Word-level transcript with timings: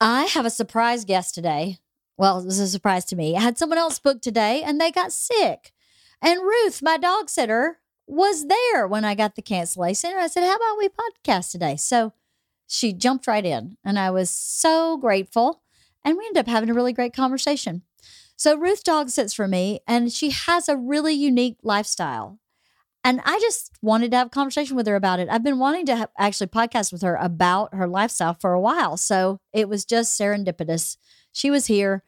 I 0.00 0.24
have 0.24 0.46
a 0.46 0.50
surprise 0.50 1.04
guest 1.04 1.34
today. 1.34 1.78
Well, 2.16 2.38
it 2.40 2.46
was 2.46 2.58
a 2.60 2.68
surprise 2.68 3.04
to 3.06 3.16
me. 3.16 3.36
I 3.36 3.40
had 3.40 3.58
someone 3.58 3.78
else 3.78 3.98
booked 3.98 4.22
today 4.22 4.62
and 4.62 4.80
they 4.80 4.90
got 4.90 5.12
sick. 5.12 5.72
And 6.22 6.40
Ruth, 6.40 6.82
my 6.82 6.96
dog 6.96 7.28
sitter, 7.28 7.78
was 8.06 8.46
there 8.46 8.86
when 8.86 9.04
I 9.04 9.14
got 9.14 9.34
the 9.34 9.42
cancellation. 9.42 10.10
And 10.10 10.20
I 10.20 10.26
said, 10.28 10.44
How 10.44 10.56
about 10.56 10.78
we 10.78 10.88
podcast 10.88 11.50
today? 11.50 11.76
So 11.76 12.12
she 12.66 12.92
jumped 12.92 13.26
right 13.26 13.44
in 13.44 13.76
and 13.84 13.98
I 13.98 14.10
was 14.10 14.30
so 14.30 14.96
grateful. 14.98 15.62
And 16.04 16.16
we 16.16 16.26
ended 16.26 16.40
up 16.40 16.48
having 16.48 16.70
a 16.70 16.74
really 16.74 16.92
great 16.92 17.12
conversation. 17.12 17.82
So 18.36 18.56
Ruth 18.56 18.84
dog 18.84 19.10
sits 19.10 19.34
for 19.34 19.48
me 19.48 19.80
and 19.86 20.12
she 20.12 20.30
has 20.30 20.68
a 20.68 20.76
really 20.76 21.12
unique 21.12 21.58
lifestyle. 21.62 22.38
And 23.04 23.20
I 23.24 23.38
just 23.38 23.72
wanted 23.80 24.10
to 24.10 24.16
have 24.16 24.26
a 24.26 24.30
conversation 24.30 24.76
with 24.76 24.86
her 24.86 24.96
about 24.96 25.20
it. 25.20 25.28
I've 25.30 25.44
been 25.44 25.58
wanting 25.58 25.86
to 25.86 25.96
ha- 25.96 26.06
actually 26.18 26.48
podcast 26.48 26.92
with 26.92 27.02
her 27.02 27.16
about 27.16 27.74
her 27.74 27.86
lifestyle 27.86 28.34
for 28.34 28.52
a 28.52 28.60
while. 28.60 28.96
So 28.96 29.40
it 29.52 29.68
was 29.68 29.84
just 29.84 30.18
serendipitous. 30.20 30.96
She 31.32 31.50
was 31.50 31.66
here, 31.66 32.02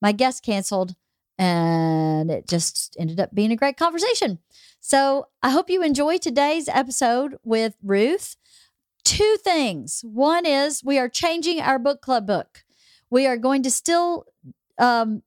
my 0.00 0.12
guest 0.12 0.42
canceled, 0.42 0.94
and 1.38 2.30
it 2.30 2.48
just 2.48 2.96
ended 2.98 3.20
up 3.20 3.34
being 3.34 3.52
a 3.52 3.56
great 3.56 3.76
conversation. 3.76 4.38
So 4.80 5.26
I 5.42 5.50
hope 5.50 5.68
you 5.68 5.82
enjoy 5.82 6.18
today's 6.18 6.68
episode 6.68 7.36
with 7.42 7.74
Ruth. 7.82 8.36
Two 9.04 9.36
things. 9.42 10.02
One 10.04 10.46
is 10.46 10.82
we 10.84 10.98
are 10.98 11.08
changing 11.08 11.60
our 11.60 11.78
book 11.78 12.00
club 12.00 12.26
book. 12.26 12.64
We 13.10 13.26
are 13.26 13.36
going 13.36 13.62
to 13.64 13.70
still 13.70 14.26
um, 14.78 15.22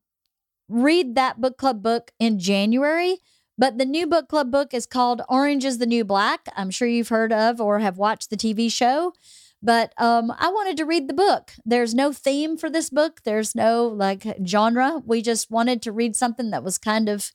read 0.67 1.15
that 1.15 1.39
book 1.41 1.57
club 1.57 1.83
book 1.83 2.11
in 2.19 2.39
January 2.39 3.17
but 3.59 3.77
the 3.77 3.83
new 3.83 4.07
book 4.07 4.29
club 4.29 4.49
book 4.49 4.73
is 4.73 4.85
called 4.85 5.21
Orange 5.27 5.65
is 5.65 5.79
the 5.79 5.85
New 5.85 6.05
Black. 6.05 6.47
I'm 6.55 6.71
sure 6.71 6.87
you've 6.87 7.09
heard 7.09 7.33
of 7.33 7.59
or 7.59 7.79
have 7.79 7.97
watched 7.97 8.29
the 8.29 8.37
TV 8.37 8.71
show. 8.71 9.13
But 9.61 9.93
um, 9.97 10.33
I 10.39 10.47
wanted 10.47 10.77
to 10.77 10.85
read 10.85 11.09
the 11.09 11.13
book. 11.13 11.51
There's 11.65 11.93
no 11.93 12.13
theme 12.13 12.55
for 12.55 12.69
this 12.69 12.89
book, 12.89 13.19
there's 13.25 13.53
no 13.53 13.85
like 13.85 14.25
genre. 14.47 15.01
We 15.05 15.21
just 15.21 15.51
wanted 15.51 15.81
to 15.81 15.91
read 15.91 16.15
something 16.15 16.51
that 16.51 16.63
was 16.63 16.77
kind 16.77 17.09
of 17.09 17.33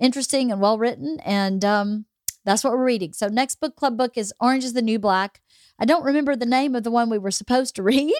interesting 0.00 0.50
and 0.50 0.62
well 0.62 0.78
written. 0.78 1.20
And 1.22 1.62
um, 1.62 2.06
that's 2.46 2.64
what 2.64 2.72
we're 2.72 2.82
reading. 2.82 3.12
So, 3.12 3.28
next 3.28 3.56
book 3.56 3.76
club 3.76 3.98
book 3.98 4.16
is 4.16 4.32
Orange 4.40 4.64
is 4.64 4.72
the 4.72 4.80
New 4.80 4.98
Black. 4.98 5.42
I 5.78 5.84
don't 5.84 6.04
remember 6.04 6.34
the 6.34 6.46
name 6.46 6.74
of 6.74 6.84
the 6.84 6.90
one 6.90 7.10
we 7.10 7.18
were 7.18 7.30
supposed 7.30 7.76
to 7.76 7.82
read, 7.82 8.14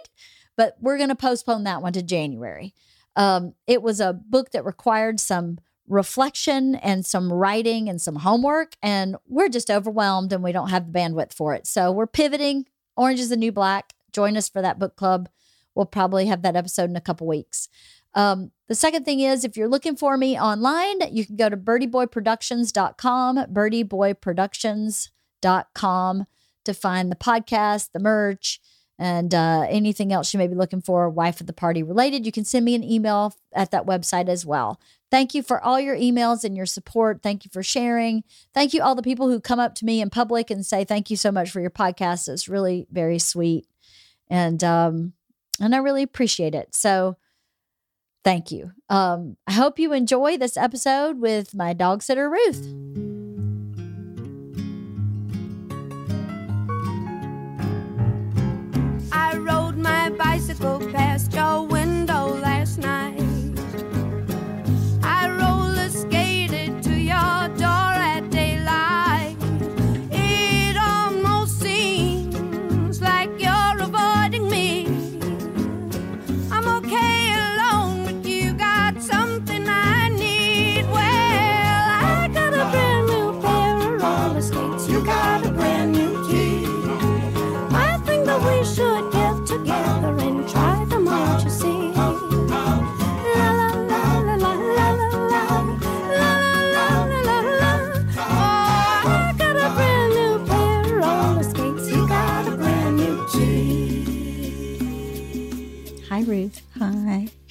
but 0.59 0.77
we're 0.79 0.99
going 0.99 1.09
to 1.09 1.15
postpone 1.15 1.65
that 1.65 1.81
one 1.81 1.95
to 1.95 2.03
January. 2.03 2.75
Um, 3.17 3.55
it 3.67 3.81
was 3.81 3.99
a 3.99 4.13
book 4.13 4.51
that 4.51 4.67
required 4.67 5.21
some 5.21 5.59
reflection 5.89 6.75
and 6.77 7.05
some 7.07 7.33
writing 7.33 7.89
and 7.89 8.01
some 8.01 8.17
homework. 8.17 8.77
And 8.83 9.17
we're 9.27 9.49
just 9.49 9.71
overwhelmed 9.71 10.33
and 10.33 10.43
we 10.43 10.51
don't 10.53 10.71
have 10.71 10.93
the 10.93 10.99
bandwidth 10.99 11.33
for 11.33 11.55
it. 11.55 11.67
So 11.67 11.93
we're 11.93 12.07
pivoting. 12.07 12.67
Orange 12.97 13.21
is 13.21 13.29
the 13.29 13.37
New 13.37 13.53
Black. 13.53 13.93
Join 14.13 14.35
us 14.37 14.49
for 14.49 14.63
that 14.63 14.79
book 14.79 14.97
club. 14.97 15.29
We'll 15.75 15.87
probably 15.87 16.27
have 16.27 16.43
that 16.43 16.57
episode 16.57 16.91
in 16.91 16.97
a 16.97 17.01
couple 17.01 17.27
weeks. 17.27 17.69
Um, 18.15 18.53
the 18.69 18.75
second 18.75 19.05
thing 19.05 19.21
is 19.21 19.45
if 19.45 19.59
you're 19.59 19.69
looking 19.69 19.95
for 19.95 20.17
me 20.17 20.41
online, 20.41 21.01
you 21.13 21.27
can 21.27 21.37
go 21.37 21.51
to 21.51 21.57
bertyboyproductions.com, 21.57 23.37
bertyboyproductions.com 23.53 26.27
to 26.65 26.75
find 26.75 27.13
the 27.13 27.17
podcast, 27.17 27.93
the 27.93 28.01
merch, 28.01 28.59
and 28.99 29.35
uh, 29.35 29.67
anything 29.69 30.13
else 30.13 30.33
you 30.33 30.39
may 30.39 30.47
be 30.47 30.55
looking 30.55 30.81
for, 30.81 31.09
wife 31.11 31.41
of 31.41 31.47
the 31.47 31.53
party 31.53 31.83
related. 31.83 32.25
You 32.25 32.33
can 32.33 32.45
send 32.45 32.65
me 32.65 32.75
an 32.75 32.85
email 32.85 33.35
at 33.53 33.71
that 33.71 33.87
website 33.87 34.29
as 34.29 34.47
well. 34.47 34.81
Thank 35.11 35.35
you 35.35 35.43
for 35.43 35.63
all 35.63 35.79
your 35.79 35.97
emails 35.97 36.45
and 36.45 36.57
your 36.57 36.67
support. 36.67 37.23
Thank 37.23 37.45
you 37.45 37.51
for 37.53 37.63
sharing. 37.63 38.25
Thank 38.55 38.75
you, 38.75 38.83
all 38.83 38.95
the 38.95 39.03
people 39.03 39.29
who 39.29 39.41
come 39.41 39.61
up 39.61 39.75
to 39.77 39.85
me 39.85 40.01
in 40.01 40.11
public 40.11 40.51
and 40.51 40.65
say, 40.65 40.85
Thank 40.85 41.11
you 41.11 41.17
so 41.17 41.31
much 41.31 41.51
for 41.51 41.61
your 41.61 41.71
podcast. 41.71 42.29
It's 42.29 42.49
really 42.49 42.87
very 42.91 43.19
sweet. 43.19 43.67
And 44.29 44.63
um, 44.65 45.13
and 45.61 45.75
I 45.75 45.79
really 45.79 46.03
appreciate 46.03 46.55
it. 46.55 46.75
So 46.75 47.17
thank 48.25 48.51
you. 48.51 48.73
Um, 48.89 49.37
I 49.47 49.53
hope 49.53 49.79
you 49.79 49.93
enjoy 49.93 50.37
this 50.37 50.57
episode 50.57 51.21
with 51.21 51.55
my 51.55 51.73
dog 51.73 52.03
sitter, 52.03 52.29
Ruth. 52.29 53.06
I 59.37 59.39
rode 59.39 59.77
my 59.77 60.09
bicycle 60.09 60.79
past 60.93 61.35
your 61.35 61.67
window 61.67 61.76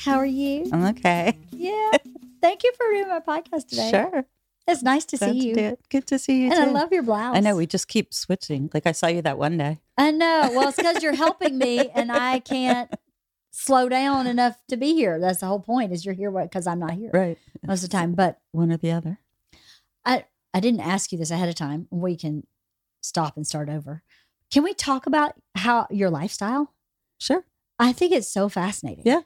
How 0.06 0.18
are 0.18 0.26
you? 0.26 0.70
I'm 0.72 0.86
okay. 0.86 1.38
Yeah. 1.52 1.92
Thank 2.42 2.64
you 2.64 2.72
for 2.78 2.86
doing 2.92 3.08
my 3.08 3.20
podcast 3.20 3.68
today. 3.70 3.90
Sure. 3.90 4.26
It's 4.68 4.84
nice 4.84 5.06
to 5.06 5.18
Glad 5.18 5.32
see 5.32 5.50
you. 5.50 5.78
Good 5.90 6.08
to 6.08 6.20
see 6.20 6.44
you 6.44 6.52
And 6.52 6.56
too. 6.56 6.70
I 6.70 6.74
love 6.74 6.92
your 6.92 7.04
blouse. 7.04 7.36
I 7.36 7.40
know 7.40 7.56
we 7.56 7.66
just 7.66 7.88
keep 7.88 8.14
switching. 8.14 8.70
Like 8.74 8.86
I 8.86 8.92
saw 8.92 9.08
you 9.08 9.22
that 9.24 9.38
one 9.38 9.58
day. 9.58 9.80
I 9.98 10.12
know. 10.12 10.50
Well, 10.54 10.70
it's 10.70 10.78
because 10.78 11.02
you're 11.04 11.16
helping 11.16 11.58
me 11.58 11.90
and 11.96 12.12
I 12.12 12.40
can't 12.40 12.92
slow 13.52 13.90
down 13.90 14.28
enough 14.28 14.58
to 14.70 14.78
be 14.78 14.94
here. 14.94 15.20
That's 15.20 15.40
the 15.40 15.48
whole 15.48 15.60
point 15.60 15.92
is 15.92 16.06
you're 16.06 16.14
here 16.16 16.30
because 16.32 16.68
I'm 16.68 16.80
not 16.80 16.92
here 16.92 17.10
Right. 17.14 17.38
most 17.66 17.84
of 17.84 17.90
the 17.90 17.98
time. 17.98 18.14
But 18.14 18.40
One 18.52 18.72
or 18.72 18.78
the 18.78 18.92
other. 18.92 19.20
I, 20.06 20.26
I 20.54 20.60
didn't 20.60 20.82
ask 20.82 21.12
you 21.12 21.18
this 21.18 21.32
ahead 21.32 21.50
of 21.50 21.56
time. 21.56 21.88
We 21.90 22.16
can 22.16 22.46
stop 23.02 23.38
and 23.38 23.46
start 23.48 23.70
over. 23.70 24.04
Can 24.52 24.64
we 24.64 24.74
talk 24.76 25.08
about 25.08 25.34
how 25.56 25.88
your 25.90 26.10
lifestyle? 26.12 26.74
Sure. 27.20 27.44
I 27.80 27.92
think 27.92 28.14
it's 28.14 28.32
so 28.32 28.50
fascinating. 28.50 29.04
Yeah. 29.06 29.22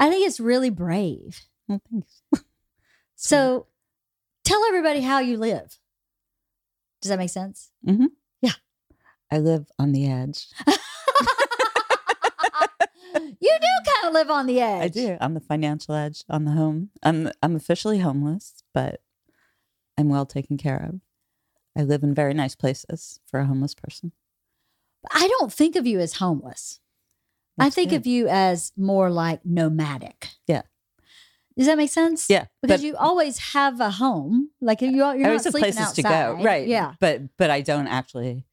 I 0.00 0.08
think 0.08 0.26
it's 0.26 0.40
really 0.40 0.70
brave. 0.70 1.42
Well, 1.68 1.80
thanks. 1.90 2.22
So 3.22 3.66
tell 4.44 4.64
everybody 4.64 5.02
how 5.02 5.18
you 5.18 5.36
live. 5.36 5.76
Does 7.02 7.10
that 7.10 7.18
make 7.18 7.28
sense? 7.28 7.70
Mm-hmm. 7.86 8.06
Yeah. 8.40 8.52
I 9.30 9.40
live 9.40 9.66
on 9.78 9.92
the 9.92 10.10
edge. 10.10 10.46
you 10.66 10.72
do 13.14 13.68
kind 13.84 14.06
of 14.06 14.14
live 14.14 14.30
on 14.30 14.46
the 14.46 14.58
edge. 14.60 14.82
I 14.82 14.88
do. 14.88 15.18
I'm 15.20 15.34
the 15.34 15.40
financial 15.40 15.94
edge 15.94 16.24
on 16.30 16.46
the 16.46 16.52
home. 16.52 16.88
I'm 17.02 17.30
I'm 17.42 17.56
officially 17.56 17.98
homeless, 17.98 18.62
but 18.72 19.02
I'm 19.98 20.08
well 20.08 20.24
taken 20.24 20.56
care 20.56 20.82
of. 20.82 21.00
I 21.76 21.82
live 21.82 22.02
in 22.02 22.14
very 22.14 22.32
nice 22.32 22.54
places 22.54 23.20
for 23.26 23.40
a 23.40 23.46
homeless 23.46 23.74
person. 23.74 24.12
I 25.12 25.28
don't 25.28 25.52
think 25.52 25.76
of 25.76 25.86
you 25.86 26.00
as 26.00 26.14
homeless. 26.14 26.80
I 27.60 27.70
think 27.70 27.90
good. 27.90 27.96
of 27.96 28.06
you 28.06 28.28
as 28.28 28.72
more 28.76 29.10
like 29.10 29.44
nomadic. 29.44 30.28
Yeah. 30.46 30.62
Does 31.56 31.66
that 31.66 31.76
make 31.76 31.90
sense? 31.90 32.28
Yeah, 32.30 32.46
Because 32.62 32.82
you 32.82 32.96
always 32.96 33.38
have 33.52 33.80
a 33.80 33.90
home. 33.90 34.50
Like 34.60 34.80
you, 34.80 34.88
you're 34.90 35.14
not 35.18 35.26
always 35.26 35.44
have 35.44 35.52
sleeping 35.52 35.72
places 35.74 35.92
to 35.94 36.06
outside. 36.06 36.36
go. 36.38 36.42
Right. 36.44 36.66
Yeah. 36.66 36.94
But 37.00 37.36
but 37.36 37.50
I 37.50 37.60
don't 37.60 37.86
actually 37.88 38.44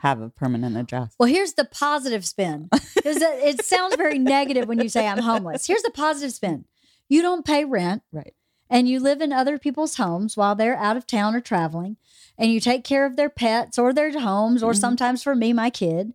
have 0.00 0.20
a 0.20 0.30
permanent 0.30 0.76
address. 0.76 1.14
Well, 1.18 1.28
here's 1.28 1.54
the 1.54 1.64
positive 1.64 2.24
spin. 2.24 2.68
Because 2.94 3.18
it, 3.20 3.64
sounds 3.64 3.96
very 3.96 4.18
negative 4.18 4.68
when 4.68 4.78
you 4.80 4.88
say 4.88 5.06
I'm 5.06 5.18
homeless. 5.18 5.66
Here's 5.66 5.82
the 5.82 5.90
positive 5.90 6.32
spin. 6.32 6.64
You 7.08 7.20
don't 7.22 7.44
pay 7.44 7.64
rent 7.64 8.02
Right. 8.12 8.34
and 8.70 8.88
you 8.88 9.00
live 9.00 9.20
in 9.20 9.32
other 9.32 9.58
people's 9.58 9.96
homes 9.96 10.36
while 10.36 10.54
they're 10.54 10.76
out 10.76 10.96
of 10.96 11.06
town 11.06 11.34
or 11.34 11.40
traveling 11.40 11.96
and 12.38 12.50
you 12.52 12.60
take 12.60 12.84
care 12.84 13.04
of 13.06 13.16
their 13.16 13.30
pets 13.30 13.78
or 13.78 13.92
their 13.92 14.18
homes 14.18 14.62
or 14.62 14.72
Mhm. 14.72 14.78
sometimes 14.80 15.22
for 15.22 15.34
me 15.34 15.52
my 15.52 15.70
kid 15.70 16.12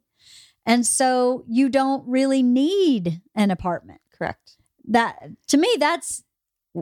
And 0.65 0.85
so 0.85 1.43
you 1.47 1.69
don't 1.69 2.07
really 2.07 2.43
need 2.43 3.21
an 3.35 3.51
apartment. 3.51 4.01
Correct. 4.15 4.57
That 4.87 5.29
to 5.47 5.57
me, 5.57 5.75
that's 5.79 6.23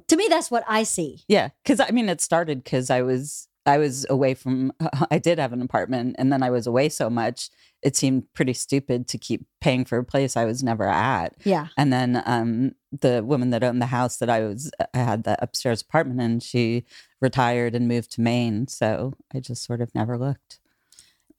to 0.07 0.15
me, 0.15 0.27
that's 0.29 0.51
what 0.51 0.63
I 0.67 0.83
see. 0.83 1.23
Yeah, 1.27 1.49
because 1.63 1.79
I 1.79 1.91
mean, 1.91 2.09
it 2.09 2.21
started 2.21 2.63
because 2.63 2.89
I 2.89 3.01
was 3.01 3.47
I 3.65 3.77
was 3.77 4.05
away 4.09 4.33
from. 4.33 4.71
I 5.11 5.19
did 5.19 5.39
have 5.39 5.53
an 5.53 5.61
apartment, 5.61 6.15
and 6.19 6.31
then 6.31 6.43
I 6.43 6.49
was 6.49 6.67
away 6.67 6.89
so 6.89 7.09
much. 7.09 7.49
It 7.81 7.95
seemed 7.95 8.31
pretty 8.33 8.53
stupid 8.53 9.07
to 9.07 9.17
keep 9.17 9.45
paying 9.61 9.85
for 9.85 9.97
a 9.97 10.03
place 10.03 10.35
I 10.35 10.45
was 10.45 10.63
never 10.63 10.87
at. 10.87 11.35
Yeah. 11.45 11.67
And 11.77 11.93
then 11.93 12.21
um, 12.25 12.73
the 12.91 13.23
woman 13.23 13.51
that 13.51 13.63
owned 13.63 13.81
the 13.81 13.87
house 13.87 14.17
that 14.17 14.29
I 14.29 14.41
was, 14.41 14.69
I 14.93 14.97
had 14.97 15.23
the 15.23 15.41
upstairs 15.41 15.81
apartment, 15.81 16.19
and 16.21 16.43
she 16.43 16.85
retired 17.21 17.75
and 17.75 17.87
moved 17.87 18.11
to 18.13 18.21
Maine. 18.21 18.67
So 18.67 19.13
I 19.33 19.39
just 19.39 19.63
sort 19.63 19.81
of 19.81 19.93
never 19.95 20.17
looked. 20.17 20.59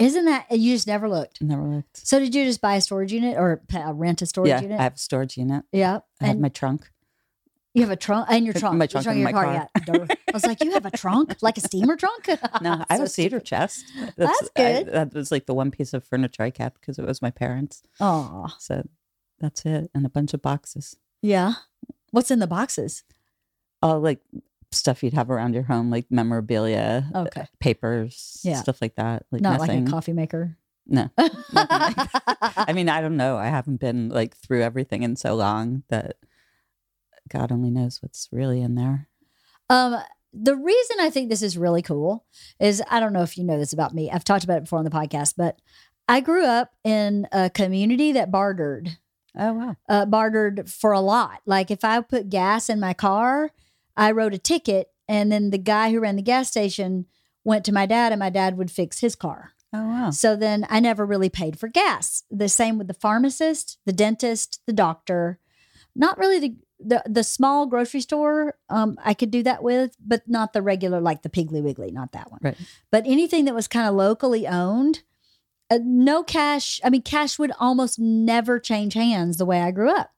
Isn't 0.01 0.25
that 0.25 0.51
you 0.51 0.75
just 0.75 0.87
never 0.87 1.09
looked? 1.09 1.41
Never 1.43 1.63
looked. 1.63 2.07
So 2.07 2.19
did 2.19 2.35
you 2.35 2.45
just 2.45 2.61
buy 2.61 2.75
a 2.77 2.81
storage 2.81 3.13
unit 3.13 3.37
or 3.37 3.61
uh, 3.75 3.93
rent 3.95 4.23
a 4.23 4.27
storage 4.27 4.49
yeah, 4.49 4.61
unit? 4.61 4.81
I 4.81 4.83
have 4.85 4.95
a 4.95 4.99
storage 4.99 5.37
unit. 5.37 5.65
yeah. 5.73 6.01
I 6.21 6.27
have 6.27 6.39
my 6.39 6.49
trunk. 6.49 6.91
you 7.75 7.83
have 7.83 7.91
a 7.91 7.97
trunk 7.97 8.27
and 8.31 8.45
your 8.45 8.55
trunk. 8.63 8.79
Your 8.79 8.87
trunk 8.89 9.05
trunk 9.05 9.19
in 9.19 9.23
my 9.25 9.33
car. 9.33 9.53
Yeah. 9.53 10.07
I 10.29 10.33
was 10.33 10.45
like, 10.47 10.65
you 10.65 10.71
have 10.73 10.87
a 10.87 10.91
trunk, 10.91 11.37
like 11.43 11.57
a 11.59 11.61
steamer 11.61 11.97
trunk. 11.97 12.29
No, 12.63 12.85
I 12.89 12.95
have 12.97 13.05
a 13.05 13.09
cedar 13.09 13.37
stupid. 13.41 13.45
chest. 13.47 13.85
That's 14.17 14.51
I- 14.57 14.83
good. 14.83 14.87
that 14.93 15.15
was 15.15 15.31
like 15.31 15.47
the 15.47 15.55
one 15.55 15.71
piece 15.71 15.93
of 15.93 16.03
furniture 16.05 16.43
I 16.43 16.51
kept 16.51 16.81
because 16.81 16.99
it 16.99 17.05
was 17.07 17.21
my 17.23 17.31
parents. 17.31 17.83
Oh, 18.01 18.49
So 18.59 18.87
that's 19.39 19.65
it, 19.67 19.91
and 19.95 20.05
a 20.07 20.11
bunch 20.11 20.35
of 20.35 20.43
boxes. 20.43 20.97
yeah. 21.23 21.55
What's 22.13 22.31
in 22.33 22.41
the 22.41 22.47
boxes? 22.49 23.05
All 23.83 24.01
like 24.01 24.21
stuff 24.73 25.03
you'd 25.03 25.15
have 25.15 25.31
around 25.31 25.55
your 25.55 25.65
home, 25.65 25.91
like 25.91 26.07
memorabilia, 26.11 27.11
Okay. 27.15 27.47
papers, 27.59 28.41
Yeah. 28.45 28.57
stuff 28.63 28.81
like 28.81 28.95
that. 28.97 29.27
Like 29.31 29.43
Not 29.43 29.61
nothing. 29.61 29.81
like 29.85 29.89
a 29.89 29.91
coffee 29.91 30.13
maker. 30.13 30.57
No. 30.87 31.09
I 31.19 32.73
mean, 32.75 32.89
I 32.89 33.01
don't 33.01 33.17
know. 33.17 33.37
I 33.37 33.47
haven't 33.47 33.79
been 33.81 34.09
like 34.09 34.37
through 34.37 34.63
everything 34.63 35.03
in 35.03 35.17
so 35.17 35.35
long 35.35 35.83
that 35.89 36.17
God 37.29 37.53
only 37.53 37.71
knows 37.71 38.03
what's 38.03 38.29
really 38.33 38.61
in 38.61 38.75
there. 38.75 39.09
Um, 39.69 39.97
the 40.33 40.57
reason 40.57 40.97
I 41.01 41.11
think 41.11 41.29
this 41.29 41.43
is 41.43 41.59
really 41.59 41.83
cool 41.83 42.25
is 42.59 42.83
I 42.91 43.01
don't 43.01 43.13
know 43.13 43.23
if 43.23 43.37
you 43.39 43.45
know 43.45 43.59
this 43.59 43.73
about 43.73 43.95
me. 43.95 44.11
I've 44.11 44.25
talked 44.25 44.45
about 44.45 44.59
it 44.59 44.65
before 44.65 44.79
on 44.79 44.85
the 44.85 44.91
podcast, 44.91 45.35
but 45.37 45.61
I 46.09 46.21
grew 46.21 46.45
up 46.45 46.73
in 46.83 47.29
a 47.33 47.51
community 47.51 48.13
that 48.13 48.31
bartered, 48.33 48.97
Oh 49.37 49.53
wow. 49.53 49.77
uh, 49.89 50.07
bartered 50.07 50.69
for 50.69 50.93
a 50.93 51.01
lot. 51.01 51.41
Like 51.47 51.71
if 51.71 51.85
I 51.85 52.01
put 52.01 52.31
gas 52.31 52.69
in 52.69 52.81
my 52.81 52.95
car, 52.95 53.51
I 53.97 54.11
wrote 54.13 54.35
a 54.35 54.39
ticket, 54.39 54.89
and 55.09 55.31
then 55.31 55.51
the 55.51 55.59
guy 55.59 55.91
who 55.91 56.01
ran 56.01 56.17
the 56.17 56.23
gas 56.23 56.49
station 56.49 57.07
went 57.45 57.65
to 57.65 57.73
my 57.73 57.87
dad, 57.87 58.13
and 58.13 58.19
my 58.19 58.31
dad 58.31 58.57
would 58.57 58.71
fix 58.71 59.01
his 59.01 59.15
car. 59.15 59.53
Oh 59.73 59.87
wow. 59.87 60.11
So 60.11 60.37
then 60.37 60.67
I 60.69 60.81
never 60.81 61.07
really 61.07 61.29
paid 61.29 61.59
for 61.59 61.69
gas. 61.69 62.25
The 62.31 62.49
same 62.49 62.77
with 62.77 62.89
the 62.89 62.95
pharmacist, 62.95 63.79
the 63.87 63.93
dentist, 63.93 64.61
the 64.67 64.73
doctor. 64.73 65.39
Not 65.95 66.19
really 66.19 66.39
the 66.39 66.57
the, 66.83 67.03
the 67.07 67.25
small 67.25 67.67
grocery 67.67 68.01
store. 68.01 68.57
Um, 68.71 68.97
I 69.05 69.13
could 69.13 69.31
do 69.31 69.43
that 69.43 69.63
with, 69.63 69.97
but 70.01 70.23
not 70.27 70.55
the 70.55 70.63
regular 70.63 71.01
like 71.01 71.23
the 71.23 71.29
Piggly 71.29 71.63
Wiggly, 71.63 71.91
not 71.91 72.13
that 72.13 72.31
one. 72.31 72.41
Right. 72.43 72.57
But 72.91 73.05
anything 73.07 73.45
that 73.45 73.55
was 73.55 73.69
kind 73.69 73.87
of 73.87 73.95
locally 73.95 74.49
owned, 74.49 75.03
uh, 75.71 75.79
no 75.83 76.23
cash. 76.23 76.81
I 76.83 76.91
mean, 76.91 77.03
cash 77.03 77.39
would 77.39 77.53
almost 77.61 77.99
never 77.99 78.59
change 78.59 78.95
hands 78.95 79.37
the 79.37 79.45
way 79.45 79.61
I 79.61 79.71
grew 79.71 79.91
up. 79.91 80.11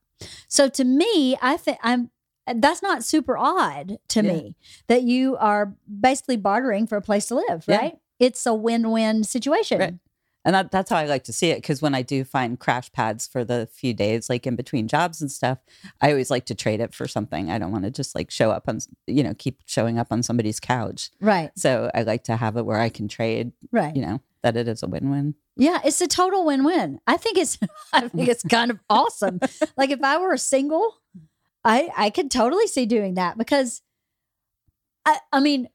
So 0.48 0.68
to 0.68 0.84
me, 0.84 1.36
I 1.42 1.56
think 1.56 1.78
I'm. 1.82 2.10
That's 2.46 2.82
not 2.82 3.04
super 3.04 3.36
odd 3.38 3.98
to 4.08 4.22
Yeah. 4.22 4.32
me 4.32 4.56
that 4.88 5.02
you 5.02 5.36
are 5.36 5.74
basically 6.00 6.36
bartering 6.36 6.86
for 6.86 6.96
a 6.96 7.02
place 7.02 7.26
to 7.26 7.36
live, 7.36 7.64
Yeah. 7.68 7.76
right? 7.76 7.98
It's 8.18 8.44
a 8.46 8.54
win-win 8.54 9.24
situation. 9.24 9.78
Right. 9.80 9.94
And 10.44 10.56
that, 10.56 10.72
that's 10.72 10.90
how 10.90 10.96
I 10.96 11.04
like 11.06 11.22
to 11.24 11.32
see 11.32 11.50
it. 11.50 11.58
Because 11.58 11.80
when 11.80 11.94
I 11.94 12.02
do 12.02 12.24
find 12.24 12.58
crash 12.58 12.90
pads 12.90 13.28
for 13.28 13.44
the 13.44 13.68
few 13.72 13.94
days, 13.94 14.28
like 14.28 14.44
in 14.44 14.56
between 14.56 14.88
jobs 14.88 15.20
and 15.22 15.30
stuff, 15.30 15.58
I 16.00 16.10
always 16.10 16.32
like 16.32 16.46
to 16.46 16.54
trade 16.56 16.80
it 16.80 16.92
for 16.94 17.06
something. 17.06 17.48
I 17.48 17.58
don't 17.58 17.70
want 17.70 17.84
to 17.84 17.92
just 17.92 18.16
like 18.16 18.28
show 18.30 18.50
up 18.50 18.68
on, 18.68 18.80
you 19.06 19.22
know, 19.22 19.34
keep 19.34 19.60
showing 19.66 20.00
up 20.00 20.08
on 20.10 20.24
somebody's 20.24 20.58
couch. 20.58 21.10
Right. 21.20 21.52
So 21.56 21.92
I 21.94 22.02
like 22.02 22.24
to 22.24 22.36
have 22.36 22.56
it 22.56 22.66
where 22.66 22.78
I 22.80 22.88
can 22.88 23.06
trade, 23.06 23.52
Right. 23.70 23.94
you 23.94 24.02
know, 24.02 24.20
that 24.42 24.56
it 24.56 24.66
is 24.66 24.82
a 24.82 24.88
win 24.88 25.10
win. 25.10 25.36
Yeah, 25.54 25.78
it's 25.84 26.00
a 26.00 26.08
total 26.08 26.44
win-win. 26.44 26.98
I 27.06 27.18
think 27.18 27.38
it's 27.38 27.58
I 27.92 28.08
think 28.08 28.28
it's 28.28 28.42
kind 28.42 28.70
of 28.72 28.80
awesome. 28.90 29.38
Like 29.76 29.90
if 29.90 30.02
I 30.02 30.16
were 30.18 30.32
a 30.32 30.38
single, 30.38 30.96
I 31.64 31.90
I 31.96 32.10
could 32.10 32.30
totally 32.30 32.66
see 32.66 32.86
doing 32.86 33.14
that 33.14 33.38
because 33.38 33.82
I 35.04 35.18
I 35.32 35.40
mean 35.40 35.68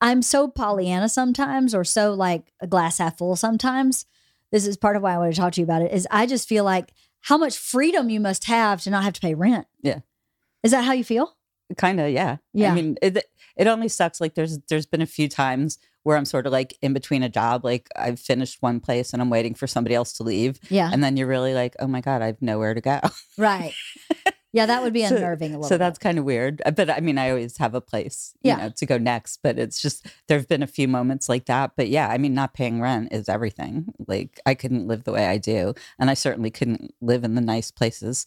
I'm 0.00 0.22
so 0.22 0.48
Pollyanna 0.48 1.08
sometimes 1.08 1.74
or 1.74 1.84
so 1.84 2.14
like 2.14 2.52
a 2.60 2.66
glass 2.66 2.98
half 2.98 3.18
full 3.18 3.36
sometimes. 3.36 4.06
This 4.52 4.66
is 4.66 4.76
part 4.76 4.96
of 4.96 5.02
why 5.02 5.14
I 5.14 5.18
want 5.18 5.34
to 5.34 5.40
talk 5.40 5.52
to 5.54 5.60
you 5.60 5.64
about 5.64 5.82
it 5.82 5.92
is 5.92 6.06
I 6.10 6.26
just 6.26 6.48
feel 6.48 6.64
like 6.64 6.92
how 7.20 7.36
much 7.36 7.58
freedom 7.58 8.08
you 8.08 8.20
must 8.20 8.44
have 8.44 8.80
to 8.82 8.90
not 8.90 9.02
have 9.04 9.12
to 9.14 9.20
pay 9.20 9.34
rent. 9.34 9.66
Yeah. 9.82 10.00
Is 10.62 10.70
that 10.70 10.84
how 10.84 10.92
you 10.92 11.04
feel? 11.04 11.36
Kind 11.76 11.98
of, 12.00 12.10
yeah. 12.10 12.36
Yeah. 12.54 12.70
I 12.70 12.74
mean, 12.74 12.96
it 13.02 13.24
it 13.56 13.66
only 13.66 13.88
sucks. 13.88 14.20
Like 14.20 14.34
there's 14.34 14.58
there's 14.68 14.86
been 14.86 15.02
a 15.02 15.06
few 15.06 15.28
times 15.28 15.78
where 16.04 16.16
I'm 16.16 16.24
sort 16.24 16.46
of 16.46 16.52
like 16.52 16.76
in 16.80 16.92
between 16.92 17.24
a 17.24 17.28
job, 17.28 17.64
like 17.64 17.88
I've 17.96 18.20
finished 18.20 18.58
one 18.62 18.78
place 18.78 19.12
and 19.12 19.20
I'm 19.20 19.30
waiting 19.30 19.54
for 19.54 19.66
somebody 19.66 19.96
else 19.96 20.12
to 20.14 20.22
leave, 20.22 20.60
Yeah. 20.70 20.88
and 20.92 21.02
then 21.02 21.16
you're 21.16 21.26
really 21.26 21.52
like, 21.52 21.74
oh 21.80 21.88
my 21.88 22.00
god, 22.00 22.22
I 22.22 22.26
have 22.26 22.40
nowhere 22.40 22.72
to 22.74 22.80
go. 22.80 23.00
right. 23.36 23.72
Yeah, 24.56 24.66
that 24.66 24.82
would 24.82 24.92
be 24.92 25.04
So- 25.06 25.16
unnerving 25.16 25.52
a 25.54 25.58
little 25.58 25.68
so 25.68 25.76
that's 25.78 25.98
kind 25.98 26.18
of 26.18 26.24
weird. 26.24 26.62
Uh, 26.64 26.70
But 26.70 26.88
I 26.90 27.00
mean, 27.00 27.18
I 27.18 27.28
always 27.30 27.58
have 27.58 27.74
a 27.74 27.80
place, 27.80 28.32
you 28.42 28.48
Yeah. 28.50 28.56
know, 28.56 28.68
to 28.70 28.86
go 28.86 28.96
next. 28.98 29.40
But 29.42 29.58
it's 29.58 29.80
just 29.80 30.06
there 30.26 30.38
have 30.38 30.48
been 30.48 30.62
a 30.62 30.66
few 30.66 30.88
moments 30.88 31.28
like 31.28 31.44
that. 31.46 31.72
But 31.76 31.88
yeah, 31.88 32.08
I 32.08 32.18
mean, 32.18 32.34
not 32.34 32.54
paying 32.54 32.80
rent 32.80 33.12
is 33.12 33.28
everything. 33.28 33.92
Like 34.06 34.40
I 34.46 34.54
couldn't 34.54 34.86
live 34.88 35.04
the 35.04 35.12
way 35.12 35.26
I 35.26 35.38
do, 35.38 35.74
and 35.98 36.10
I 36.10 36.14
certainly 36.14 36.50
couldn't 36.50 36.94
live 37.00 37.22
in 37.24 37.34
the 37.34 37.40
nice 37.40 37.70
places. 37.70 38.26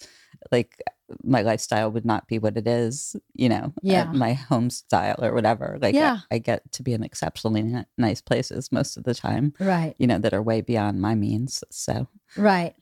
Like 0.52 0.82
my 1.24 1.42
lifestyle 1.42 1.90
would 1.92 2.06
not 2.06 2.28
be 2.28 2.38
what 2.38 2.56
it 2.56 2.68
is, 2.68 3.16
you 3.34 3.50
know, 3.50 3.74
Yeah. 3.82 4.12
my 4.12 4.34
home 4.34 4.70
style 4.70 5.18
or 5.24 5.34
whatever. 5.34 5.80
Like 5.82 5.96
Yeah. 5.96 6.20
I, 6.32 6.36
I 6.36 6.38
get 6.38 6.72
to 6.74 6.84
be 6.84 6.94
in 6.94 7.04
exceptionally 7.04 7.84
nice 7.98 8.22
places 8.22 8.72
most 8.72 8.96
of 8.96 9.06
the 9.06 9.16
time, 9.16 9.54
right. 9.60 9.96
you 9.98 10.06
know, 10.06 10.20
that 10.20 10.36
are 10.36 10.44
way 10.44 10.62
beyond 10.62 11.02
my 11.02 11.16
means. 11.16 11.64
So, 11.72 12.08
Right. 12.38 12.76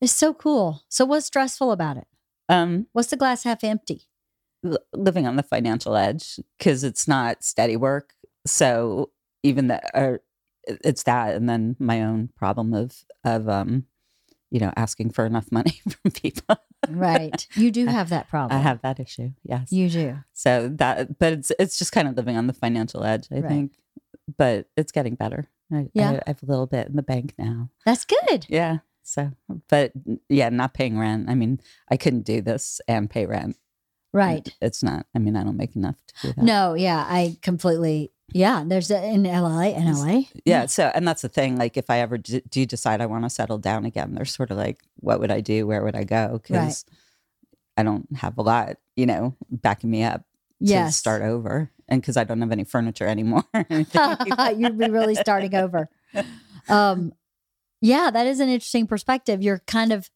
It's 0.00 0.12
so 0.12 0.32
cool. 0.32 0.82
So 0.88 1.04
what's 1.04 1.26
stressful 1.26 1.70
about 1.70 1.98
it? 1.98 2.06
Um, 2.50 2.86
What's 2.92 3.08
the 3.10 3.16
glass 3.16 3.44
half 3.44 3.64
empty? 3.64 4.02
li- 4.62 4.76
living 4.92 5.26
on 5.26 5.36
the 5.36 5.42
financial 5.42 5.96
edge 5.96 6.38
because 6.58 6.84
it's 6.84 7.08
not 7.08 7.42
steady 7.42 7.76
work. 7.76 8.12
So 8.46 9.10
even 9.42 9.68
that, 9.68 9.90
or 9.94 10.20
it's 10.66 11.04
that, 11.04 11.34
and 11.34 11.48
then 11.48 11.76
my 11.78 12.02
own 12.02 12.28
problem 12.36 12.74
of 12.74 13.04
of 13.24 13.48
um, 13.48 13.84
you 14.50 14.60
know, 14.60 14.72
asking 14.76 15.10
for 15.10 15.24
enough 15.24 15.50
money 15.52 15.80
from 15.88 16.10
people. 16.10 16.56
Right. 16.88 17.46
You 17.54 17.70
do 17.70 17.86
have 17.98 18.08
that 18.10 18.28
problem. 18.28 18.58
I 18.58 18.62
have 18.62 18.82
that 18.82 18.98
issue. 19.00 19.30
Yes. 19.44 19.70
You 19.72 19.88
do. 19.88 20.16
so 20.32 20.68
that, 20.76 21.18
but 21.18 21.32
it's 21.34 21.52
it's 21.58 21.78
just 21.78 21.92
kind 21.92 22.08
of 22.08 22.16
living 22.16 22.36
on 22.36 22.46
the 22.46 22.52
financial 22.52 23.04
edge, 23.04 23.28
I 23.30 23.36
Right. 23.36 23.48
think. 23.48 23.72
But 24.36 24.68
it's 24.76 24.92
getting 24.92 25.14
better. 25.16 25.48
I, 25.72 25.88
Yeah. 25.94 26.10
I, 26.12 26.14
I 26.16 26.22
have 26.28 26.42
a 26.42 26.46
little 26.46 26.66
bit 26.66 26.88
in 26.88 26.96
the 26.96 27.02
bank 27.02 27.34
now. 27.38 27.70
That's 27.86 28.04
good. 28.04 28.46
Yeah. 28.48 28.78
So, 29.10 29.32
but 29.68 29.92
yeah, 30.28 30.48
not 30.50 30.72
paying 30.74 30.98
rent. 30.98 31.28
I 31.28 31.34
mean, 31.34 31.60
I 31.90 31.96
couldn't 31.96 32.22
do 32.22 32.40
this 32.40 32.80
and 32.86 33.10
pay 33.10 33.26
rent. 33.26 33.56
Right. 34.12 34.48
It's 34.60 34.82
not. 34.82 35.06
I 35.14 35.18
mean, 35.18 35.36
I 35.36 35.42
don't 35.44 35.56
make 35.56 35.74
enough 35.76 35.96
to 36.06 36.14
do 36.28 36.32
that. 36.34 36.44
No, 36.44 36.74
yeah, 36.74 37.04
I 37.08 37.36
completely 37.42 38.12
yeah, 38.32 38.62
there's 38.64 38.92
a, 38.92 39.04
in 39.04 39.24
LA, 39.24 39.70
in 39.70 39.92
LA. 39.92 40.20
yeah 40.44 40.66
so 40.66 40.90
and 40.94 41.06
that's 41.08 41.22
the 41.22 41.28
thing 41.28 41.56
like 41.58 41.76
if 41.76 41.90
i 41.90 41.98
ever 41.98 42.16
d- 42.16 42.42
do 42.48 42.64
decide 42.64 43.00
i 43.00 43.06
want 43.06 43.24
to 43.24 43.30
settle 43.30 43.58
down 43.58 43.84
again 43.84 44.14
there's 44.14 44.32
sort 44.32 44.52
of 44.52 44.56
like 44.56 44.78
what 45.00 45.18
would 45.18 45.32
i 45.32 45.40
do 45.40 45.66
where 45.66 45.82
would 45.82 45.96
i 45.96 46.04
go 46.04 46.38
because 46.40 46.84
i 47.76 47.82
don't 47.82 48.06
have 48.14 48.38
a 48.38 48.42
lot 48.42 48.76
you 48.94 49.04
know 49.04 49.34
backing 49.50 49.90
me 49.90 50.04
up 50.04 50.20
to 50.20 50.26
Yes. 50.60 50.94
start 50.96 51.22
over 51.22 51.72
and 51.88 52.00
because 52.00 52.16
i 52.16 52.22
don't 52.22 52.40
have 52.40 52.52
any 52.52 52.62
furniture 52.62 53.06
anymore. 53.08 53.42
You'd 54.56 54.78
be 54.78 54.88
really 54.90 55.16
starting 55.16 55.54
over. 55.56 55.88
Um, 56.68 57.12
yeah, 57.80 58.10
that 58.10 58.26
is 58.26 58.40
an 58.40 58.48
interesting 58.48 58.86
perspective. 58.86 59.42
You're 59.42 59.62
kind 59.66 59.92
of 59.92 60.10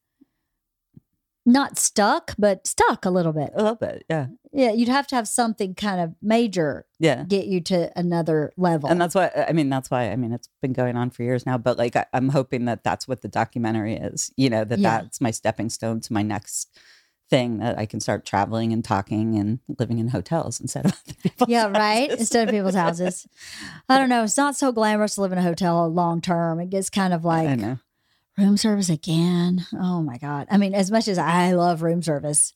not 1.45 1.77
stuck, 1.77 2.33
but 2.39 2.65
stuck 2.65 3.05
a 3.05 3.09
little 3.11 3.31
bit. 3.33 3.51
a 3.53 3.57
little 3.61 3.75
bit 3.75 4.03
yeah 4.09 4.27
Yeah, 4.51 4.71
you'd 4.71 4.87
have 4.89 5.05
to 5.07 5.15
have 5.15 5.27
something 5.27 5.75
kind 5.75 6.01
of 6.01 6.15
major 6.21 6.85
yeah 6.99 7.23
get 7.27 7.45
you 7.45 7.61
to 7.61 7.91
another 7.95 8.51
level. 8.57 8.89
and 8.89 8.99
that's 8.99 9.13
why 9.13 9.29
i 9.47 9.51
mean 9.51 9.69
that's 9.69 9.91
why 9.91 10.09
i 10.11 10.15
mean 10.15 10.31
it's 10.31 10.49
been 10.61 10.73
going 10.73 10.95
on 10.95 11.09
for 11.11 11.21
years 11.23 11.45
now 11.45 11.57
but 11.57 11.77
like 11.77 11.95
I, 11.95 12.05
i'm 12.13 12.29
hoping 12.29 12.65
that 12.65 12.83
that's 12.83 13.07
what 13.07 13.21
the 13.21 13.27
documentary 13.27 13.95
is 13.95 14.31
you 14.37 14.49
know 14.49 14.63
that 14.63 14.79
Yeah. 14.79 15.01
that's 15.01 15.19
my 15.21 15.29
stepping 15.31 15.69
stone 15.69 15.99
to 16.01 16.13
my 16.13 16.23
next 16.23 16.75
thing 17.29 17.57
that 17.57 17.77
i 17.77 17.85
can 17.87 17.99
start 17.99 18.23
traveling 18.25 18.71
and 18.71 18.85
talking 18.85 19.35
and 19.37 19.59
living 19.79 19.97
in 19.97 20.09
hotels 20.09 20.59
instead 20.61 20.85
of 20.85 21.01
yeah, 21.47 21.67
right. 21.67 22.11
Instead 22.11 22.47
of 22.47 22.53
people's 22.53 22.75
houses. 22.85 23.27
I 23.89 23.97
don't 23.97 24.09
know. 24.09 24.23
It's 24.23 24.37
not 24.37 24.55
so 24.55 24.71
glamorous 24.71 25.15
to 25.15 25.21
live 25.21 25.31
in 25.31 25.37
a 25.37 25.41
hotel 25.41 25.87
long 25.91 26.21
term. 26.21 26.59
It 26.59 26.69
gets 26.69 26.89
kind 26.89 27.13
of 27.13 27.25
like 27.25 27.59
room 28.37 28.57
service 28.57 28.89
again. 28.89 29.65
Oh 29.73 30.01
my 30.01 30.17
god. 30.17 30.47
I 30.51 30.57
mean, 30.57 30.73
as 30.75 30.91
much 30.91 31.07
as 31.07 31.17
I 31.17 31.51
love 31.53 31.81
room 31.81 32.01
service, 32.01 32.53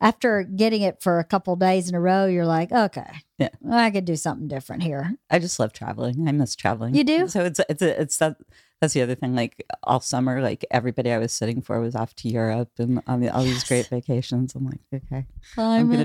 after 0.00 0.42
getting 0.44 0.82
it 0.82 1.02
for 1.02 1.18
a 1.18 1.24
couple 1.24 1.56
days 1.56 1.88
in 1.88 1.94
a 1.94 2.00
row, 2.00 2.26
you're 2.26 2.46
like, 2.46 2.70
okay, 2.70 3.10
Yeah. 3.38 3.48
I 3.70 3.90
could 3.90 4.04
do 4.04 4.16
something 4.16 4.46
different 4.48 4.82
here. 4.82 5.16
I 5.30 5.38
just 5.38 5.58
love 5.58 5.72
traveling. 5.72 6.28
I 6.28 6.32
miss 6.32 6.54
traveling. 6.54 6.94
You 6.94 7.04
do? 7.04 7.28
So 7.28 7.44
it's 7.44 7.60
it's 7.68 7.82
a, 7.82 8.00
it's 8.00 8.16
that 8.18 8.36
that's 8.80 8.92
the 8.94 9.02
other 9.02 9.14
thing. 9.14 9.34
Like 9.34 9.64
all 9.82 10.00
summer, 10.00 10.40
like 10.42 10.64
everybody 10.70 11.10
I 11.12 11.18
was 11.18 11.32
sitting 11.32 11.62
for 11.62 11.80
was 11.80 11.94
off 11.96 12.14
to 12.16 12.28
Europe 12.28 12.70
and 12.78 13.02
on 13.06 13.20
the, 13.20 13.28
all 13.30 13.42
these 13.42 13.64
great 13.64 13.86
vacations. 13.88 14.54
I'm 14.54 14.64
like, 14.66 14.80
okay, 14.94 15.26
I'm 15.56 15.80
I'm 15.80 15.90
gonna 15.90 16.04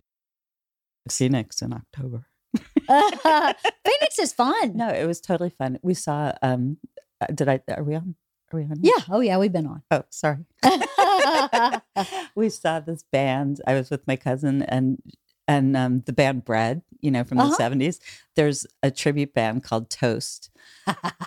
Phoenix 1.10 1.62
in 1.62 1.74
October. 1.74 2.28
Phoenix 2.88 4.20
is 4.20 4.34
fun. 4.34 4.76
No, 4.76 4.90
it 4.90 5.06
was 5.06 5.22
totally 5.22 5.50
fun. 5.52 5.80
We 5.82 5.94
saw. 5.94 6.34
um 6.42 6.78
uh, 7.22 7.28
Did 7.34 7.48
I? 7.50 7.62
Are 7.76 7.84
we 7.84 7.96
on? 7.96 8.16
Are 8.54 8.60
we 8.60 8.64
on? 8.66 8.78
Yeah. 8.82 8.92
Oh, 9.10 9.20
yeah. 9.22 9.38
We've 9.38 9.52
been 9.52 9.68
on. 9.68 9.82
Oh, 9.92 10.04
sorry. 10.10 10.40
we 12.36 12.50
saw 12.50 12.80
this 12.80 13.04
band. 13.12 13.62
I 13.68 13.76
was 13.76 13.90
with 13.90 14.06
my 14.08 14.16
cousin 14.16 14.62
and 14.64 15.02
and 15.48 15.76
um, 15.76 16.02
the 16.06 16.14
band 16.14 16.46
Bread, 16.46 16.82
you 17.02 17.12
know, 17.12 17.24
from 17.24 17.40
Uh-huh. 17.40 17.50
the 17.50 17.56
seventies. 17.56 18.00
There's 18.36 18.66
a 18.84 18.92
tribute 18.92 19.34
band 19.34 19.64
called 19.64 19.90
Toast, 19.90 20.50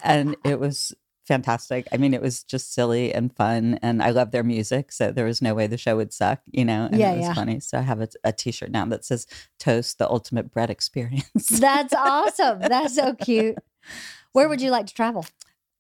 and 0.02 0.36
it 0.44 0.58
was 0.60 0.94
fantastic. 1.24 1.86
I 1.92 1.96
mean, 1.96 2.14
it 2.14 2.22
was 2.22 2.42
just 2.44 2.72
silly 2.74 3.12
and 3.12 3.34
fun, 3.34 3.78
and 3.82 4.02
I 4.02 4.10
love 4.10 4.30
their 4.30 4.42
music, 4.44 4.92
so 4.92 5.10
there 5.10 5.24
was 5.24 5.40
no 5.42 5.54
way 5.54 5.66
the 5.66 5.76
show 5.78 5.96
would 5.96 6.12
suck, 6.12 6.40
you 6.46 6.64
know. 6.64 6.86
And 6.90 7.00
Yeah, 7.00 7.12
it 7.12 7.16
was 7.16 7.26
yeah. 7.26 7.34
funny. 7.34 7.60
So 7.60 7.78
I 7.78 7.82
have 7.82 8.00
a, 8.00 8.08
a 8.24 8.32
T-shirt 8.32 8.70
now 8.70 8.84
that 8.86 9.04
says 9.04 9.26
"Toast: 9.58 9.98
The 9.98 10.08
Ultimate 10.08 10.50
Bread 10.50 10.70
Experience." 10.70 11.48
That's 11.48 11.94
awesome. 11.94 12.60
That's 12.60 12.94
so 12.94 13.14
cute. 13.14 13.56
Where 14.32 14.48
would 14.48 14.60
you 14.60 14.70
like 14.70 14.86
to 14.86 14.94
travel? 14.94 15.26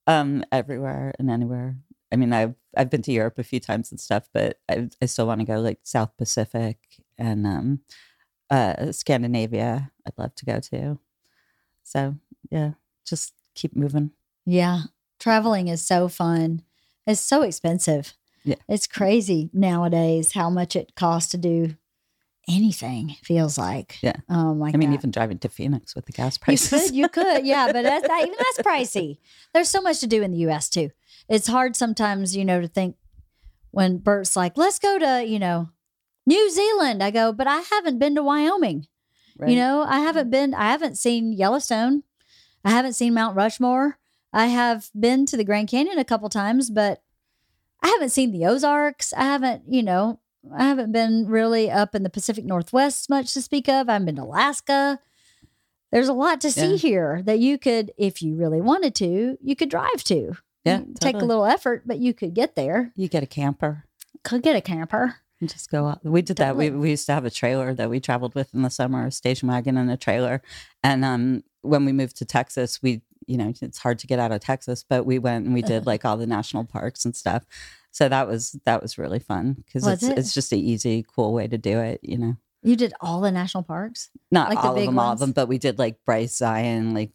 um, 0.06 0.44
everywhere 0.52 1.14
and 1.18 1.30
anywhere. 1.30 1.76
I 2.12 2.16
mean, 2.16 2.32
I've 2.32 2.54
I've 2.76 2.90
been 2.90 3.02
to 3.02 3.12
Europe 3.12 3.38
a 3.38 3.42
few 3.44 3.60
times 3.60 3.90
and 3.90 3.98
stuff, 3.98 4.28
but 4.32 4.58
I 4.68 4.88
I 5.02 5.06
still 5.06 5.26
want 5.26 5.40
to 5.40 5.46
go 5.46 5.60
like 5.60 5.80
South 5.82 6.16
Pacific 6.16 6.78
and 7.18 7.46
um, 7.46 7.80
uh, 8.50 8.92
Scandinavia. 8.92 9.90
I'd 10.06 10.18
love 10.18 10.34
to 10.36 10.44
go 10.44 10.60
to. 10.60 10.98
So 11.82 12.16
yeah, 12.50 12.72
just 13.06 13.32
keep 13.54 13.74
moving. 13.74 14.10
Yeah. 14.46 14.82
Traveling 15.24 15.68
is 15.68 15.80
so 15.80 16.08
fun. 16.08 16.60
It's 17.06 17.18
so 17.18 17.40
expensive. 17.40 18.12
Yeah. 18.44 18.56
It's 18.68 18.86
crazy 18.86 19.48
nowadays 19.54 20.32
how 20.32 20.50
much 20.50 20.76
it 20.76 20.94
costs 20.96 21.30
to 21.30 21.38
do 21.38 21.76
anything, 22.46 23.16
feels 23.22 23.56
like. 23.56 23.96
Yeah. 24.02 24.16
Um, 24.28 24.60
like 24.60 24.74
I 24.74 24.76
mean, 24.76 24.90
that. 24.90 24.96
even 24.96 25.10
driving 25.10 25.38
to 25.38 25.48
Phoenix 25.48 25.94
with 25.94 26.04
the 26.04 26.12
gas 26.12 26.36
prices. 26.36 26.92
You 26.92 27.08
could, 27.08 27.22
you 27.24 27.32
could, 27.36 27.46
yeah, 27.46 27.64
but 27.72 27.84
that's 27.84 28.06
that, 28.06 28.20
even 28.20 28.36
that's 28.38 28.58
pricey. 28.58 29.16
There's 29.54 29.70
so 29.70 29.80
much 29.80 30.00
to 30.00 30.06
do 30.06 30.22
in 30.22 30.30
the 30.30 30.36
U.S. 30.40 30.68
too. 30.68 30.90
It's 31.26 31.46
hard 31.46 31.74
sometimes, 31.74 32.36
you 32.36 32.44
know, 32.44 32.60
to 32.60 32.68
think 32.68 32.96
when 33.70 33.96
Bert's 33.96 34.36
like, 34.36 34.58
"Let's 34.58 34.78
go 34.78 34.98
to, 34.98 35.24
you 35.26 35.38
know, 35.38 35.70
New 36.26 36.50
Zealand." 36.50 37.02
I 37.02 37.10
go, 37.10 37.32
"But 37.32 37.46
I 37.46 37.60
haven't 37.72 37.98
been 37.98 38.14
to 38.16 38.22
Wyoming. 38.22 38.88
Right. 39.38 39.48
You 39.48 39.56
know, 39.56 39.86
I 39.88 40.00
haven't 40.00 40.28
been. 40.28 40.52
I 40.52 40.70
haven't 40.70 40.98
seen 40.98 41.32
Yellowstone. 41.32 42.02
I 42.62 42.72
haven't 42.72 42.92
seen 42.92 43.14
Mount 43.14 43.36
Rushmore. 43.36 43.98
I 44.34 44.46
have 44.46 44.90
been 44.98 45.26
to 45.26 45.36
the 45.36 45.44
Grand 45.44 45.68
Canyon 45.68 45.98
a 45.98 46.04
couple 46.04 46.28
times, 46.28 46.68
but 46.68 47.02
I 47.82 47.88
haven't 47.88 48.10
seen 48.10 48.32
the 48.32 48.44
Ozarks. 48.46 49.12
I 49.12 49.22
haven't, 49.24 49.62
you 49.68 49.82
know, 49.82 50.18
I 50.54 50.64
haven't 50.64 50.92
been 50.92 51.26
really 51.26 51.70
up 51.70 51.94
in 51.94 52.02
the 52.02 52.10
Pacific 52.10 52.44
Northwest 52.44 53.08
much 53.08 53.32
to 53.34 53.40
speak 53.42 53.68
of. 53.68 53.88
I 53.88 53.92
haven't 53.92 54.06
been 54.06 54.16
to 54.16 54.22
Alaska. 54.22 54.98
There's 55.92 56.08
a 56.08 56.12
lot 56.12 56.40
to 56.40 56.50
see 56.50 56.72
Yeah. 56.72 56.76
here 56.76 57.22
that 57.24 57.38
you 57.38 57.56
could, 57.58 57.92
if 57.96 58.20
you 58.22 58.34
really 58.34 58.60
wanted 58.60 58.94
to, 58.96 59.38
you 59.40 59.54
could 59.54 59.68
drive 59.70 60.02
to. 60.04 60.34
Yeah, 60.64 60.80
You 60.80 60.94
take 60.98 61.14
a 61.16 61.18
little 61.24 61.44
effort, 61.44 61.84
but 61.86 61.98
you 61.98 62.12
could 62.12 62.34
get 62.34 62.56
there. 62.56 62.90
you 62.96 63.06
get 63.08 63.22
a 63.22 63.26
camper 63.26 63.84
Could 64.24 64.42
get 64.42 64.56
a 64.56 64.60
camper. 64.60 65.16
and 65.40 65.48
just 65.48 65.70
go 65.70 65.86
out. 65.86 66.04
We 66.04 66.22
did 66.22 66.38
that. 66.38 66.56
We, 66.56 66.70
we 66.70 66.90
used 66.90 67.06
to 67.06 67.12
have 67.12 67.24
a 67.26 67.30
trailer 67.30 67.74
that 67.74 67.90
we 67.90 68.00
traveled 68.00 68.34
with 68.34 68.52
in 68.54 68.62
the 68.62 68.70
summer, 68.70 69.06
a 69.06 69.12
station 69.12 69.48
wagon 69.48 69.76
and 69.76 69.90
a 69.90 69.96
trailer. 69.96 70.42
And 70.82 71.04
um, 71.04 71.44
when 71.62 71.84
we 71.84 71.92
moved 71.92 72.16
to 72.16 72.24
Texas, 72.24 72.82
we, 72.82 73.02
you 73.26 73.36
know, 73.36 73.52
it's 73.60 73.78
hard 73.78 73.98
to 74.00 74.06
get 74.06 74.18
out 74.18 74.32
of 74.32 74.40
Texas, 74.40 74.84
but 74.88 75.04
we 75.06 75.18
went 75.18 75.44
and 75.46 75.54
we 75.54 75.62
did 75.62 75.86
like 75.92 76.04
all 76.04 76.16
the 76.16 76.26
national 76.26 76.64
parks 76.64 77.04
and 77.04 77.14
stuff. 77.14 77.44
So 77.90 78.08
that 78.08 78.26
was 78.26 78.58
that 78.64 78.82
was 78.82 78.98
really 78.98 79.20
fun 79.20 79.54
because 79.64 79.86
it's 79.86 80.02
it? 80.02 80.18
it's 80.18 80.34
just 80.34 80.52
an 80.52 80.58
easy, 80.58 81.04
cool 81.14 81.32
way 81.32 81.46
to 81.46 81.56
do 81.58 81.78
it. 81.80 82.00
You 82.02 82.18
know, 82.18 82.36
You 82.62 82.74
did 82.76 82.92
all 83.00 83.20
the 83.20 83.30
national 83.30 83.62
parks. 83.62 84.10
not 84.30 84.48
Like 84.48 84.58
the 84.60 84.66
all 84.66 84.72
of 84.72 84.76
big 84.76 84.88
them, 84.88 84.98
all 84.98 85.04
of 85.06 85.10
ones? 85.10 85.20
them, 85.20 85.32
but 85.32 85.46
we 85.48 85.58
did 85.58 85.78
like 85.78 86.04
Bryce 86.04 86.36
Zion, 86.36 86.92
like 86.94 87.12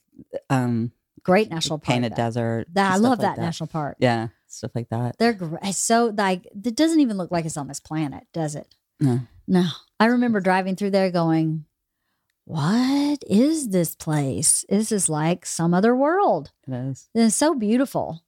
um, 0.49 0.91
Great 1.23 1.49
national 1.49 1.79
park. 1.79 1.93
Painted. 1.93 2.15
Desert. 2.15 2.67
That, 2.73 2.93
I 2.93 2.95
love 2.95 3.19
like 3.19 3.35
that, 3.35 3.41
national 3.41 3.67
park. 3.67 3.97
Yeah, 3.99 4.29
stuff 4.47 4.71
like 4.73 4.87
that. 4.89 5.17
They're 5.17 5.33
great. 5.33 5.75
So 5.75 6.13
like 6.17 6.45
it 6.45 6.75
doesn't 6.75 7.01
even 7.01 7.17
look 7.17 7.29
like 7.29 7.43
it's 7.45 7.57
on 7.57 7.67
this 7.67 7.81
planet, 7.81 8.23
does 8.33 8.55
it? 8.55 8.73
No. 9.01 9.19
No. 9.47 9.65
I 9.99 10.05
remember 10.05 10.39
driving 10.39 10.77
through 10.77 10.91
there 10.91 11.11
going, 11.11 11.65
What 12.49 13.23
is 13.27 13.69
this 13.69 13.93
place? 13.93 14.65
This 14.67 14.91
is 14.91 15.07
like 15.07 15.45
some 15.45 15.71
other 15.71 15.95
world. 15.95 16.51
It 16.67 16.73
is. 16.73 17.07
It's 17.13 17.35
so 17.35 17.53
beautiful. 17.53 18.23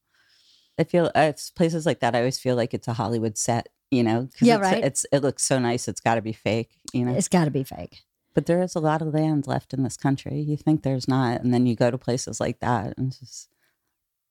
I 0.77 0.83
feel 0.83 1.07
uh, 1.15 1.21
it's 1.21 1.49
places 1.49 1.87
like 1.87 2.01
that. 2.01 2.13
I 2.13 2.19
always 2.19 2.37
feel 2.37 2.55
like 2.55 2.75
it's 2.75 2.87
a 2.87 2.93
Hollywood 2.93 3.35
set. 3.35 3.69
You 3.89 4.03
know, 4.03 4.29
Yeah, 4.39 4.57
it's, 4.57 4.61
right. 4.61 4.83
It's 4.83 5.05
it 5.11 5.23
looks 5.23 5.43
so 5.43 5.57
nice. 5.57 5.87
It's 5.87 5.99
got 5.99 6.15
to 6.15 6.21
be 6.21 6.33
fake. 6.33 6.69
You 6.93 7.05
know, 7.05 7.13
It's 7.15 7.29
got 7.29 7.45
to 7.45 7.51
be 7.51 7.63
fake. 7.63 8.03
but 8.35 8.45
there 8.45 8.61
is 8.61 8.75
a 8.75 8.79
lot 8.79 9.01
of 9.01 9.11
land 9.11 9.47
left 9.47 9.73
in 9.73 9.81
this 9.81 9.97
country. 9.97 10.39
You 10.39 10.55
think 10.55 10.83
there's 10.83 11.07
not, 11.07 11.41
and 11.41 11.51
then 11.51 11.65
you 11.65 11.75
go 11.75 11.89
to 11.89 11.97
places 11.97 12.39
like 12.39 12.59
that, 12.59 12.93
and 12.97 13.07
it's 13.07 13.19
just 13.19 13.49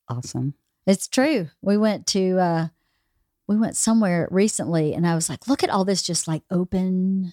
awesome. 0.09 0.55
It's 0.87 1.09
true. 1.09 1.49
We 1.63 1.77
went 1.77 2.07
to 2.09 2.39
uh 2.39 2.69
we 3.49 3.57
went 3.57 3.77
somewhere 3.77 4.29
recently 4.31 4.95
and 4.95 5.05
I 5.05 5.17
was 5.17 5.29
like, 5.29 5.49
look 5.49 5.65
at 5.65 5.71
all 5.71 5.85
this 5.85 6.03
just 6.03 6.29
like 6.29 6.45
open 6.49 7.33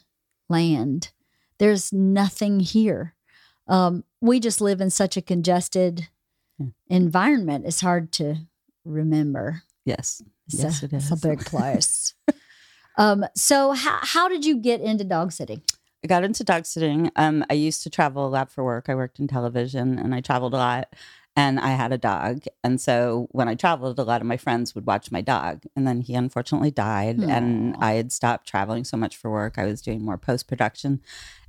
land. 0.49 1.11
There's 1.59 1.91
nothing 1.93 2.59
here. 2.59 3.13
Um 3.67 4.03
we 4.21 4.39
just 4.39 4.61
live 4.61 4.81
in 4.81 4.89
such 4.89 5.17
a 5.17 5.21
congested 5.21 6.07
Yeah. 6.59 6.67
environment. 6.87 7.65
It's 7.65 7.81
hard 7.81 8.11
to 8.13 8.35
remember. 8.85 9.63
Yes, 9.85 10.21
It's 10.47 10.63
Yes, 10.63 10.81
a, 10.81 10.85
it 10.85 10.93
It's 10.93 11.11
a 11.11 11.17
big 11.17 11.45
place. 11.45 12.13
um 12.97 13.25
so 13.35 13.71
how 13.73 13.99
how 14.01 14.27
did 14.27 14.45
you 14.45 14.57
get 14.57 14.81
into 14.81 15.03
dog 15.03 15.31
sitting? 15.31 15.61
I 16.03 16.07
got 16.07 16.23
into 16.23 16.43
dog 16.43 16.65
sitting. 16.65 17.11
Um, 17.15 17.43
I 17.49 17.53
used 17.55 17.81
to 17.83 17.89
travel 17.89 18.25
a 18.27 18.29
lot 18.29 18.51
for 18.51 18.63
work. 18.63 18.85
I 18.87 18.93
worked 18.95 19.19
in 19.19 19.27
television, 19.27 19.97
and 19.97 20.13
I 20.13 20.21
traveled 20.21 20.53
a 20.53 20.57
lot. 20.57 20.93
And 21.35 21.59
I 21.59 21.69
had 21.69 21.91
a 21.91 21.97
dog, 21.99 22.45
and 22.63 22.79
so 22.81 23.27
when 23.31 23.47
I 23.47 23.53
traveled, 23.55 23.99
a 23.99 24.03
lot 24.03 24.21
of 24.21 24.27
my 24.27 24.37
friends 24.37 24.73
would 24.73 24.87
watch 24.87 25.11
my 25.11 25.21
dog. 25.21 25.63
And 25.75 25.85
then 25.85 26.01
he 26.01 26.15
unfortunately 26.15 26.71
died, 26.71 27.19
and 27.19 27.75
I 27.79 27.93
had 27.93 28.11
stopped 28.11 28.47
traveling 28.47 28.83
so 28.83 28.97
much 28.97 29.15
for 29.17 29.29
work. 29.29 29.59
I 29.59 29.65
was 29.65 29.81
doing 29.81 30.03
more 30.03 30.17
post 30.17 30.47
production, 30.47 31.01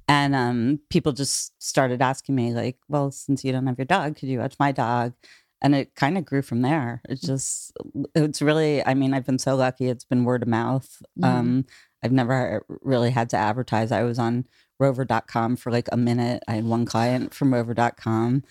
and 0.08 0.34
um, 0.34 0.80
people 0.90 1.12
just 1.12 1.52
started 1.62 2.02
asking 2.02 2.34
me, 2.34 2.52
like, 2.54 2.78
"Well, 2.88 3.10
since 3.10 3.44
you 3.44 3.52
don't 3.52 3.66
have 3.66 3.78
your 3.78 3.84
dog, 3.86 4.16
could 4.16 4.28
you 4.28 4.38
watch 4.40 4.56
my 4.58 4.72
dog?" 4.72 5.14
And 5.60 5.74
it 5.74 5.94
kind 5.96 6.16
of 6.18 6.24
grew 6.24 6.42
from 6.42 6.62
there. 6.62 7.02
It 7.08 7.20
just, 7.20 7.72
it's 8.14 8.40
really, 8.40 8.84
I 8.86 8.94
mean, 8.94 9.12
I've 9.14 9.26
been 9.26 9.38
so 9.40 9.56
lucky. 9.56 9.88
It's 9.88 10.04
been 10.04 10.24
word 10.24 10.42
of 10.42 10.48
mouth. 10.48 11.02
Mhm. 11.20 11.26
Um, 11.26 11.66
I've 12.02 12.12
never 12.12 12.64
really 12.82 13.10
had 13.10 13.28
to 13.30 13.36
advertise. 13.36 13.90
I 13.92 14.04
was 14.04 14.18
on 14.20 14.46
rover.com 14.78 15.56
for 15.56 15.72
like 15.72 15.88
a 15.92 15.96
minute. 15.96 16.44
I 16.48 16.54
had 16.54 16.64
one 16.64 16.86
client 16.86 17.34
from 17.34 17.52
rover.com, 17.52 18.44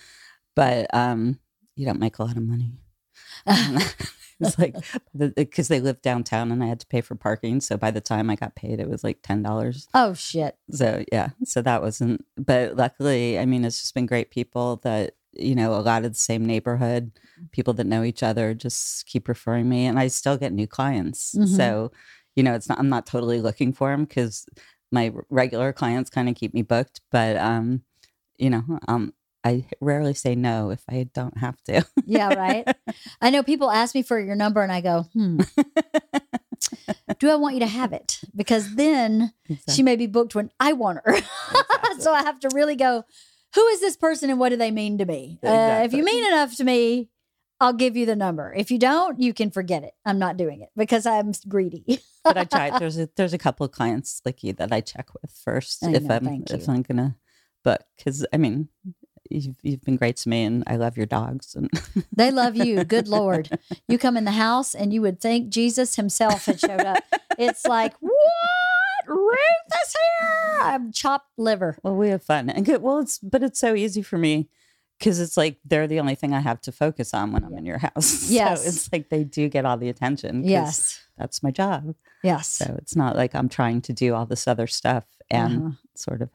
but 0.56 0.94
um, 0.94 1.40
you 1.76 1.86
don't 1.86 2.00
make 2.00 2.20
a 2.20 2.24
lot 2.24 2.38
of 2.38 2.44
money. 2.44 2.74
it's 4.42 4.58
like 4.60 4.76
because 5.36 5.68
they 5.68 5.80
lived 5.80 6.02
downtown 6.02 6.52
and 6.52 6.64
I 6.64 6.68
had 6.68 6.80
to 6.82 6.88
pay 6.88 7.02
for 7.02 7.16
parking. 7.16 7.60
So 7.62 7.76
by 7.78 7.92
the 7.92 8.02
time 8.02 8.30
I 8.30 8.36
got 8.36 8.56
paid, 8.56 8.80
it 8.80 8.90
was 8.90 9.04
like 9.04 9.22
ten 9.24 9.42
dollars. 9.42 9.88
oh 9.94 10.14
shit. 10.14 10.58
So 10.72 11.04
yeah, 11.12 11.30
so 11.44 11.62
that 11.62 11.82
wasn't. 11.82 12.24
But 12.36 12.76
luckily, 12.76 13.40
I 13.40 13.46
mean, 13.46 13.66
it's 13.66 13.80
just 13.82 13.94
been 13.96 14.06
great 14.06 14.30
people 14.32 14.78
that 14.84 15.16
you 15.34 15.56
know 15.56 15.74
a 15.74 15.82
lot 15.82 16.06
of 16.06 16.12
the 16.14 16.18
same 16.20 16.46
neighborhood, 16.46 17.12
people 17.52 17.74
that 17.76 17.88
know 17.88 18.04
each 18.04 18.24
other, 18.24 18.54
just 18.54 19.06
keep 19.08 19.28
referring 19.28 19.68
me, 19.70 19.86
and 19.86 19.98
I 20.00 20.08
still 20.08 20.38
get 20.38 20.54
new 20.54 20.68
clients. 20.68 21.34
Mhm. 21.36 21.56
So 21.56 21.92
you 22.36 22.44
know, 22.44 22.54
it's 22.54 22.70
not. 22.70 22.78
I'm 22.80 22.90
not 22.90 23.06
totally 23.08 23.42
looking 23.42 23.74
for 23.74 23.90
them 23.90 24.06
because 24.06 24.46
my 24.92 25.12
regular 25.30 25.74
clients 25.74 26.10
kind 26.10 26.30
of 26.30 26.36
keep 26.36 26.54
me 26.54 26.62
booked, 26.62 27.02
but 27.12 27.38
um, 27.38 27.82
you 28.38 28.50
know, 28.52 28.64
um. 28.88 29.14
I 29.48 29.66
rarely 29.80 30.14
say 30.14 30.36
no 30.36 30.72
if 30.72 30.84
I 30.90 31.10
don't 31.14 31.38
have 31.38 31.62
to. 31.64 31.86
Yeah, 32.06 32.34
right. 32.34 32.68
I 33.22 33.30
know 33.30 33.44
people 33.44 33.72
ask 33.72 33.96
me 33.96 34.02
for 34.02 34.20
your 34.20 34.36
number 34.36 34.62
and 34.62 34.72
I 34.72 34.82
go, 34.82 35.04
hmm. 35.14 35.40
Do 37.20 37.30
I 37.30 37.36
want 37.36 37.56
you 37.56 37.62
to 37.62 37.68
have 37.68 37.94
it? 37.94 38.20
Because 38.36 38.76
then 38.76 39.32
she 39.70 39.84
may 39.84 39.96
be 39.96 40.08
booked 40.08 40.36
when 40.36 40.52
I 40.60 40.74
want 40.74 41.00
her. 41.06 41.18
so 42.00 42.14
I 42.14 42.24
have 42.24 42.40
to 42.42 42.50
really 42.54 42.76
go, 42.76 43.06
who 43.56 43.66
is 43.68 43.80
this 43.80 43.96
person 43.96 44.30
and 44.30 44.40
what 44.40 44.50
do 44.50 44.58
they 44.58 44.72
mean 44.72 44.98
to 44.98 45.06
me? 45.06 45.40
Uh, 45.44 45.82
if 45.86 45.94
you 45.94 46.04
mean 46.04 46.28
enough 46.28 46.56
to 46.58 46.64
me, 46.64 47.10
I'll 47.60 47.74
give 47.74 47.96
you 47.96 48.06
the 48.06 48.16
number. 48.16 48.54
If 48.56 48.70
you 48.70 48.78
don't, 48.78 49.20
you 49.20 49.34
can 49.34 49.50
forget 49.50 49.84
it. 49.84 49.94
I'm 50.06 50.20
not 50.20 50.38
doing 50.38 50.62
it 50.62 50.70
because 50.76 51.06
I'm 51.06 51.32
greedy. 51.48 52.00
but 52.24 52.38
I 52.38 52.44
tried. 52.44 52.80
There's 52.80 53.00
a 53.00 53.10
there's 53.16 53.34
a 53.34 53.38
couple 53.40 53.66
of 53.66 53.72
clients 53.72 54.22
like 54.26 54.44
you 54.44 54.54
that 54.54 54.72
I 54.72 54.82
check 54.82 55.10
with 55.20 55.32
first 55.32 55.84
I 55.84 55.94
if 55.94 56.04
know, 56.04 56.16
I'm 56.16 56.44
if 56.48 56.68
you. 56.68 56.74
I'm 56.74 56.82
gonna 56.84 57.16
book 57.64 57.82
because 57.98 58.26
I 58.32 58.38
mean 58.38 58.70
you've 59.30 59.56
you've 59.64 59.82
been 59.84 59.96
great 59.98 60.18
to 60.18 60.30
me 60.30 60.44
and 60.44 60.64
I 60.68 60.76
love 60.76 60.98
your 60.98 61.06
dogs 61.06 61.56
and 61.56 61.70
They 62.16 62.32
love 62.32 62.56
you. 62.56 62.84
Good 62.96 63.08
Lord. 63.08 63.50
You 63.88 63.98
come 63.98 64.18
in 64.18 64.26
the 64.26 64.32
house 64.32 64.74
and 64.76 64.94
you 64.94 65.02
would 65.02 65.20
think 65.22 65.50
Jesus 65.50 65.96
himself 65.96 66.46
had 66.46 66.60
showed 66.60 66.82
up. 66.82 67.04
It's 67.38 67.66
like, 67.66 67.94
what? 68.00 68.14
Ruth 69.08 69.38
is 69.84 69.94
here. 69.96 70.60
I'm 70.64 70.92
chopped 70.92 71.30
liver. 71.38 71.78
well 71.84 71.96
we 71.96 72.10
have 72.10 72.24
fun 72.24 72.50
and 72.50 72.66
good 72.66 72.82
well 72.82 73.00
it's 73.00 73.20
but 73.20 73.42
it's 73.44 73.60
so 73.60 73.74
easy 73.74 74.02
for 74.02 74.18
me 74.18 74.50
because 75.00 75.20
it's 75.20 75.38
like 75.38 75.58
they're 75.64 75.88
the 75.88 76.00
only 76.00 76.16
thing 76.16 76.34
I 76.34 76.40
have 76.42 76.60
to 76.62 76.72
focus 76.72 77.14
on 77.14 77.32
when 77.32 77.44
I'm 77.46 77.56
in 77.58 77.66
your 77.66 77.78
house. 77.78 78.30
Yes. 78.30 78.64
so 78.64 78.68
it's 78.70 78.92
like 78.92 79.10
they 79.10 79.24
do 79.24 79.48
get 79.48 79.66
all 79.66 79.78
the 79.78 79.90
attention. 79.90 80.44
Yes. 80.44 81.00
that's 81.18 81.42
my 81.44 81.52
job. 81.52 81.96
Yes. 82.24 82.48
So 82.50 82.76
it's 82.80 82.96
not 82.96 83.16
like 83.16 83.36
I'm 83.36 83.48
trying 83.48 83.82
to 83.84 83.94
do 83.94 84.14
all 84.16 84.26
this 84.26 84.48
other 84.48 84.68
stuff 84.68 85.04
and 85.30 85.58
Uh-huh. 85.58 85.72
sort 85.96 86.22
of 86.22 86.30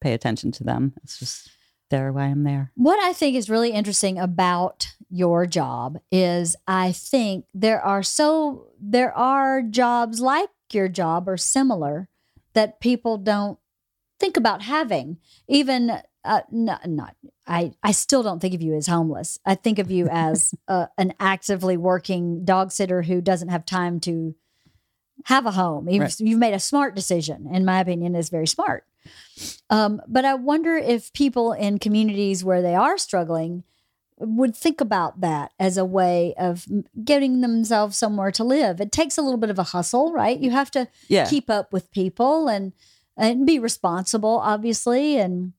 pay 0.00 0.12
attention 0.14 0.50
to 0.52 0.64
them. 0.64 0.94
It's 1.04 1.18
just 1.18 1.50
they're 1.90 2.12
why 2.12 2.24
I'm 2.24 2.44
there. 2.44 2.72
What 2.74 2.98
I 3.02 3.12
think 3.12 3.36
is 3.36 3.48
really 3.50 3.70
interesting 3.72 4.18
about 4.18 4.94
your 5.10 5.46
job 5.46 5.98
is 6.12 6.54
I 6.66 6.92
think 6.92 7.46
there 7.54 7.80
are 7.80 8.02
so 8.02 8.66
there 8.80 9.12
are 9.16 9.62
jobs 9.62 10.20
like 10.20 10.50
your 10.72 10.88
job 10.88 11.28
or 11.28 11.36
similar 11.36 12.08
that 12.52 12.80
people 12.80 13.16
don't 13.16 13.58
think 14.20 14.36
about 14.36 14.62
having. 14.62 15.18
Even 15.48 15.90
uh, 16.24 16.40
not, 16.50 16.86
not 16.86 17.16
I 17.46 17.72
I 17.82 17.92
still 17.92 18.22
don't 18.22 18.40
think 18.40 18.54
of 18.54 18.60
you 18.62 18.74
as 18.74 18.86
homeless. 18.86 19.38
I 19.46 19.54
think 19.54 19.78
of 19.78 19.90
you 19.90 20.08
as 20.12 20.54
uh, 20.66 20.86
an 20.98 21.14
actively 21.18 21.76
working 21.76 22.44
dog 22.44 22.70
sitter 22.72 23.02
who 23.02 23.20
doesn't 23.20 23.48
have 23.48 23.64
time 23.64 24.00
to 24.00 24.34
have 25.24 25.46
a 25.46 25.50
home. 25.52 25.88
You've, 25.88 26.02
Right. 26.02 26.20
you've 26.20 26.38
made 26.38 26.54
a 26.54 26.60
smart 26.60 26.94
decision, 26.94 27.48
in 27.52 27.64
my 27.64 27.80
opinion, 27.80 28.14
is 28.14 28.28
very 28.28 28.46
smart. 28.46 28.84
Um, 29.70 30.00
but 30.08 30.24
I 30.24 30.34
wonder 30.34 30.76
if 30.76 31.12
people 31.12 31.52
in 31.52 31.78
communities 31.78 32.44
where 32.44 32.62
they 32.62 32.74
are 32.74 32.98
struggling 32.98 33.64
would 34.20 34.56
think 34.56 34.80
about 34.80 35.20
that 35.20 35.52
as 35.60 35.76
a 35.76 35.84
way 35.84 36.34
of 36.38 36.66
getting 37.04 37.40
themselves 37.40 37.96
somewhere 37.96 38.32
to 38.32 38.42
live. 38.42 38.80
It 38.80 38.90
takes 38.90 39.16
a 39.16 39.22
little 39.22 39.38
bit 39.38 39.50
of 39.50 39.58
a 39.60 39.62
hustle, 39.64 40.12
right? 40.12 40.38
You 40.38 40.50
have 40.50 40.70
to 40.72 40.88
Yeah. 41.08 41.28
keep 41.28 41.48
up 41.48 41.72
with 41.72 41.90
people 41.92 42.48
and 42.48 42.72
and 43.16 43.44
be 43.46 43.58
responsible, 43.58 44.38
obviously, 44.44 45.18
and 45.18 45.52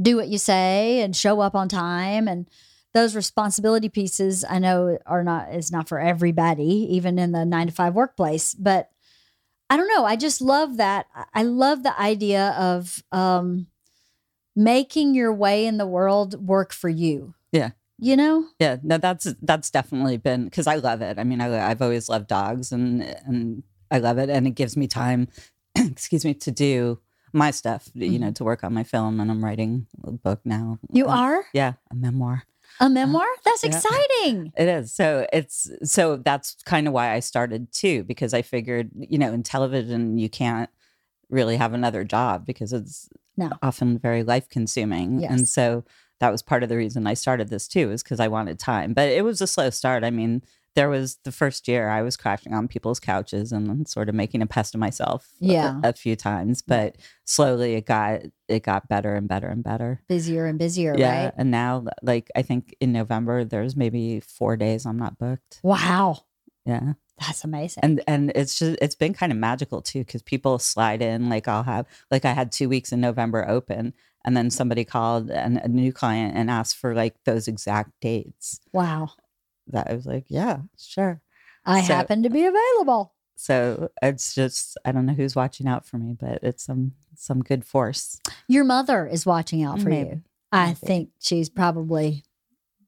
do 0.00 0.16
what 0.16 0.28
you 0.28 0.38
say 0.38 1.02
and 1.02 1.14
show 1.14 1.40
up 1.40 1.54
on 1.54 1.68
time 1.68 2.26
and 2.28 2.48
those 2.92 3.14
responsibility 3.14 3.88
pieces 3.88 4.44
I 4.48 4.58
know 4.58 4.98
are 5.06 5.22
not 5.22 5.54
is 5.54 5.70
not 5.70 5.88
for 5.88 6.00
everybody, 6.00 6.86
even 6.90 7.18
in 7.18 7.32
the 7.32 7.44
nine 7.44 7.66
to 7.68 7.72
five 7.72 7.94
workplace. 7.94 8.52
But 8.54 8.90
I 9.70 9.76
don't 9.76 9.88
know. 9.88 10.04
I 10.04 10.16
just 10.16 10.40
love 10.40 10.76
that. 10.78 11.06
I- 11.32 11.42
love 11.44 11.82
the 11.84 11.98
idea 11.98 12.50
of 12.58 13.02
um, 13.12 13.68
making 14.56 15.14
your 15.14 15.32
way 15.32 15.66
in 15.66 15.78
the 15.78 15.86
world 15.86 16.46
work 16.46 16.72
for 16.72 16.88
you. 16.88 17.34
Yeah. 17.52 17.70
You 17.98 18.16
know? 18.16 18.46
Yeah, 18.58 18.78
no, 18.82 18.96
that's 18.96 19.26
that's 19.42 19.70
definitely 19.70 20.16
been 20.16 20.44
because 20.44 20.66
I 20.66 20.76
love 20.76 21.02
it. 21.02 21.18
I 21.18 21.24
mean, 21.24 21.40
I, 21.42 21.70
I've 21.70 21.82
always 21.82 22.08
loved 22.08 22.28
dogs, 22.28 22.72
and 22.72 23.02
and 23.02 23.62
I 23.90 23.98
love 23.98 24.16
it, 24.16 24.30
and 24.30 24.46
it 24.46 24.54
gives 24.54 24.74
me 24.74 24.86
time, 24.86 25.28
excuse 25.76 26.24
me, 26.24 26.32
to 26.32 26.50
do 26.50 26.98
my 27.34 27.50
stuff. 27.50 27.90
You 27.92 28.18
know, 28.18 28.30
to 28.32 28.42
work 28.44 28.64
on 28.64 28.72
my 28.72 28.84
film, 28.84 29.20
and 29.20 29.30
I'm 29.30 29.44
writing 29.44 29.86
a 30.02 30.12
book 30.12 30.40
now. 30.46 30.78
Mm-hmm. 30.86 30.96
You 30.96 31.06
Uh, 31.08 31.14
are 31.16 31.44
yeah, 31.52 31.74
a 31.90 31.94
memoir. 31.94 32.44
A 32.80 32.84
uh, 32.84 32.88
memoir? 32.88 33.26
That's 33.44 33.62
yeah. 33.62 33.70
exciting. 33.70 34.52
It 34.56 34.68
is. 34.68 34.92
So 34.92 35.26
it's 35.32 35.70
so 35.84 36.16
that's 36.16 36.56
kind 36.64 36.86
of 36.86 36.92
why 36.92 37.12
I 37.12 37.20
started 37.20 37.70
too, 37.72 38.04
because 38.04 38.34
I 38.34 38.42
figured, 38.42 38.90
you 38.94 39.18
know, 39.18 39.32
in 39.32 39.42
television 39.42 40.18
you 40.18 40.28
can't 40.28 40.70
really 41.28 41.56
have 41.56 41.72
another 41.72 42.02
job 42.04 42.44
because 42.44 42.72
it's 42.72 43.08
No. 43.36 43.50
often 43.62 43.98
very 43.98 44.24
life 44.24 44.48
consuming. 44.48 45.20
Yes. 45.20 45.30
And 45.30 45.48
so 45.48 45.84
that 46.18 46.30
was 46.32 46.42
part 46.42 46.62
of 46.62 46.68
the 46.68 46.76
reason 46.76 47.06
I 47.06 47.14
started 47.14 47.48
this 47.48 47.68
too, 47.68 47.90
is 47.90 48.02
because 48.02 48.20
I 48.20 48.28
wanted 48.28 48.58
time. 48.58 48.92
But 48.94 49.08
it 49.08 49.24
was 49.24 49.40
a 49.40 49.46
slow 49.46 49.70
start. 49.70 50.04
I 50.04 50.10
mean, 50.10 50.42
there 50.76 50.88
was 50.88 51.18
the 51.24 51.32
first 51.32 51.66
year 51.68 51.88
I 51.88 52.02
was 52.02 52.16
crashing 52.16 52.54
on 52.54 52.68
people's 52.68 53.00
couches 53.00 53.50
and 53.52 53.88
sort 53.88 54.08
of 54.08 54.14
making 54.14 54.40
a 54.42 54.46
pest 54.46 54.74
of 54.74 54.80
myself 54.80 55.28
a- 55.42 55.44
Yeah. 55.46 55.80
a, 55.82 55.92
few 55.92 56.14
times. 56.16 56.62
But 56.62 56.96
slowly 57.24 57.74
it 57.74 57.86
got 57.86 58.20
it 58.48 58.62
got 58.62 58.88
better 58.88 59.14
and 59.14 59.26
better 59.28 59.48
and 59.48 59.62
better. 59.64 60.00
Busier 60.08 60.46
and 60.46 60.58
busier, 60.58 60.94
Yeah. 60.96 61.24
right? 61.24 61.34
And 61.36 61.50
now 61.50 61.84
like 62.02 62.30
I 62.36 62.42
think 62.42 62.74
in 62.80 62.92
November 62.92 63.44
there's 63.44 63.74
maybe 63.76 64.20
four 64.20 64.56
days 64.56 64.86
I'm 64.86 64.98
not 64.98 65.18
booked. 65.18 65.60
Wow. 65.62 66.24
Yeah. 66.64 66.92
That's 67.18 67.44
amazing. 67.44 67.80
And 67.82 68.02
and 68.06 68.32
it's 68.34 68.58
just 68.58 68.78
it's 68.80 68.94
been 68.94 69.12
kind 69.12 69.32
of 69.32 69.38
magical 69.38 69.82
too 69.82 70.00
because 70.04 70.22
people 70.22 70.58
slide 70.58 71.02
in 71.02 71.28
like 71.28 71.48
I'll 71.48 71.64
have 71.64 71.86
like 72.10 72.24
I 72.24 72.32
had 72.32 72.52
two 72.52 72.68
weeks 72.68 72.92
in 72.92 73.00
November 73.00 73.46
open 73.48 73.92
and 74.24 74.36
then 74.36 74.50
somebody 74.50 74.84
called 74.84 75.30
and 75.30 75.58
a 75.58 75.68
new 75.68 75.92
client 75.92 76.36
and 76.36 76.50
asked 76.50 76.76
for 76.76 76.94
like 76.94 77.16
those 77.24 77.48
exact 77.48 77.90
dates. 78.00 78.60
wow. 78.72 79.10
That 79.70 79.90
I 79.90 79.94
was 79.94 80.06
like, 80.06 80.24
yeah, 80.28 80.58
sure. 80.78 81.20
I 81.64 81.82
So- 81.82 81.94
happen 81.94 82.22
to 82.22 82.30
be 82.30 82.44
available. 82.46 83.14
So 83.36 83.88
it's 84.02 84.34
just 84.34 84.76
I 84.84 84.92
don't 84.92 85.06
know 85.06 85.14
who's 85.14 85.34
watching 85.34 85.66
out 85.66 85.86
for 85.86 85.96
me, 85.96 86.14
but 86.18 86.40
it's 86.42 86.62
some 86.64 86.92
some 87.16 87.42
good 87.42 87.64
force. 87.64 88.20
Your 88.48 88.64
mother 88.64 89.06
is 89.06 89.24
watching 89.24 89.62
out 89.62 89.80
for 89.80 89.90
you. 89.90 90.20
I 90.52 90.66
Maybe. 90.66 90.74
think 90.76 91.10
she's 91.20 91.48
probably 91.48 92.22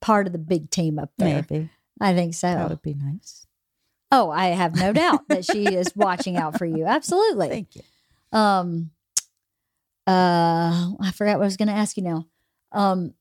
part 0.02 0.26
of 0.26 0.32
the 0.34 0.38
big 0.38 0.68
team 0.70 0.98
up 0.98 1.10
there. 1.16 1.46
Maybe 1.48 1.70
I 2.00 2.12
think 2.12 2.34
so. 2.34 2.48
that 2.48 2.68
would 2.68 2.82
be 2.82 2.92
nice. 2.94 3.46
Oh, 4.10 4.28
I 4.30 4.48
have 4.48 4.74
no 4.74 4.92
doubt 4.92 5.20
that 5.28 5.46
she 5.46 5.64
is 5.74 5.90
watching 5.96 6.36
out 6.36 6.58
for 6.58 6.66
you. 6.66 6.84
Absolutely. 6.84 7.48
Thank 7.48 7.76
you. 7.76 7.82
Um 8.38 8.90
uh 10.06 10.90
I 11.00 11.12
forgot 11.14 11.38
what 11.38 11.44
I 11.44 11.46
was 11.46 11.56
gonna 11.56 11.72
ask 11.72 11.96
you 11.96 12.02
now. 12.02 12.26
Um 12.72 13.14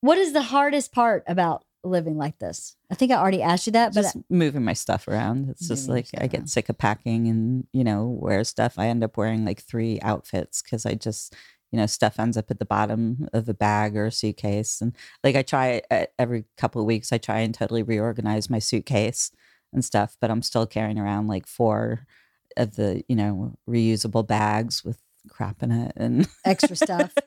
what 0.00 0.18
is 0.18 0.32
the 0.32 0.42
hardest 0.42 0.92
part 0.92 1.24
about 1.26 1.64
living 1.84 2.16
like 2.16 2.38
this? 2.38 2.76
I 2.90 2.94
think 2.94 3.12
I 3.12 3.16
already 3.16 3.42
asked 3.42 3.66
you 3.66 3.72
that, 3.72 3.94
but 3.94 4.02
just 4.02 4.16
moving 4.30 4.64
my 4.64 4.72
stuff 4.72 5.08
around. 5.08 5.48
It's 5.50 5.68
just 5.68 5.88
like 5.88 6.06
I 6.16 6.26
get 6.26 6.40
around. 6.40 6.46
sick 6.48 6.68
of 6.68 6.78
packing 6.78 7.28
and 7.28 7.66
you 7.72 7.84
know 7.84 8.06
wear 8.06 8.44
stuff. 8.44 8.78
I 8.78 8.86
end 8.88 9.04
up 9.04 9.16
wearing 9.16 9.44
like 9.44 9.62
three 9.62 10.00
outfits 10.00 10.62
because 10.62 10.86
I 10.86 10.94
just 10.94 11.34
you 11.72 11.78
know 11.78 11.86
stuff 11.86 12.18
ends 12.18 12.36
up 12.36 12.50
at 12.50 12.58
the 12.58 12.64
bottom 12.64 13.28
of 13.32 13.48
a 13.48 13.54
bag 13.54 13.96
or 13.96 14.06
a 14.06 14.12
suitcase, 14.12 14.80
and 14.80 14.94
like 15.22 15.36
I 15.36 15.42
try 15.42 15.82
uh, 15.90 16.06
every 16.18 16.44
couple 16.56 16.80
of 16.80 16.86
weeks. 16.86 17.12
I 17.12 17.18
try 17.18 17.40
and 17.40 17.54
totally 17.54 17.82
reorganize 17.82 18.50
my 18.50 18.58
suitcase 18.58 19.30
and 19.72 19.84
stuff, 19.84 20.16
but 20.20 20.30
I'm 20.30 20.42
still 20.42 20.66
carrying 20.66 20.98
around 20.98 21.26
like 21.28 21.46
four 21.46 22.06
of 22.56 22.76
the 22.76 23.04
you 23.08 23.16
know 23.16 23.56
reusable 23.68 24.26
bags 24.26 24.84
with 24.84 24.98
crap 25.28 25.62
in 25.62 25.70
it 25.70 25.92
and 25.96 26.26
extra 26.44 26.76
stuff. 26.76 27.14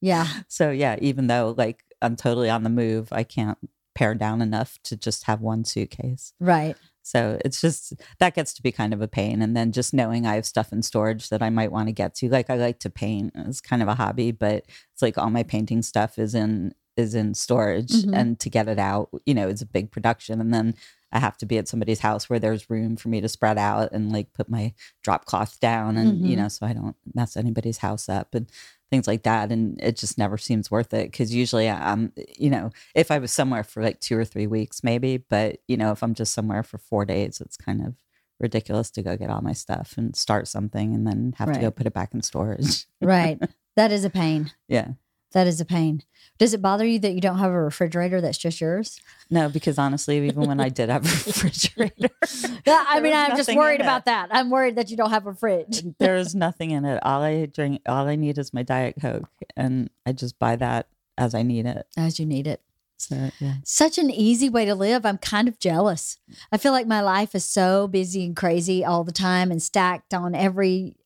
Yeah. 0.00 0.26
so 0.48 0.70
yeah 0.70 0.96
even 1.00 1.28
though 1.28 1.54
like 1.56 1.82
i'm 2.04 2.16
totally 2.16 2.50
on 2.50 2.62
the 2.62 2.70
move 2.70 3.08
i 3.12 3.22
can't 3.24 3.58
pare 3.94 4.14
down 4.14 4.42
enough 4.42 4.78
to 4.84 4.96
just 4.96 5.24
have 5.24 5.40
one 5.40 5.64
suitcase 5.64 6.32
Right. 6.40 6.76
so 7.02 7.38
it's 7.44 7.60
just 7.60 7.94
that 8.18 8.34
gets 8.34 8.52
to 8.54 8.62
be 8.62 8.72
kind 8.72 8.92
of 8.94 9.00
a 9.02 9.06
pain. 9.08 9.40
And 9.42 9.54
then 9.56 9.70
just 9.72 9.92
knowing 9.94 10.26
I 10.26 10.34
have 10.36 10.46
stuff 10.46 10.72
in 10.72 10.82
storage 10.82 11.28
that 11.28 11.42
I 11.42 11.50
might 11.50 11.70
want 11.70 11.86
to 11.88 11.92
get 11.92 12.14
to. 12.16 12.28
Like 12.28 12.48
I 12.50 12.56
like 12.56 12.78
to 12.80 12.90
paint. 12.90 13.32
It's 13.36 13.60
kind 13.60 13.82
of 13.82 13.88
a 13.88 13.94
hobby, 13.94 14.32
but 14.32 14.64
it's 14.92 15.02
like 15.02 15.16
all 15.18 15.28
my 15.30 15.42
painting 15.44 15.82
stuff 15.82 16.18
is 16.18 16.34
in 16.34 16.74
is 16.96 17.14
in 17.14 17.34
storage 17.34 17.92
Mhm. 17.92 18.14
and 18.18 18.40
to 18.40 18.48
get 18.48 18.68
it 18.68 18.78
out, 18.78 19.10
you 19.26 19.34
know, 19.34 19.48
it's 19.48 19.62
a 19.62 19.66
big 19.66 19.90
production. 19.90 20.40
And 20.40 20.52
then 20.54 20.74
I 21.12 21.18
have 21.20 21.36
to 21.38 21.46
be 21.46 21.58
at 21.58 21.68
somebody's 21.68 22.00
house 22.00 22.28
where 22.30 22.38
there's 22.40 22.70
room 22.70 22.96
for 22.96 23.08
me 23.10 23.20
to 23.20 23.28
spread 23.28 23.58
out 23.58 23.92
and 23.92 24.10
like 24.12 24.32
put 24.32 24.48
my 24.48 24.72
drop 25.04 25.26
cloth 25.26 25.60
down 25.60 25.96
and 25.96 26.26
you 26.26 26.34
Mhm. 26.34 26.38
know, 26.40 26.48
so 26.48 26.66
I 26.66 26.72
don't 26.72 26.96
mess 27.14 27.36
anybody's 27.36 27.78
house 27.78 28.08
up 28.08 28.34
and 28.34 28.46
things 28.90 29.06
like 29.06 29.22
that. 29.24 29.50
And 29.50 29.80
it 29.82 29.96
just 29.96 30.18
never 30.18 30.38
seems 30.38 30.70
worth 30.70 30.94
it 30.94 31.10
because 31.10 31.34
usually 31.34 31.68
I'm, 31.68 32.12
you 32.38 32.50
know, 32.50 32.70
if 32.94 33.10
I 33.10 33.18
was 33.18 33.32
somewhere 33.32 33.64
for 33.64 33.82
like 33.82 34.00
two 34.00 34.16
or 34.16 34.24
three 34.24 34.46
weeks, 34.46 34.84
maybe, 34.84 35.16
but 35.16 35.58
you 35.68 35.76
know, 35.76 35.92
if 35.92 36.02
I'm 36.02 36.14
just 36.14 36.32
somewhere 36.32 36.62
for 36.62 36.78
four 36.78 37.04
days, 37.04 37.40
it's 37.40 37.56
kind 37.56 37.84
of 37.84 37.94
ridiculous 38.40 38.90
to 38.92 39.02
go 39.02 39.16
get 39.16 39.30
all 39.30 39.40
my 39.40 39.52
stuff 39.52 39.94
and 39.96 40.14
start 40.16 40.48
something 40.48 40.94
and 40.94 41.06
then 41.06 41.34
have 41.38 41.52
to 41.52 41.60
go 41.60 41.70
put 41.70 41.86
it 41.86 41.94
back 41.94 42.14
in 42.14 42.22
storage. 42.22 42.86
Right. 43.00 43.38
that 43.76 43.92
is 43.92 44.04
a 44.04 44.10
pain. 44.10 44.52
yeah. 44.68 44.92
That 45.34 45.46
is 45.48 45.60
a 45.60 45.64
pain. 45.64 46.02
Does 46.38 46.54
it 46.54 46.62
bother 46.62 46.84
you 46.86 46.98
that 47.00 47.12
you 47.12 47.20
don't 47.20 47.38
have 47.38 47.50
a 47.50 47.60
refrigerator 47.62 48.20
that's 48.20 48.38
just 48.38 48.60
yours? 48.60 49.00
No, 49.30 49.48
because 49.48 49.78
honestly, 49.78 50.24
even 50.26 50.46
when 50.46 50.60
I 50.60 50.68
did 50.68 50.88
have 50.88 51.04
a 51.04 51.08
refrigerator, 51.26 52.08
Yeah, 52.66 52.84
I 52.88 53.00
mean, 53.00 53.12
I'm 53.12 53.36
just 53.36 53.54
worried 53.54 53.80
about 53.80 54.06
that. 54.06 54.28
I'm 54.30 54.48
worried 54.48 54.76
that 54.76 54.90
you 54.90 54.96
don't 54.96 55.10
have 55.10 55.26
a 55.26 55.34
fridge. 55.34 55.82
there 55.98 56.16
is 56.16 56.34
nothing 56.34 56.70
in 56.70 56.84
it. 56.84 57.00
All 57.02 57.22
I 57.22 57.46
drink, 57.46 57.82
all 57.86 58.06
I 58.08 58.16
need 58.16 58.38
is 58.38 58.54
my 58.54 58.62
Diet 58.62 58.96
Coke, 59.00 59.28
and 59.56 59.90
I 60.06 60.12
just 60.12 60.38
buy 60.38 60.56
that 60.56 60.88
as 61.18 61.34
I 61.34 61.42
need 61.42 61.66
it. 61.66 61.86
As 61.96 62.18
you 62.18 62.26
need 62.26 62.46
it. 62.46 62.60
So 62.96 63.30
yeah, 63.40 63.54
Such 63.64 63.98
an 63.98 64.10
easy 64.10 64.48
way 64.48 64.64
to 64.64 64.74
live. 64.74 65.04
I'm 65.04 65.18
kind 65.18 65.48
of 65.48 65.58
jealous. 65.58 66.18
I 66.52 66.58
feel 66.58 66.72
like 66.72 66.86
my 66.86 67.00
life 67.00 67.34
is 67.34 67.44
so 67.44 67.88
busy 67.88 68.24
and 68.24 68.36
crazy 68.36 68.84
all 68.84 69.02
the 69.02 69.12
time 69.12 69.50
and 69.50 69.60
stacked 69.60 70.14
on 70.14 70.34
every 70.34 70.96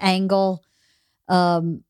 angle. 0.00 0.62
Um, 1.28 1.82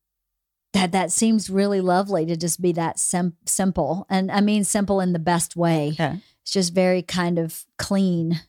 that 0.72 0.92
that 0.92 1.10
seems 1.12 1.50
really 1.50 1.80
lovely 1.80 2.24
to 2.26 2.36
just 2.36 2.60
be 2.60 2.72
that 2.72 2.98
sim- 2.98 3.36
simple, 3.46 4.06
and 4.08 4.30
I 4.30 4.40
mean 4.40 4.64
simple 4.64 5.00
in 5.00 5.12
the 5.12 5.18
best 5.18 5.56
way. 5.56 5.94
yeah. 5.98 6.16
It's 6.42 6.52
just 6.52 6.72
very 6.74 7.02
kind 7.02 7.38
of 7.38 7.64
clean 7.78 8.40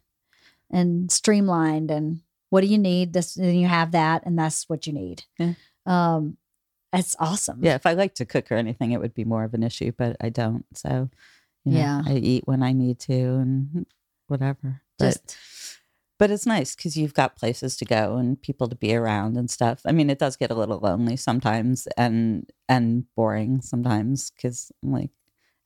and 0.70 1.12
streamlined. 1.12 1.92
And 1.92 2.22
what 2.50 2.62
do 2.62 2.68
you 2.68 2.78
need? 2.78 3.14
This 3.14 3.36
and 3.36 3.60
you 3.60 3.68
have 3.68 3.92
that, 3.92 4.24
and 4.26 4.38
that's 4.40 4.70
what 4.70 4.88
you 4.88 4.94
need. 4.94 5.24
Yeah. 5.38 5.54
Um, 5.86 6.38
it's 6.94 7.16
awesome. 7.20 7.60
Yeah, 7.64 7.76
if 7.76 7.86
I 7.86 7.94
like 7.94 8.16
to 8.16 8.26
cook 8.26 8.52
or 8.52 8.56
anything, 8.56 8.92
it 8.92 9.00
would 9.00 9.14
be 9.14 9.24
more 9.26 9.44
of 9.44 9.54
an 9.54 9.64
issue, 9.64 9.92
but 9.98 10.16
I 10.22 10.30
don't. 10.30 10.66
So, 10.74 11.10
you 11.66 11.72
know, 11.74 11.80
Yeah. 11.80 12.02
I 12.06 12.14
eat 12.16 12.44
when 12.48 12.62
I 12.64 12.74
need 12.74 13.00
to 13.00 13.14
and 13.14 13.86
whatever. 14.28 14.82
But 15.00 15.06
Just 15.14 15.38
but 16.22 16.30
it's 16.30 16.46
nice 16.46 16.76
because 16.76 16.96
you've 16.96 17.16
got 17.16 17.36
places 17.36 17.76
to 17.76 17.84
go 17.84 18.18
and 18.18 18.40
people 18.40 18.70
to 18.70 18.76
be 18.76 18.94
around 18.94 19.36
and 19.38 19.50
stuff. 19.50 19.82
I 19.88 19.92
mean, 19.92 20.08
it 20.08 20.20
does 20.20 20.36
get 20.36 20.52
a 20.52 20.54
little 20.54 20.78
lonely 20.78 21.18
sometimes 21.18 21.88
and 21.98 22.48
and 22.70 23.06
boring 23.16 23.62
sometimes 23.62 24.30
because 24.30 24.72
like, 24.84 25.10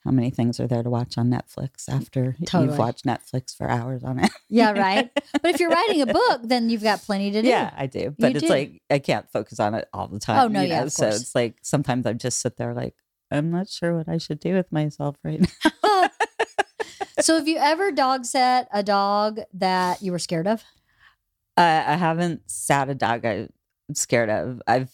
how 0.05 0.11
many 0.11 0.29
things 0.29 0.61
are 0.61 0.67
there 0.67 0.81
to 0.81 0.89
watch 0.89 1.17
on 1.17 1.29
Netflix 1.29 1.89
mm, 1.89 1.95
after 1.95 2.37
Totally. 2.45 2.69
you've 2.69 2.77
watched 2.77 3.03
Netflix 3.03 3.53
for 3.53 3.69
hours 3.69 4.05
on 4.05 4.17
it? 4.17 4.31
Yeah, 4.47 4.71
right. 4.71 5.11
but 5.41 5.53
if 5.53 5.59
you're 5.59 5.71
writing 5.71 6.01
a 6.01 6.05
book, 6.05 6.39
then 6.45 6.69
you've 6.69 6.83
got 6.83 7.01
plenty 7.01 7.31
to 7.31 7.41
do. 7.41 7.49
Yeah, 7.49 7.73
I 7.75 7.87
do, 7.87 8.15
but 8.17 8.37
it's 8.37 8.43
do. 8.43 8.47
like 8.47 8.81
I 8.89 8.99
can't 8.99 9.29
focus 9.29 9.59
on 9.59 9.73
it 9.73 9.89
all 9.91 10.07
the 10.07 10.15
oh, 10.15 10.19
time. 10.19 10.39
Oh, 10.39 10.47
no, 10.47 10.61
yeah, 10.61 10.87
so 10.87 11.09
it's 11.09 11.35
like 11.35 11.57
sometimes 11.63 12.05
I 12.05 12.13
just 12.13 12.39
sit 12.39 12.55
there 12.55 12.73
like 12.73 12.95
I'm 13.29 13.51
not 13.51 13.67
sure 13.67 13.97
what 13.97 14.07
I 14.07 14.19
should 14.19 14.39
do 14.39 14.53
with 14.53 14.71
myself 14.71 15.17
right 15.21 15.41
now. 15.83 16.09
So 17.19 17.38
have 17.38 17.47
you 17.47 17.58
ever 17.58 17.91
dog 17.91 18.25
sat 18.25 18.67
a 18.71 18.84
dog 18.84 19.39
that 19.54 20.01
you 20.01 20.12
were 20.12 20.19
scared 20.19 20.47
of? 20.47 20.63
I, 21.58 21.93
I 21.93 21.95
haven't 21.95 22.49
sat 22.49 22.89
a 22.89 22.95
dog 22.95 23.25
I'm 23.25 23.49
scared 23.93 24.30
of. 24.30 24.62
I've 24.67 24.91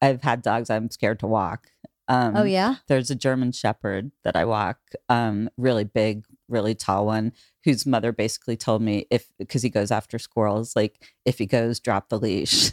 I've 0.00 0.22
had 0.22 0.42
dogs 0.42 0.70
I'm 0.70 0.90
scared 0.90 1.20
to 1.20 1.26
walk. 1.26 1.70
Um, 2.08 2.36
oh 2.36 2.44
yeah. 2.44 2.76
There's 2.86 3.10
a 3.10 3.16
German 3.16 3.50
Shepherd 3.50 4.12
that 4.22 4.36
I 4.36 4.44
walk, 4.44 4.78
um, 5.08 5.50
really 5.56 5.82
big, 5.82 6.24
really 6.48 6.74
tall 6.74 7.06
one, 7.06 7.32
whose 7.64 7.84
mother 7.84 8.12
basically 8.12 8.56
told 8.56 8.82
me 8.82 9.06
if 9.10 9.28
because 9.38 9.62
he 9.62 9.70
goes 9.70 9.90
after 9.90 10.18
squirrels, 10.18 10.76
like 10.76 11.02
if 11.24 11.38
he 11.38 11.46
goes, 11.46 11.80
drop 11.80 12.08
the 12.08 12.18
leash 12.18 12.72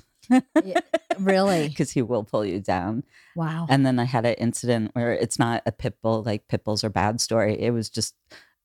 Really? 1.20 1.68
because 1.70 1.92
he 1.92 2.02
will 2.02 2.24
pull 2.24 2.46
you 2.46 2.60
down. 2.60 3.04
Wow. 3.36 3.68
And 3.70 3.86
then 3.86 4.00
I 4.00 4.06
had 4.06 4.26
an 4.26 4.36
incident 4.36 4.92
where 4.94 5.14
it's 5.14 5.40
not 5.40 5.64
a 5.66 5.72
pit 5.72 5.98
bull, 6.02 6.24
like 6.24 6.48
pit 6.48 6.64
bulls 6.64 6.84
are 6.84 6.90
bad 6.90 7.22
story. 7.22 7.60
It 7.60 7.72
was 7.72 7.90
just 7.90 8.16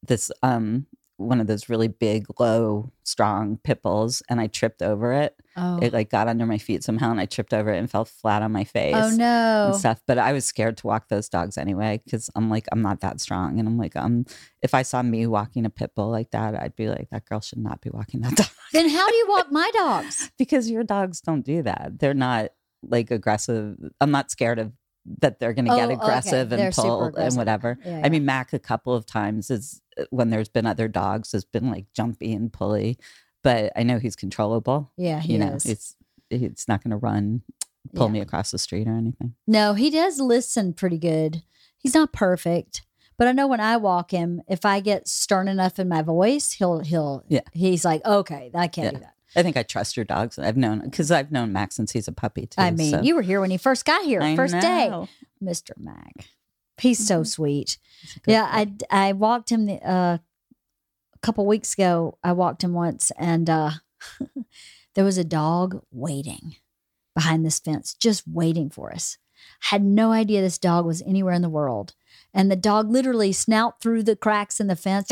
this 0.07 0.31
um 0.43 0.87
one 1.21 1.41
of 1.41 1.49
those 1.49 1.69
really 1.69 1.89
big, 1.89 2.27
low, 2.39 2.93
strong 3.03 3.59
pit 3.65 3.83
bulls, 3.83 4.23
and 4.31 4.41
I 4.41 4.47
tripped 4.47 4.83
over 4.83 5.13
it. 5.13 5.35
oh. 5.57 5.81
It 5.83 5.93
like 5.93 6.11
got 6.11 6.29
under 6.29 6.47
my 6.47 6.59
feet 6.59 6.85
somehow, 6.85 7.11
and 7.11 7.19
I 7.19 7.27
tripped 7.27 7.53
over 7.53 7.73
it 7.73 7.79
and 7.79 7.91
fell 7.91 8.05
flat 8.05 8.41
on 8.41 8.53
my 8.53 8.63
face. 8.63 8.95
oh 8.97 9.11
no. 9.11 9.65
And 9.67 9.75
stuff, 9.77 10.01
but 10.07 10.17
I 10.17 10.33
was 10.33 10.45
scared 10.45 10.77
to 10.77 10.87
walk 10.87 11.09
those 11.09 11.29
dogs 11.29 11.59
anyway 11.59 12.01
because 12.05 12.31
I'm 12.37 12.49
like 12.49 12.67
I'm 12.71 12.83
not 12.83 13.01
that 13.01 13.21
strong, 13.21 13.59
and 13.59 13.67
I'm 13.69 13.77
like 13.77 13.97
um 13.97 14.27
if 14.63 14.75
I 14.75 14.83
saw 14.83 15.03
me 15.03 15.27
walking 15.27 15.67
a 15.67 15.71
pit 15.71 15.91
bull 15.97 16.09
like 16.11 16.31
that, 16.31 16.55
I'd 16.55 16.77
be 16.77 16.89
like 16.89 17.09
that 17.11 17.25
girl 17.25 17.41
should 17.41 17.59
not 17.59 17.81
be 17.81 17.91
walking 17.91 18.21
that 18.21 18.35
dog 18.37 18.47
Then 18.73 18.89
how 18.89 19.09
do 19.09 19.17
you 19.17 19.27
walk 19.29 19.51
my 19.51 19.69
dogs? 19.75 20.31
because 20.39 20.71
your 20.71 20.85
dogs 20.85 21.21
don't 21.21 21.45
do 21.45 21.63
that. 21.65 21.99
They're 21.99 22.15
not 22.15 22.51
like 22.85 23.11
aggressive. 23.11 23.77
I'm 24.01 24.13
not 24.13 24.31
scared 24.31 24.61
of 24.61 24.73
that 25.21 25.41
they're 25.41 25.55
going 25.55 25.65
to 25.65 25.73
Oh, 25.73 25.77
get 25.77 25.87
okay. 25.87 25.95
aggressive 25.95 26.51
They're 26.51 26.67
and 26.67 26.75
pull 26.75 27.05
aggressive. 27.07 27.29
and 27.29 27.37
whatever. 27.39 27.79
Yeah, 27.85 28.03
I 28.05 28.11
mean, 28.11 28.27
Mac 28.27 28.53
a 28.53 28.59
couple 28.59 28.95
of 28.95 29.07
times 29.07 29.51
is 29.51 29.81
when 30.11 30.31
there's 30.31 30.49
been 30.49 30.67
other 30.67 30.89
dogs 30.89 31.33
has 31.33 31.45
been 31.45 31.71
like 31.71 31.87
jumpy 31.93 32.33
and 32.33 32.53
pulley, 32.53 32.99
but 33.43 33.73
I 33.77 33.83
know 33.83 33.99
he's 33.99 34.17
controllable. 34.17 34.91
yeah, 34.97 35.21
he 35.21 35.35
you 35.35 35.39
know, 35.39 35.55
is. 35.55 35.67
it's 35.67 35.97
it's 36.31 36.69
not 36.69 36.83
going 36.85 36.91
to 36.91 36.97
run, 36.97 37.43
pull 37.95 38.07
Yeah. 38.09 38.13
me 38.13 38.21
across 38.21 38.51
the 38.51 38.59
street 38.59 38.87
or 38.87 38.93
anything. 38.97 39.35
No, 39.47 39.75
he 39.75 39.91
does 39.91 40.21
listen 40.21 40.75
pretty 40.75 40.99
good. 40.99 41.43
He's 41.79 41.95
not 41.95 42.13
perfect, 42.13 42.83
but 43.17 43.27
I 43.29 43.33
know 43.33 43.47
when 43.47 43.61
I 43.61 43.77
walk 43.79 44.11
him, 44.11 44.43
if 44.49 44.65
I 44.67 44.81
get 44.81 45.09
stern 45.09 45.49
enough 45.49 45.79
in 45.79 45.89
my 45.89 46.03
voice, 46.03 46.53
he'll 46.53 46.81
he'll 46.81 47.25
Yeah. 47.29 47.41
He's 47.53 47.85
like, 47.85 48.05
okay, 48.05 48.51
I 48.55 48.69
can't 48.69 48.87
Yeah. 48.87 48.91
do 48.99 49.05
that. 49.05 49.15
I 49.37 49.43
think 49.43 49.57
I 49.59 49.63
trust 49.63 49.97
your 49.97 50.05
dogs. 50.05 50.39
I've 50.39 50.57
known 50.57 50.81
because 50.81 51.11
I've 51.11 51.31
known 51.31 51.53
Mac 51.53 51.73
since 51.73 51.93
he's 51.93 52.09
a 52.09 52.13
puppy 52.13 52.47
too. 52.47 52.61
I 52.61 52.71
mean, 52.71 52.91
so- 52.93 53.03
you 53.03 53.15
were 53.15 53.23
here 53.23 53.41
when 53.41 53.51
he 53.51 53.57
first 53.59 53.85
got 53.85 54.05
here, 54.05 54.21
I 54.23 54.35
first 54.37 54.59
day. 54.59 54.93
Mister 55.41 55.75
Mac. 55.79 56.29
He's 56.81 57.05
so 57.07 57.23
Mhm. 57.23 57.27
sweet. 57.27 57.79
He's 58.03 58.17
a 58.17 58.21
good 58.21 58.33
Yeah. 58.33 58.49
I 58.51 58.73
I 58.91 59.13
walked 59.13 59.51
him 59.51 59.67
the, 59.67 59.75
uh, 59.89 60.19
a 61.15 61.19
couple 61.23 61.45
weeks 61.47 61.75
ago. 61.75 62.19
I 62.23 62.33
walked 62.33 62.63
him 62.65 62.73
once, 62.73 63.11
and 63.19 63.49
uh, 63.51 63.71
there 64.95 65.05
was 65.05 65.19
a 65.19 65.25
dog 65.25 65.83
waiting 65.91 66.57
behind 67.15 67.45
this 67.45 67.59
fence, 67.59 67.95
just 67.95 68.23
waiting 68.29 68.71
for 68.71 68.93
us. 68.93 69.19
Had 69.63 69.83
no 69.85 70.13
idea 70.13 70.41
this 70.41 70.59
dog 70.59 70.85
was 70.87 71.03
anywhere 71.03 71.35
in 71.35 71.43
the 71.43 71.49
world, 71.49 71.95
and 72.35 72.51
the 72.51 72.57
dog 72.57 72.91
literally 72.91 73.33
snout 73.33 73.81
through 73.81 74.03
the 74.05 74.17
cracks 74.17 74.61
in 74.61 74.67
the 74.67 74.77
fence, 74.77 75.09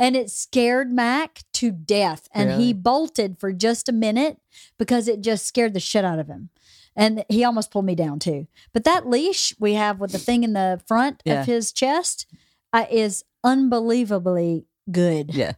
and 0.00 0.14
it 0.16 0.30
scared 0.30 0.92
Mac 0.92 1.42
to 1.54 1.70
death. 1.72 2.28
And 2.32 2.60
he 2.60 2.72
bolted 2.72 3.38
for 3.38 3.52
just 3.52 3.88
a 3.88 3.92
minute 3.92 4.38
because 4.78 5.08
it 5.08 5.20
just 5.20 5.46
scared 5.46 5.74
the 5.74 5.80
shit 5.80 6.04
out 6.04 6.18
of 6.18 6.28
him. 6.28 6.50
And 6.98 7.24
he 7.30 7.44
almost 7.44 7.70
pulled 7.70 7.84
me 7.86 7.94
down 7.94 8.18
too. 8.18 8.46
But 8.74 8.82
that 8.84 9.08
leash 9.08 9.54
we 9.58 9.74
have 9.74 10.00
with 10.00 10.12
the 10.12 10.18
thing 10.18 10.42
in 10.44 10.52
the 10.52 10.80
front 10.86 11.22
Yeah. 11.24 11.40
of 11.40 11.46
his 11.46 11.72
chest 11.72 12.26
uh, 12.72 12.84
is 12.90 13.24
unbelievably 13.44 14.66
good. 14.90 15.34
yeah, 15.34 15.52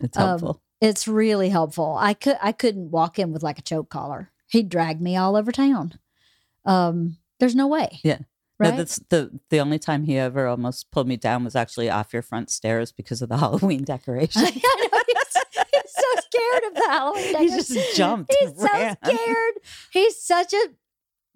it's 0.00 0.18
Um, 0.18 0.26
helpful. 0.26 0.62
It's 0.80 1.06
really 1.06 1.50
helpful. 1.50 1.96
I 1.98 2.14
could 2.14 2.38
I 2.42 2.52
couldn't 2.52 2.90
walk 2.90 3.18
him 3.18 3.32
with 3.32 3.42
like 3.42 3.58
a 3.58 3.62
choke 3.62 3.88
collar. 3.90 4.30
He'd 4.48 4.68
drag 4.68 5.00
me 5.00 5.16
all 5.16 5.36
over 5.36 5.52
town. 5.52 5.98
Um, 6.64 7.18
there's 7.38 7.54
no 7.54 7.66
way. 7.68 8.00
Yeah. 8.02 8.18
Right. 8.58 8.70
No, 8.72 8.76
that's 8.78 8.98
the 9.10 9.38
the 9.50 9.60
only 9.60 9.78
time 9.78 10.04
he 10.04 10.16
ever 10.18 10.46
almost 10.46 10.90
pulled 10.90 11.06
me 11.08 11.16
down 11.16 11.44
was 11.44 11.54
actually 11.56 11.88
off 11.88 12.12
your 12.12 12.22
front 12.22 12.50
stairs 12.50 12.92
because 12.92 13.22
of 13.22 13.28
the 13.28 13.36
Halloween 13.44 13.84
decoration. 13.84 14.42
I 14.44 14.50
know, 14.50 15.00
he's, 15.06 15.66
he's 15.72 15.92
so 15.92 16.20
scared 16.20 16.64
of 16.68 16.74
the 16.74 16.86
Halloween. 16.88 17.32
Decoration. 17.32 17.48
He 17.48 17.56
just 17.56 17.96
jumped. 17.96 18.34
He's 18.38 18.50
so 18.60 18.94
scared. 19.04 19.54
He's 19.92 20.22
such 20.22 20.52
a. 20.52 20.66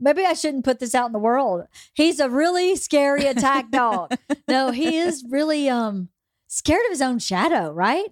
Maybe 0.05 0.25
I 0.25 0.35
shouldn't 0.35 0.65
put 0.65 0.79
this 0.79 0.95
out 0.95 1.07
in 1.07 1.13
the 1.13 1.19
world. 1.19 1.65
He's 1.95 2.21
a 2.21 2.29
really 2.29 2.77
scary 2.77 3.27
attack 3.27 3.71
dog. 3.71 4.15
No, 4.49 4.71
he 4.71 4.99
is 4.99 5.25
really 5.31 5.69
um 5.71 6.11
scared 6.47 6.85
of 6.85 6.91
his 6.91 7.01
own 7.03 7.19
shadow. 7.19 7.73
Right? 7.73 8.09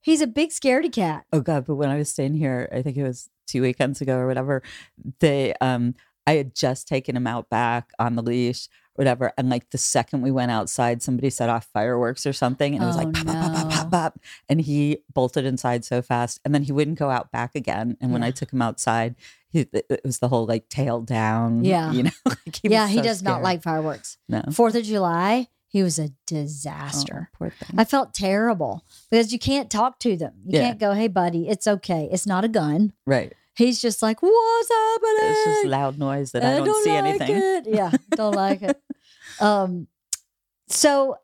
He's 0.00 0.20
a 0.20 0.26
big 0.26 0.50
scaredy 0.50 0.92
cat. 0.92 1.24
Oh 1.32 1.40
god! 1.40 1.66
But 1.66 1.76
when 1.76 1.88
I 1.90 1.96
was 1.96 2.08
staying 2.10 2.34
here, 2.34 2.68
I 2.72 2.82
think 2.82 2.96
it 2.96 3.04
was 3.04 3.30
two 3.46 3.62
weekends 3.62 4.00
ago 4.00 4.16
or 4.16 4.26
whatever. 4.26 4.62
They, 5.20 5.54
um, 5.60 5.94
I 6.26 6.32
had 6.34 6.54
just 6.54 6.88
taken 6.88 7.16
him 7.16 7.26
out 7.26 7.48
back 7.48 7.90
on 7.98 8.14
the 8.16 8.22
leash, 8.22 8.68
whatever, 8.94 9.32
and 9.38 9.48
like 9.48 9.70
the 9.70 9.78
second 9.78 10.22
we 10.22 10.30
went 10.30 10.50
outside, 10.50 11.02
somebody 11.02 11.30
set 11.30 11.48
off 11.48 11.68
fireworks 11.72 12.26
or 12.26 12.32
something, 12.32 12.74
and 12.74 12.82
it 12.82 12.86
was 12.86 12.96
Oh, 12.96 13.04
like 13.04 13.14
pop, 13.14 13.26
pop, 13.26 13.52
pop, 13.54 13.70
pop, 13.70 13.77
pop, 13.90 14.18
and 14.48 14.60
he 14.60 14.98
bolted 15.12 15.44
inside 15.44 15.84
so 15.84 16.02
fast, 16.02 16.40
and 16.44 16.54
then 16.54 16.62
he 16.64 16.72
wouldn't 16.72 16.98
go 16.98 17.10
out 17.10 17.30
back 17.32 17.54
again. 17.54 17.96
And 18.00 18.12
when 18.12 18.22
I 18.22 18.30
took 18.30 18.52
him 18.52 18.62
outside, 18.62 19.14
he, 19.50 19.66
it 19.72 20.00
was 20.04 20.18
the 20.18 20.28
whole 20.28 20.46
like 20.46 20.68
tail 20.68 21.00
down. 21.00 21.64
Yeah. 21.64 21.90
you 21.92 22.04
know, 22.04 22.10
like 22.26 22.56
he 22.62 22.68
yeah, 22.68 22.82
was 22.82 22.90
he 22.90 22.96
so 22.98 23.02
does 23.02 23.22
not 23.22 23.42
like 23.42 23.62
fireworks. 23.62 24.18
no 24.28 24.42
Fourth 24.52 24.74
of 24.74 24.84
July, 24.84 25.48
he 25.68 25.82
was 25.82 25.98
a 25.98 26.04
Oh, 26.04 26.10
disaster. 26.26 27.30
poor 27.34 27.50
thing. 27.50 27.78
I 27.78 27.84
felt 27.84 28.14
terrible 28.14 28.84
because 29.10 29.32
you 29.32 29.38
can't 29.38 29.70
talk 29.70 29.98
to 30.00 30.16
them. 30.16 30.34
You 30.46 30.58
Yeah. 30.58 30.66
can't 30.68 30.78
go, 30.78 30.92
"Hey, 30.92 31.08
buddy, 31.08 31.48
it's 31.48 31.66
okay. 31.66 32.08
It's 32.12 32.26
not 32.26 32.44
a 32.44 32.48
gun." 32.48 32.92
right. 33.06 33.32
He's 33.56 33.80
just 33.82 34.02
like, 34.02 34.22
"What's 34.22 34.68
happening?" 34.68 35.16
It's 35.32 35.44
just 35.44 35.66
loud 35.66 35.98
noise 35.98 36.30
that 36.32 36.44
I, 36.44 36.58
don't, 36.64 36.84
see 36.84 36.90
like 36.90 37.04
anything. 37.04 37.36
it. 37.36 37.66
Yeah, 37.66 37.90
don't 38.10 38.34
like 38.34 38.62
it. 38.62 38.80
Um, 39.40 39.86
so 40.68 41.16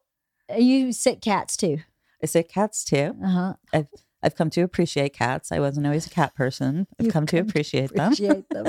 you 0.56 0.92
sit 0.92 1.20
cats 1.20 1.56
too. 1.56 1.78
I 2.24 2.26
say 2.26 2.42
cats 2.42 2.84
too. 2.84 3.14
Uh 3.22 3.54
huh. 3.72 3.82
I've 4.22 4.34
come 4.36 4.48
to 4.50 4.62
appreciate 4.62 5.12
cats. 5.12 5.52
I 5.52 5.60
wasn't 5.60 5.84
always 5.86 6.06
a 6.06 6.10
cat 6.10 6.34
person. 6.34 6.86
I've 6.98 7.04
You've 7.06 7.12
come 7.12 7.26
to 7.26 7.36
come 7.36 7.44
to 7.46 7.50
appreciate 7.50 7.92
them. 7.92 8.14
Them. 8.50 8.68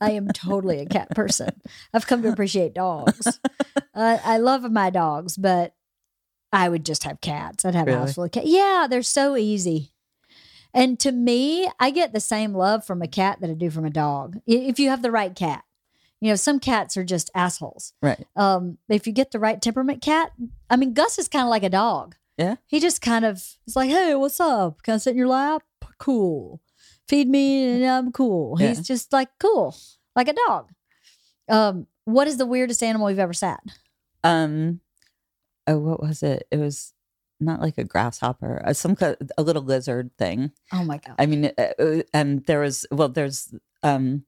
I 0.00 0.12
am 0.12 0.28
totally 0.28 0.80
a 0.80 0.86
cat 0.86 1.10
person. 1.10 1.50
I've 1.92 2.06
come 2.06 2.22
to 2.22 2.28
appreciate 2.32 2.74
dogs. 2.74 3.38
Uh, 3.96 4.18
I 4.24 4.38
love 4.38 4.68
my 4.72 4.90
dogs, 4.90 5.36
but 5.36 5.72
I 6.52 6.68
would 6.68 6.84
just 6.84 7.04
have 7.04 7.20
cats. 7.20 7.64
I'd 7.64 7.76
have 7.76 7.86
a 7.86 7.90
Really? 7.92 8.00
house 8.00 8.14
full 8.14 8.24
of 8.24 8.32
cats. 8.32 8.46
Yeah, 8.48 8.88
they're 8.90 9.02
so 9.04 9.36
easy. 9.36 9.92
And 10.72 10.98
to 10.98 11.12
me, 11.12 11.68
I 11.78 11.90
get 11.92 12.12
the 12.12 12.18
same 12.18 12.54
love 12.54 12.84
from 12.84 13.02
a 13.02 13.06
cat 13.06 13.38
that 13.40 13.50
I 13.50 13.54
do 13.54 13.70
from 13.70 13.84
a 13.84 13.90
dog. 13.90 14.38
If 14.48 14.80
you 14.80 14.88
have 14.88 15.02
the 15.02 15.12
right 15.12 15.32
cat, 15.32 15.62
you 16.20 16.28
know, 16.28 16.34
some 16.34 16.58
cats 16.58 16.96
are 16.96 17.04
just 17.04 17.30
assholes. 17.36 17.92
Right. 18.02 18.26
Um, 18.34 18.78
if 18.88 19.06
you 19.06 19.12
get 19.12 19.30
the 19.30 19.38
right 19.38 19.62
temperament 19.62 20.02
cat, 20.02 20.32
I 20.68 20.74
mean, 20.74 20.92
Gus 20.92 21.16
is 21.20 21.28
kind 21.28 21.44
of 21.44 21.50
like 21.50 21.62
a 21.62 21.70
dog. 21.70 22.16
Yeah. 22.36 22.56
He 22.66 22.80
just 22.80 23.00
kind 23.00 23.24
of 23.24 23.36
is 23.66 23.76
like, 23.76 23.90
hey, 23.90 24.14
what's 24.14 24.40
up? 24.40 24.82
Can 24.82 24.94
I 24.94 24.96
sit 24.98 25.12
in 25.12 25.18
your 25.18 25.28
lap? 25.28 25.62
Cool. 25.98 26.60
Feed 27.08 27.28
me 27.28 27.72
and 27.74 27.84
I'm 27.84 28.12
cool. 28.12 28.56
Yeah. 28.60 28.68
He's 28.68 28.86
just 28.86 29.12
like 29.12 29.28
cool, 29.38 29.76
like 30.16 30.28
a 30.28 30.34
dog. 30.48 30.70
Um, 31.48 31.86
what 32.04 32.26
is 32.26 32.38
the 32.38 32.46
weirdest 32.46 32.82
animal 32.82 33.10
you've 33.10 33.18
ever 33.18 33.32
sat? 33.32 33.60
Um, 34.22 34.80
oh, 35.66 35.78
what 35.78 36.02
was 36.02 36.22
it? 36.22 36.46
It 36.50 36.56
was 36.56 36.94
not 37.40 37.60
like 37.60 37.78
a 37.78 37.84
grasshopper, 37.84 38.62
uh, 38.64 38.72
some 38.72 38.96
kind 38.96 39.16
a 39.36 39.42
little 39.42 39.62
lizard 39.62 40.10
thing. 40.18 40.52
Oh 40.72 40.84
my 40.84 40.98
god. 40.98 41.16
I 41.18 41.26
mean, 41.26 41.52
uh, 41.58 41.62
uh, 41.78 42.02
and 42.12 42.44
there 42.46 42.60
was 42.60 42.86
well, 42.90 43.08
there's 43.08 43.54
um 43.82 44.24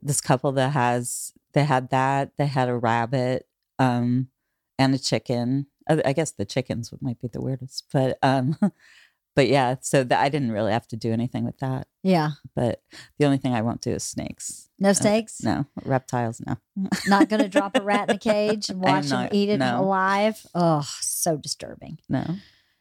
this 0.00 0.20
couple 0.20 0.52
that 0.52 0.70
has 0.70 1.32
they 1.52 1.64
had 1.64 1.90
that 1.90 2.32
they 2.38 2.46
had 2.46 2.68
a 2.68 2.76
rabbit 2.76 3.46
um 3.78 4.28
and 4.78 4.94
a 4.94 4.98
chicken. 4.98 5.66
I, 5.92 6.10
I 6.10 6.12
guess 6.12 6.30
the 6.32 6.44
chickens 6.44 6.92
might 7.00 7.20
be 7.20 7.28
the 7.28 7.40
weirdest, 7.40 7.84
but 7.92 8.18
um, 8.22 8.56
but 9.36 9.48
yeah. 9.48 9.76
So 9.80 10.04
that 10.04 10.20
I 10.20 10.28
didn't 10.28 10.52
really 10.52 10.72
have 10.72 10.86
to 10.88 10.96
do 10.96 11.12
anything 11.12 11.44
with 11.44 11.58
that. 11.58 11.86
Yeah. 12.02 12.30
But 12.54 12.82
the 13.18 13.24
only 13.26 13.38
thing 13.38 13.54
I 13.54 13.62
won't 13.62 13.80
do 13.80 13.90
is 13.92 14.02
snakes. 14.04 14.68
No 14.78 14.92
snakes. 14.92 15.42
No 15.42 15.66
reptiles. 15.84 16.40
No. 16.46 16.56
Not 17.06 17.28
going 17.28 17.42
to 17.42 17.48
drop 17.48 17.76
a 17.76 17.82
rat 17.82 18.10
in 18.10 18.16
a 18.16 18.18
cage 18.18 18.68
and 18.68 18.80
watch 18.82 19.10
him 19.10 19.28
eat 19.32 19.48
it 19.48 19.58
no. 19.58 19.80
alive. 19.80 20.44
Oh, 20.54 20.86
so 21.00 21.36
disturbing. 21.36 21.98
No. 22.08 22.24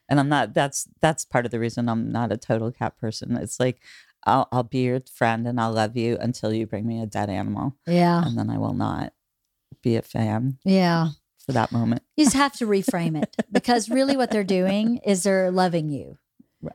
and 0.09 0.19
I'm 0.19 0.29
not. 0.29 0.53
That's 0.53 0.87
that's 1.01 1.25
part 1.25 1.45
of 1.45 1.51
the 1.51 1.59
reason 1.59 1.87
I'm 1.87 2.11
not 2.11 2.31
a 2.31 2.37
total 2.37 2.71
cat 2.71 2.97
person. 2.97 3.37
It's 3.37 3.59
like 3.59 3.81
I'll 4.25 4.47
I'll 4.51 4.63
be 4.63 4.79
your 4.79 5.01
friend 5.13 5.47
and 5.47 5.59
I'll 5.59 5.71
love 5.73 5.95
you 5.95 6.17
until 6.19 6.51
you 6.53 6.65
bring 6.67 6.85
me 6.87 7.01
a 7.01 7.05
dead 7.05 7.29
animal, 7.29 7.75
Yeah. 7.87 8.23
and 8.25 8.37
then 8.37 8.49
I 8.49 8.57
will 8.57 8.73
not 8.73 9.13
be 9.81 9.95
a 9.95 10.01
fan 10.01 10.57
Yeah. 10.65 11.09
For 11.45 11.51
that 11.53 11.71
moment. 11.71 12.03
You 12.15 12.25
just 12.25 12.35
have 12.35 12.53
to 12.57 12.67
reframe 12.67 13.21
it 13.21 13.35
because 13.51 13.89
really 13.89 14.15
what 14.15 14.31
they're 14.31 14.43
doing 14.43 14.97
is 15.05 15.23
they're 15.23 15.51
loving 15.51 15.89
you. 15.89 16.17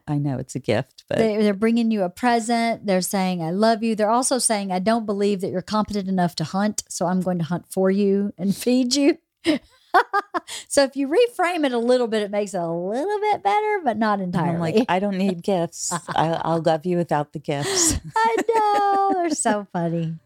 I 0.09 0.19
know 0.19 0.39
it's 0.39 0.55
a 0.57 0.59
gift, 0.59 1.05
but 1.09 1.19
They, 1.19 1.37
they're 1.37 1.55
bringing 1.55 1.91
you 1.91 2.03
a 2.03 2.09
present. 2.09 2.87
They're 2.87 3.01
saying, 3.01 3.43
I 3.43 3.51
love 3.51 3.83
you. 3.83 3.95
They're 3.95 4.11
also 4.11 4.39
saying, 4.39 4.73
I 4.73 4.81
don't 4.81 5.07
believe 5.07 5.41
that 5.43 5.51
you're 5.51 5.63
competent 5.63 6.09
enough 6.09 6.35
to 6.37 6.45
hunt. 6.45 6.83
So 6.89 7.07
I'm 7.07 7.21
going 7.21 7.39
to 7.39 7.45
hunt 7.45 7.67
for 7.71 7.91
you 7.91 8.33
and 8.37 8.55
feed 8.65 8.95
you. 8.97 9.19
so 10.69 10.83
if 10.83 10.97
you 10.97 11.09
reframe 11.09 11.65
it 11.65 11.73
a 11.73 11.79
little 11.79 12.09
bit, 12.09 12.23
it 12.23 12.31
makes 12.31 12.55
it 12.55 12.61
a 12.61 12.67
little 12.67 13.21
bit 13.21 13.43
better, 13.43 13.81
but 13.85 13.97
not 13.97 14.19
and 14.19 14.35
entirely. 14.35 14.55
I'm 14.55 14.61
like, 14.61 14.87
I 14.89 14.99
don't 14.99 15.17
need 15.17 15.43
gifts. 15.45 15.93
I, 15.93 16.41
I'll 16.45 16.63
love 16.63 16.85
you 16.85 16.97
without 16.97 17.33
the 17.33 17.39
gifts. 17.39 17.97
I 18.17 18.37
know. 18.55 19.13
They're 19.15 19.31
so 19.31 19.67
funny. 19.73 20.17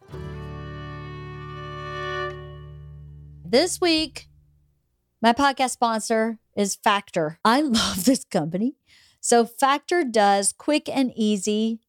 This 3.44 3.80
week, 3.80 4.29
my 5.22 5.32
podcast 5.32 5.70
sponsor 5.70 6.38
is 6.56 6.76
Factor. 6.76 7.38
I 7.44 7.60
love 7.60 8.04
this 8.04 8.24
company. 8.24 8.76
So, 9.20 9.44
Factor 9.44 10.02
does 10.04 10.52
quick 10.52 10.88
and 10.88 11.12
easy 11.14 11.80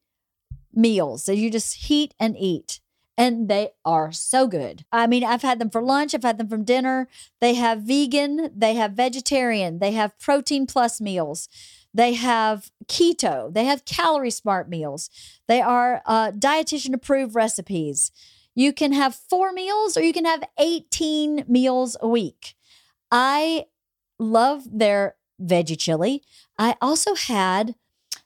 meals 0.73 1.25
that 1.25 1.37
you 1.37 1.49
just 1.49 1.85
heat 1.85 2.13
and 2.19 2.35
eat. 2.37 2.79
And 3.17 3.49
they 3.49 3.69
are 3.85 4.11
so 4.11 4.47
good. 4.47 4.85
I 4.91 5.05
mean, 5.05 5.23
I've 5.23 5.43
had 5.43 5.59
them 5.59 5.69
for 5.69 5.81
lunch, 5.81 6.15
I've 6.15 6.23
had 6.23 6.37
them 6.37 6.47
from 6.47 6.63
dinner. 6.63 7.07
They 7.39 7.53
have 7.53 7.83
vegan, 7.83 8.49
they 8.55 8.75
have 8.75 8.93
vegetarian, 8.93 9.79
they 9.79 9.91
have 9.91 10.17
protein 10.17 10.65
plus 10.65 10.99
meals, 10.99 11.47
they 11.93 12.13
have 12.13 12.71
keto, 12.87 13.53
they 13.53 13.65
have 13.65 13.85
calorie 13.85 14.31
smart 14.31 14.69
meals. 14.69 15.09
They 15.47 15.61
are 15.61 16.01
uh, 16.05 16.31
dietitian 16.31 16.93
approved 16.93 17.35
recipes. 17.35 18.11
You 18.55 18.73
can 18.73 18.91
have 18.93 19.15
four 19.15 19.51
meals 19.51 19.95
or 19.95 20.01
you 20.01 20.13
can 20.13 20.25
have 20.25 20.43
18 20.57 21.45
meals 21.47 21.95
a 22.01 22.07
week. 22.07 22.55
I 23.11 23.65
love 24.19 24.63
their 24.71 25.15
veggie 25.41 25.77
chili. 25.77 26.23
I 26.57 26.75
also 26.81 27.15
had 27.15 27.75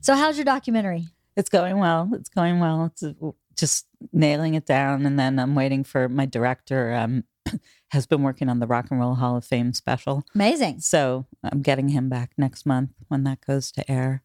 So, 0.00 0.14
how's 0.14 0.38
your 0.38 0.44
documentary? 0.44 1.06
It's 1.36 1.48
going 1.48 1.78
well. 1.78 2.08
It's 2.14 2.28
going 2.28 2.60
well. 2.60 2.86
It's 2.86 3.02
uh, 3.02 3.12
just 3.56 3.86
nailing 4.12 4.54
it 4.54 4.64
down, 4.64 5.06
and 5.06 5.18
then 5.18 5.38
I'm 5.38 5.54
waiting 5.54 5.84
for 5.84 6.08
my 6.08 6.24
director. 6.26 6.94
Um, 6.94 7.24
has 7.90 8.06
been 8.06 8.22
working 8.22 8.48
on 8.48 8.58
the 8.58 8.66
Rock 8.66 8.86
and 8.90 9.00
Roll 9.00 9.14
Hall 9.14 9.36
of 9.36 9.44
Fame 9.44 9.72
special, 9.72 10.24
Amazing. 10.34 10.80
so 10.80 11.26
I'm 11.42 11.62
getting 11.62 11.88
him 11.88 12.08
back 12.08 12.32
next 12.36 12.66
month 12.66 12.90
when 13.08 13.24
that 13.24 13.44
goes 13.46 13.72
to 13.72 13.90
air, 13.90 14.22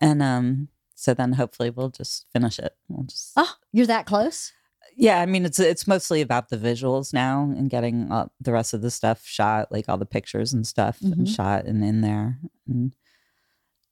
and 0.00 0.22
um, 0.22 0.68
so 0.94 1.14
then 1.14 1.32
hopefully 1.34 1.70
we'll 1.70 1.90
just 1.90 2.26
finish 2.32 2.58
it. 2.58 2.74
We'll 2.88 3.04
just 3.04 3.32
Oh, 3.36 3.52
you're 3.72 3.86
that 3.86 4.06
close? 4.06 4.52
yeah. 4.96 5.20
I 5.20 5.26
mean, 5.26 5.44
it's 5.44 5.58
it's 5.60 5.86
mostly 5.86 6.20
about 6.20 6.48
the 6.48 6.56
visuals 6.56 7.12
now 7.12 7.42
and 7.42 7.70
getting 7.70 8.10
uh, 8.10 8.28
the 8.40 8.52
rest 8.52 8.74
of 8.74 8.82
the 8.82 8.90
stuff 8.90 9.24
shot, 9.26 9.70
like 9.70 9.88
all 9.88 9.98
the 9.98 10.06
pictures 10.06 10.52
and 10.52 10.66
stuff, 10.66 11.00
and 11.02 11.14
Mhm. 11.26 11.34
shot 11.36 11.64
and 11.66 11.84
in 11.84 12.00
there. 12.00 12.38
And 12.66 12.92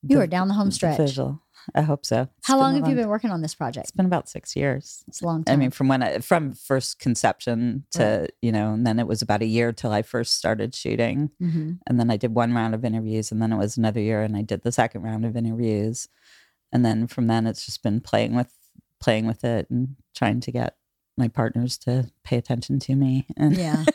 You 0.02 0.16
the- 0.16 0.22
are 0.22 0.26
down 0.26 0.48
the 0.48 0.54
home 0.54 0.68
the 0.68 0.74
stretch. 0.74 0.98
Visual. 0.98 1.42
I 1.74 1.82
hope 1.82 2.06
so. 2.06 2.28
It's 2.38 2.46
How 2.48 2.58
long 2.58 2.76
have 2.76 2.88
you 2.88 2.94
been 2.94 3.08
working 3.08 3.30
on 3.30 3.42
this 3.42 3.54
project? 3.54 3.84
It's 3.84 3.90
been 3.96 4.06
about 4.06 4.28
six 4.28 4.54
years. 4.54 5.04
It's 5.08 5.20
a 5.22 5.26
long 5.26 5.44
time. 5.44 5.52
I 5.52 5.56
mean, 5.56 5.70
from 5.70 5.88
when 5.88 6.02
I 6.02 6.18
from 6.18 6.52
first 6.54 6.98
conception 6.98 7.84
to 7.92 8.28
you 8.42 8.52
know, 8.52 8.72
and 8.74 8.86
then 8.86 8.98
it 8.98 9.06
was 9.06 9.22
about 9.22 9.42
a 9.42 9.46
year 9.46 9.72
till 9.72 9.92
I 9.92 10.02
first 10.02 10.34
started 10.34 10.74
shooting, 10.74 11.30
Mhm. 11.42 11.78
and 11.86 11.98
then 12.00 12.10
I 12.10 12.16
did 12.16 12.34
one 12.34 12.52
round 12.54 12.74
of 12.74 12.84
interviews, 12.84 13.32
and 13.32 13.40
then 13.42 13.52
it 13.52 13.56
was 13.56 13.76
another 13.76 14.00
year, 14.00 14.22
and 14.22 14.36
I 14.36 14.42
did 14.42 14.62
the 14.62 14.72
second 14.72 15.02
round 15.02 15.24
of 15.24 15.36
interviews, 15.36 16.08
and 16.72 16.84
then 16.84 17.06
from 17.06 17.26
then 17.26 17.46
it's 17.46 17.66
just 17.66 17.82
been 17.82 18.00
playing 18.00 18.34
with 18.34 18.52
playing 19.00 19.26
with 19.26 19.44
it 19.44 19.68
and 19.70 19.96
trying 20.14 20.40
to 20.40 20.50
get 20.52 20.76
my 21.18 21.28
partners 21.28 21.76
to 21.78 22.10
pay 22.24 22.36
attention 22.36 22.78
to 22.80 22.94
me, 22.94 23.26
and 23.36 23.56
yeah. 23.56 23.84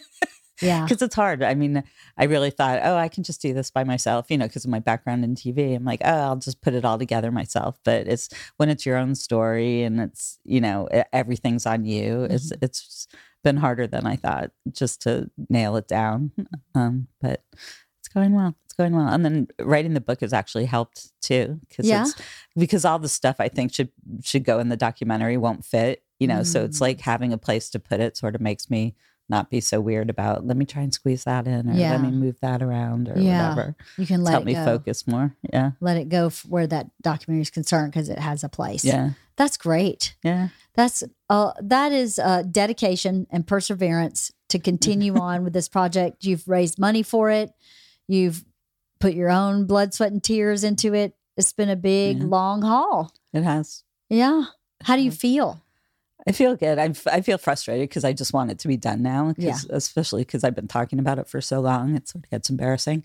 Yeah. 0.61 0.83
because 0.83 1.01
it's 1.01 1.15
hard. 1.15 1.41
I 1.43 1.53
mean, 1.55 1.83
I 2.17 2.25
really 2.25 2.49
thought, 2.51 2.79
oh, 2.83 2.95
I 2.95 3.07
can 3.07 3.23
just 3.23 3.41
do 3.41 3.53
this 3.53 3.71
by 3.71 3.83
myself, 3.83 4.29
you 4.29 4.37
know, 4.37 4.47
because 4.47 4.63
of 4.65 4.71
my 4.71 4.79
background 4.79 5.23
in 5.23 5.35
TV. 5.35 5.75
I'm 5.75 5.85
like, 5.85 6.01
oh, 6.05 6.09
I'll 6.13 6.35
just 6.37 6.61
put 6.61 6.73
it 6.73 6.85
all 6.85 6.97
together 6.99 7.31
myself. 7.31 7.79
But 7.83 8.07
it's 8.07 8.29
when 8.57 8.69
it's 8.69 8.85
your 8.85 8.97
own 8.97 9.15
story 9.15 9.83
and 9.83 9.99
it's, 9.99 10.39
you 10.43 10.61
know, 10.61 10.87
everything's 11.11 11.65
on 11.65 11.85
you. 11.85 12.23
It's 12.29 12.51
it's 12.61 13.07
been 13.43 13.57
harder 13.57 13.87
than 13.87 14.05
I 14.05 14.15
thought 14.17 14.51
just 14.71 15.01
to 15.03 15.29
nail 15.49 15.75
it 15.75 15.87
down. 15.87 16.31
Um, 16.75 17.07
but 17.19 17.43
it's 17.99 18.07
going 18.13 18.33
well. 18.33 18.55
It's 18.65 18.73
going 18.75 18.95
well. 18.95 19.07
And 19.07 19.25
then 19.25 19.47
writing 19.59 19.93
the 19.95 19.99
book 20.01 20.21
has 20.21 20.31
actually 20.31 20.65
helped 20.65 21.11
too, 21.21 21.59
because 21.67 21.87
Yeah. 21.87 22.03
it's 22.03 22.15
because 22.55 22.85
all 22.85 22.99
the 22.99 23.09
stuff 23.09 23.37
I 23.39 23.47
think 23.47 23.73
should 23.73 23.89
should 24.23 24.43
go 24.43 24.59
in 24.59 24.69
the 24.69 24.77
documentary 24.77 25.37
won't 25.37 25.65
fit. 25.65 26.03
You 26.19 26.27
know, 26.27 26.43
so 26.43 26.63
it's 26.63 26.77
Mm. 26.77 26.81
like 26.81 27.01
having 27.01 27.33
a 27.33 27.37
place 27.39 27.71
to 27.71 27.79
put 27.79 27.99
it 27.99 28.15
sort 28.15 28.35
of 28.35 28.41
makes 28.41 28.69
me 28.69 28.93
not 29.31 29.49
be 29.49 29.59
so 29.61 29.81
weird 29.81 30.09
about 30.09 30.45
let 30.45 30.55
me 30.57 30.65
try 30.65 30.83
and 30.83 30.93
squeeze 30.93 31.23
that 31.23 31.47
in 31.47 31.69
or 31.69 31.73
Yeah. 31.73 31.91
let 31.91 32.01
me 32.01 32.11
move 32.11 32.39
that 32.41 32.61
around 32.61 33.09
or 33.09 33.17
Yeah. 33.17 33.49
whatever. 33.49 33.75
You 33.97 34.05
can 34.05 34.23
let 34.23 34.31
help 34.33 34.45
me 34.45 34.53
focus 34.53 35.07
more. 35.07 35.35
Yeah. 35.51 35.71
Let 35.79 35.97
it 35.97 36.09
go 36.09 36.29
where 36.47 36.67
that 36.67 36.87
documentary 37.01 37.41
is 37.41 37.49
concerned 37.49 37.91
because 37.91 38.09
it 38.09 38.19
has 38.19 38.43
a 38.43 38.49
place. 38.49 38.83
Yeah. 38.85 39.11
That's 39.37 39.57
great. 39.57 40.15
Yeah. 40.23 40.49
That's 40.75 41.03
uh, 41.29 41.53
that 41.61 41.91
is 41.91 42.19
uh, 42.19 42.43
dedication 42.43 43.25
and 43.31 43.47
perseverance 43.47 44.31
to 44.49 44.59
continue 44.59 45.15
on 45.29 45.43
with 45.43 45.53
this 45.53 45.67
project. 45.69 46.23
You've 46.23 46.47
raised 46.47 46.77
money 46.77 47.01
for 47.03 47.29
it. 47.31 47.51
You've 48.07 48.43
put 48.99 49.13
your 49.13 49.29
own 49.31 49.65
blood, 49.65 49.93
sweat, 49.93 50.11
and 50.11 50.23
tears 50.23 50.63
into 50.63 50.93
it. 50.93 51.15
It's 51.37 51.53
been 51.53 51.69
a 51.69 51.75
big, 51.75 52.19
Yeah. 52.19 52.25
long 52.25 52.61
haul. 52.61 53.11
It 53.33 53.43
has. 53.43 53.83
Yeah. 54.09 54.43
How 54.83 54.95
do 54.95 55.01
you 55.01 55.11
feel? 55.11 55.61
I 56.27 56.31
feel 56.33 56.55
good. 56.55 56.77
I, 56.77 56.85
f- 56.85 57.07
I 57.07 57.21
feel 57.21 57.37
frustrated 57.39 57.89
because 57.89 58.03
I 58.03 58.13
just 58.13 58.31
want 58.31 58.51
it 58.51 58.59
to 58.59 58.67
be 58.67 58.77
done 58.77 59.01
now. 59.01 59.33
Yeah. 59.37 59.57
Especially 59.71 60.21
because 60.21 60.43
I've 60.43 60.53
been 60.55 60.67
talking 60.67 60.99
about 60.99 61.17
it 61.17 61.27
for 61.27 61.41
so 61.41 61.61
long. 61.61 61.95
It 61.95 62.07
sort 62.07 62.25
of 62.25 62.29
gets 62.29 62.49
embarrassing. 62.49 63.03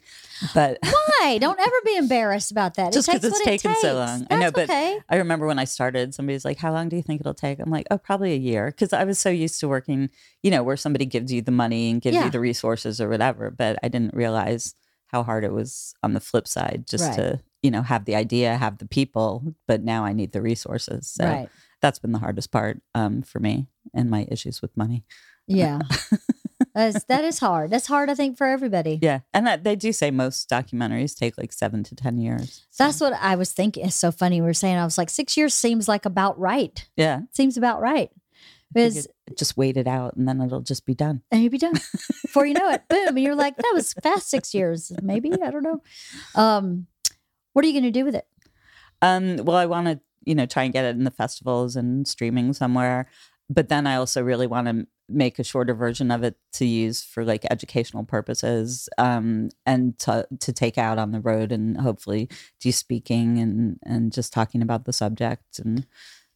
But 0.54 0.78
Why? 0.82 1.38
Don't 1.38 1.58
ever 1.58 1.76
be 1.84 1.96
embarrassed 1.96 2.50
about 2.50 2.74
that. 2.74 2.92
Just 2.92 3.08
it 3.08 3.12
'cause 3.12 3.22
takes 3.22 3.36
it's 3.36 3.44
taken 3.44 3.70
it 3.70 3.78
so 3.78 3.94
long. 3.94 4.26
I 4.30 4.36
know, 4.36 4.50
but 4.50 4.64
okay. 4.64 4.98
I 5.08 5.16
remember 5.16 5.46
when 5.46 5.58
I 5.58 5.64
started, 5.64 6.14
somebody's 6.14 6.44
like, 6.44 6.58
How 6.58 6.72
long 6.72 6.88
do 6.90 6.96
you 6.96 7.02
think 7.02 7.20
it'll 7.20 7.32
take? 7.34 7.58
I'm 7.58 7.70
like, 7.70 7.86
Oh, 7.90 7.98
probably 7.98 8.32
a 8.34 8.38
year. 8.38 8.66
Because 8.66 8.92
I 8.92 9.04
was 9.04 9.18
so 9.18 9.30
used 9.30 9.60
to 9.60 9.68
working, 9.68 10.10
you 10.42 10.50
know, 10.50 10.62
where 10.62 10.76
somebody 10.76 11.06
gives 11.06 11.32
you 11.32 11.40
the 11.40 11.50
money 11.52 11.90
and 11.90 12.00
gives 12.02 12.14
Yeah. 12.16 12.26
you 12.26 12.30
the 12.30 12.40
resources 12.40 13.00
or 13.00 13.08
whatever. 13.08 13.50
But 13.50 13.78
I 13.82 13.88
didn't 13.88 14.14
realize 14.14 14.74
how 15.08 15.22
hard 15.22 15.44
it 15.44 15.52
was 15.52 15.94
on 16.02 16.12
the 16.12 16.20
flip 16.20 16.46
side 16.46 16.84
just 16.86 17.04
Right. 17.04 17.16
to, 17.16 17.40
you 17.62 17.70
know, 17.70 17.80
have 17.82 18.04
the 18.04 18.14
idea, 18.16 18.56
have 18.56 18.76
the 18.78 18.86
people. 18.86 19.54
But 19.66 19.82
now 19.82 20.04
I 20.04 20.12
need 20.12 20.32
the 20.32 20.42
resources. 20.42 21.08
So 21.08 21.24
right. 21.24 21.48
That's 21.86 22.00
been 22.00 22.10
the 22.10 22.18
hardest 22.18 22.50
part 22.50 22.82
um, 22.96 23.22
for 23.22 23.38
me 23.38 23.68
and 23.94 24.10
my 24.10 24.26
issues 24.28 24.60
with 24.60 24.76
money. 24.76 25.04
Yeah. 25.48 25.78
That's, 26.74 27.04
that 27.04 27.22
is 27.24 27.38
hard. 27.38 27.70
That's 27.70 27.86
hard, 27.86 28.10
I 28.10 28.16
think, 28.16 28.36
for 28.36 28.48
everybody. 28.48 28.98
Yeah. 29.00 29.20
And 29.32 29.46
that, 29.46 29.62
they 29.62 29.76
do 29.76 29.92
say 29.92 30.10
most 30.10 30.50
documentaries 30.50 31.16
take 31.16 31.38
like 31.38 31.52
seven 31.52 31.84
to 31.84 31.94
10 31.94 32.18
years. 32.18 32.66
So, 32.70 32.82
That's 32.82 33.00
what 33.00 33.12
I 33.12 33.36
was 33.36 33.52
thinking. 33.52 33.86
It's 33.86 33.94
so 33.94 34.10
funny. 34.10 34.40
We 34.40 34.48
were 34.48 34.52
saying, 34.54 34.76
I 34.76 34.84
was 34.84 34.98
like, 34.98 35.08
six 35.08 35.36
years 35.36 35.54
seems 35.54 35.86
like 35.86 36.04
about 36.04 36.36
right. 36.36 36.84
yeah. 36.96 37.20
Seems 37.30 37.56
about 37.56 37.80
right. 37.80 38.10
Because 38.74 39.06
Just 39.38 39.56
wait 39.56 39.76
it 39.76 39.86
out 39.86 40.16
and 40.16 40.26
then 40.26 40.40
it'll 40.40 40.60
just 40.62 40.84
be 40.84 40.94
done. 40.94 41.22
and 41.30 41.44
you'd 41.44 41.52
be 41.52 41.58
done 41.58 41.74
before 42.22 42.44
you 42.44 42.54
know 42.54 42.68
it. 42.70 42.82
Boom. 42.88 43.08
And 43.08 43.20
you're 43.20 43.36
like, 43.36 43.56
that 43.56 43.72
was 43.72 43.92
fast 43.94 44.28
six 44.28 44.52
years, 44.52 44.90
maybe. 45.00 45.30
I 45.32 45.52
don't 45.52 45.62
know. 45.62 45.80
Um, 46.34 46.88
what 47.52 47.64
are 47.64 47.68
you 47.68 47.74
going 47.74 47.84
to 47.84 47.96
do 47.96 48.04
with 48.04 48.16
it? 48.16 48.26
Um, 49.00 49.36
well, 49.36 49.56
I 49.56 49.66
want 49.66 49.86
to, 49.86 50.00
you 50.26 50.34
know, 50.34 50.44
try 50.46 50.64
and 50.64 50.72
get 50.72 50.84
it 50.84 50.96
in 50.96 51.04
the 51.04 51.10
festivals 51.10 51.76
and 51.76 52.06
streaming 52.06 52.52
somewhere. 52.52 53.06
But 53.48 53.68
then 53.68 53.86
I 53.86 53.94
also 53.96 54.22
really 54.22 54.46
want 54.46 54.66
to 54.66 54.86
make 55.08 55.38
a 55.38 55.44
shorter 55.44 55.72
version 55.72 56.10
of 56.10 56.24
it 56.24 56.36
to 56.54 56.66
use 56.66 57.02
for 57.04 57.24
like 57.24 57.46
educational 57.48 58.02
purposes 58.02 58.88
um, 58.98 59.50
and 59.64 59.96
to, 60.00 60.26
to 60.40 60.52
take 60.52 60.76
out 60.78 60.98
on 60.98 61.12
the 61.12 61.20
road 61.20 61.52
and 61.52 61.80
hopefully 61.80 62.28
do 62.58 62.72
speaking 62.72 63.38
and, 63.38 63.78
and 63.84 64.12
just 64.12 64.32
talking 64.32 64.62
about 64.62 64.84
the 64.84 64.92
subject 64.92 65.60
and, 65.60 65.86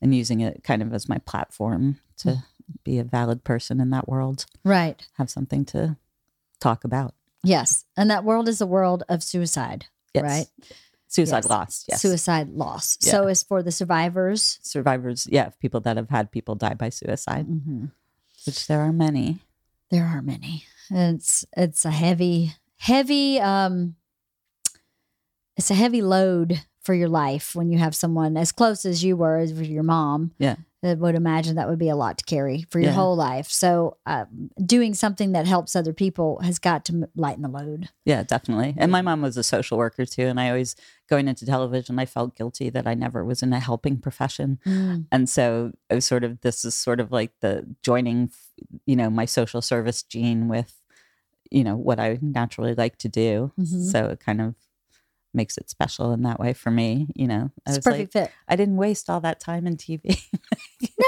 and 0.00 0.14
using 0.14 0.40
it 0.40 0.62
kind 0.62 0.83
of 0.83 0.94
as 0.94 1.09
my 1.09 1.18
platform 1.18 1.98
to 2.18 2.44
be 2.85 2.98
a 3.00 3.05
valid 3.05 3.42
person 3.42 3.81
in 3.81 3.90
that 3.90 4.09
world, 4.09 4.46
Right. 4.62 5.05
have 5.14 5.29
something 5.31 5.64
to 5.64 5.96
talk 6.61 6.85
about. 6.85 7.14
Yes. 7.42 7.85
And 7.96 8.09
that 8.11 8.22
world 8.22 8.48
is 8.48 8.61
a 8.61 8.66
world 8.66 9.03
of 9.09 9.24
suicide, 9.24 9.87
Yes. 10.14 10.22
right? 10.22 10.46
Suicide 11.11 11.42
Yes. 11.42 11.51
lost. 11.51 11.85
Yes. 11.88 12.01
Suicide 12.03 12.49
loss. 12.51 12.96
So 13.01 13.27
it's 13.27 13.42
for 13.42 13.62
the 13.64 13.73
survivors. 13.73 14.61
Survivors. 14.62 15.27
Yeah. 15.29 15.51
People 15.61 15.81
that 15.81 15.96
have 15.99 16.09
had 16.09 16.31
people 16.31 16.55
die 16.55 16.75
by 16.75 16.88
suicide, 16.88 17.46
Mm-hmm. 17.51 17.87
which 18.46 18.66
there 18.68 18.81
are 18.81 18.92
many. 18.92 19.40
There 19.90 20.07
are 20.07 20.23
many. 20.23 20.64
It's 20.88 21.44
it's 21.57 21.85
a 21.85 21.90
heavy, 21.90 22.55
heavy 22.79 23.40
um 23.40 23.96
it's 25.57 25.70
a 25.70 25.75
heavy 25.75 26.01
load 26.01 26.62
for 26.81 26.94
your 26.94 27.09
life 27.09 27.55
when 27.55 27.70
you 27.70 27.79
have 27.79 27.94
someone 27.94 28.37
as 28.37 28.53
close 28.53 28.85
as 28.87 29.03
you 29.05 29.16
were 29.16 29.37
as 29.38 29.53
your 29.53 29.83
mom. 29.83 30.31
Yeah. 30.38 30.57
I 30.83 30.95
would 30.95 31.14
imagine 31.14 31.57
that 31.57 31.69
would 31.69 31.79
be 31.79 31.90
a 31.90 31.97
lot 31.97 32.16
to 32.19 32.25
carry 32.25 32.62
for 32.71 32.79
your 32.81 32.88
Yeah. 32.90 32.95
whole 32.95 33.14
life. 33.16 33.49
So, 33.51 33.99
um, 34.07 34.51
doing 34.64 34.95
something 34.95 35.33
that 35.33 35.47
helps 35.47 35.77
other 35.77 35.93
people 35.93 36.40
has 36.43 36.59
got 36.59 36.85
to 36.87 37.09
lighten 37.14 37.43
the 37.43 37.49
load. 37.51 37.90
Yeah, 38.07 38.23
definitely. 38.23 38.75
And 38.79 38.90
my 38.90 39.03
mom 39.03 39.21
was 39.21 39.37
a 39.37 39.43
social 39.43 39.77
worker 39.77 40.07
too. 40.07 40.23
And 40.23 40.40
I 40.40 40.49
always, 40.49 40.77
going 41.09 41.29
into 41.29 41.45
television, 41.45 41.99
I 41.99 42.07
felt 42.07 42.35
guilty 42.35 42.71
that 42.71 42.87
I 42.87 42.95
never 42.95 43.25
was 43.25 43.43
in 43.43 43.53
a 43.53 43.61
helping 43.61 43.99
profession. 43.99 44.59
And 45.12 45.29
so 45.29 45.73
it 45.90 45.95
was 45.97 46.07
sort 46.07 46.25
of, 46.25 46.40
this 46.40 46.64
is 46.64 46.75
sort 46.75 46.99
of 47.01 47.12
like 47.12 47.33
the 47.40 47.66
joining, 47.83 48.31
you 48.87 48.97
know, 48.97 49.11
my 49.11 49.27
social 49.27 49.61
service 49.61 50.03
gene 50.03 50.49
with, 50.49 50.81
you 51.51 51.62
know, 51.64 51.77
what 51.77 52.01
I 52.01 52.19
naturally 52.23 52.75
like 52.75 52.97
to 52.99 53.09
do. 53.09 53.53
Mhm. 53.61 53.90
So 53.90 54.07
it 54.07 54.21
kind 54.21 54.40
of 54.40 54.55
makes 55.33 55.57
it 55.59 55.71
special 55.71 56.12
in 56.12 56.23
that 56.23 56.40
way 56.40 56.53
for 56.53 56.71
me. 56.71 57.09
You 57.14 57.29
know, 57.29 57.51
I 57.66 57.71
It's 57.71 57.77
a 57.77 57.79
was 57.79 57.87
like, 57.87 57.95
perfect 57.95 58.12
fit. 58.12 58.31
I 58.49 58.57
didn't 58.57 58.77
waste 58.77 59.09
all 59.11 59.21
that 59.21 59.40
time 59.40 59.66
in 59.66 59.77
TV. 59.77 60.21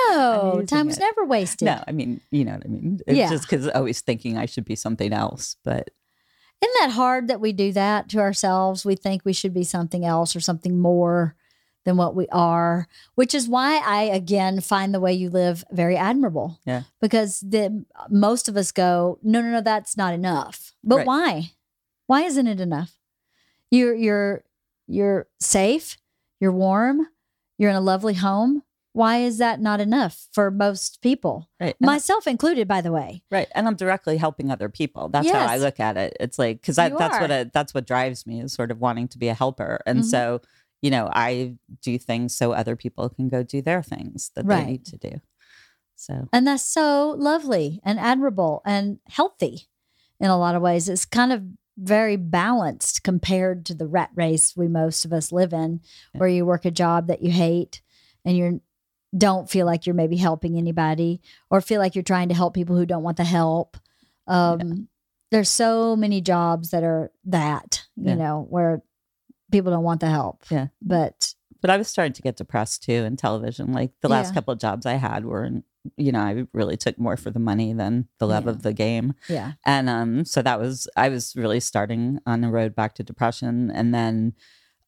No, 0.08 0.52
using 0.54 0.66
time 0.66 0.86
was 0.86 0.98
it. 0.98 1.00
never 1.00 1.24
wasted. 1.24 1.66
no, 1.66 1.82
I 1.86 1.92
mean, 1.92 2.20
you 2.30 2.44
know 2.44 2.52
what 2.52 2.64
I 2.64 2.68
mean? 2.68 3.00
It's 3.06 3.16
Yeah. 3.16 3.30
just 3.30 3.44
because 3.44 3.68
always 3.68 4.00
thinking 4.00 4.36
I 4.36 4.46
should 4.46 4.64
be 4.64 4.76
something 4.76 5.12
else. 5.12 5.56
But 5.64 5.90
Isn't 6.62 6.74
that 6.80 6.90
hard 6.92 7.28
that 7.28 7.40
we 7.40 7.52
do 7.52 7.72
that 7.72 8.08
to 8.10 8.18
ourselves? 8.20 8.84
We 8.84 8.94
think 8.94 9.24
we 9.24 9.32
should 9.32 9.52
be 9.54 9.64
something 9.64 10.04
else 10.04 10.36
or 10.36 10.40
something 10.40 10.78
more 10.78 11.34
than 11.84 11.96
what 11.96 12.14
we 12.14 12.28
are, 12.28 12.86
which 13.16 13.34
is 13.34 13.48
why 13.48 13.78
I 13.84 14.02
again 14.04 14.60
find 14.60 14.94
the 14.94 15.00
way 15.00 15.12
you 15.12 15.28
live 15.30 15.64
very 15.72 15.96
admirable. 15.96 16.60
Yeah. 16.64 16.82
Because 17.00 17.40
the 17.40 17.84
most 18.08 18.48
of 18.48 18.56
us 18.56 18.70
go, 18.72 19.18
no, 19.22 19.40
no, 19.40 19.50
no, 19.50 19.60
that's 19.60 19.96
not 19.96 20.14
enough. 20.14 20.74
But 20.84 20.98
Right. 20.98 21.06
why? 21.06 21.50
Why 22.06 22.22
isn't 22.22 22.46
it 22.46 22.60
enough? 22.60 22.92
You're 23.72 23.94
you're 23.96 24.44
you're 24.86 25.26
safe, 25.40 25.96
you're 26.40 26.52
warm, 26.52 27.08
you're 27.58 27.70
in 27.70 27.76
a 27.76 27.80
lovely 27.80 28.14
home. 28.14 28.62
Why 28.92 29.18
is 29.20 29.38
that 29.38 29.58
not 29.58 29.80
enough 29.80 30.28
for 30.32 30.50
most 30.50 31.00
people? 31.00 31.48
right. 31.58 31.74
Myself 31.80 32.26
included, 32.26 32.68
by 32.68 32.82
the 32.82 32.92
way. 32.92 33.22
Right, 33.30 33.48
and 33.54 33.66
I'm 33.66 33.74
directly 33.76 34.18
helping 34.18 34.50
other 34.50 34.68
people. 34.68 35.08
That's 35.08 35.30
how 35.30 35.46
I 35.46 35.56
look 35.56 35.80
at 35.80 35.96
it. 35.96 36.14
It's 36.20 36.38
like 36.38 36.60
because 36.60 36.76
You 36.76 36.96
that's 36.98 37.18
what 37.18 37.30
are. 37.30 37.44
That's 37.44 37.72
what 37.72 37.86
drives 37.86 38.26
me 38.26 38.40
is 38.42 38.52
sort 38.52 38.70
of 38.70 38.78
wanting 38.80 39.08
to 39.08 39.18
be 39.18 39.28
a 39.28 39.34
helper, 39.34 39.80
and 39.86 40.00
Mhm. 40.00 40.04
so 40.04 40.42
you 40.82 40.90
know 40.90 41.08
I 41.10 41.56
do 41.80 41.96
things 41.96 42.36
so 42.36 42.52
other 42.52 42.76
people 42.76 43.08
can 43.08 43.28
go 43.30 43.42
do 43.42 43.62
their 43.62 43.82
things 43.82 44.30
that 44.34 44.44
Right. 44.44 44.64
they 44.66 44.70
need 44.72 44.84
to 44.86 44.98
do. 44.98 45.20
So 45.96 46.28
And 46.32 46.46
that's 46.46 46.64
so 46.64 47.14
lovely 47.16 47.80
and 47.84 47.98
admirable 47.98 48.60
and 48.66 48.98
healthy 49.08 49.68
in 50.20 50.28
a 50.28 50.36
lot 50.36 50.54
of 50.56 50.60
ways. 50.62 50.88
It's 50.90 51.06
kind 51.06 51.32
of 51.32 51.44
very 51.78 52.16
balanced 52.16 53.02
compared 53.02 53.64
to 53.66 53.74
the 53.74 53.86
rat 53.86 54.10
race 54.14 54.54
we 54.56 54.68
most 54.68 55.04
of 55.04 55.12
us 55.12 55.32
live 55.32 55.52
in, 55.52 55.80
Yeah. 56.14 56.18
where 56.20 56.28
you 56.28 56.44
work 56.44 56.64
a 56.64 56.70
job 56.70 57.06
that 57.06 57.22
you 57.22 57.30
hate 57.30 57.80
and 58.24 58.36
you 58.36 58.60
don't 59.16 59.48
feel 59.50 59.66
like 59.66 59.86
you're 59.86 59.94
maybe 59.94 60.16
helping 60.16 60.56
anybody 60.56 61.20
or 61.50 61.60
feel 61.60 61.80
like 61.80 61.94
you're 61.94 62.02
trying 62.02 62.28
to 62.28 62.34
help 62.34 62.54
people 62.54 62.76
who 62.76 62.86
don't 62.86 63.02
want 63.02 63.16
the 63.18 63.24
help. 63.24 63.76
Um, 64.26 64.88
There's 65.30 65.48
so 65.50 65.96
many 65.96 66.20
jobs 66.20 66.70
that 66.70 66.82
are 66.84 67.10
that, 67.24 67.84
you 67.96 68.08
Yeah. 68.10 68.14
know, 68.16 68.46
where 68.50 68.82
people 69.50 69.72
don't 69.72 69.82
want 69.84 70.00
the 70.00 70.08
help. 70.10 70.44
Yeah. 70.50 70.68
But 70.82 71.31
but 71.62 71.70
I 71.70 71.78
was 71.78 71.88
starting 71.88 72.12
to 72.12 72.22
get 72.22 72.36
depressed 72.36 72.82
too 72.82 72.92
in 72.92 73.16
television. 73.16 73.72
Like 73.72 73.92
the 74.02 74.08
last 74.10 74.28
Yeah. 74.28 74.34
couple 74.34 74.52
of 74.52 74.60
jobs 74.60 74.84
I 74.84 74.94
had 74.94 75.24
were, 75.24 75.48
you 75.96 76.12
know, 76.12 76.20
I 76.20 76.46
really 76.52 76.76
took 76.76 76.98
more 76.98 77.16
for 77.16 77.30
the 77.30 77.38
money 77.40 77.72
than 77.72 78.08
the 78.18 78.26
love 78.26 78.44
Yeah. 78.44 78.50
of 78.50 78.62
the 78.62 78.72
game. 78.74 79.14
yeah. 79.28 79.52
And 79.64 79.88
um, 79.88 80.24
so 80.26 80.42
that 80.42 80.60
was 80.60 80.86
I 80.96 81.08
was 81.08 81.34
really 81.34 81.60
starting 81.60 82.18
on 82.26 82.40
the 82.42 82.48
road 82.50 82.74
back 82.74 82.94
to 82.96 83.02
depression, 83.02 83.70
and 83.70 83.94
then 83.94 84.34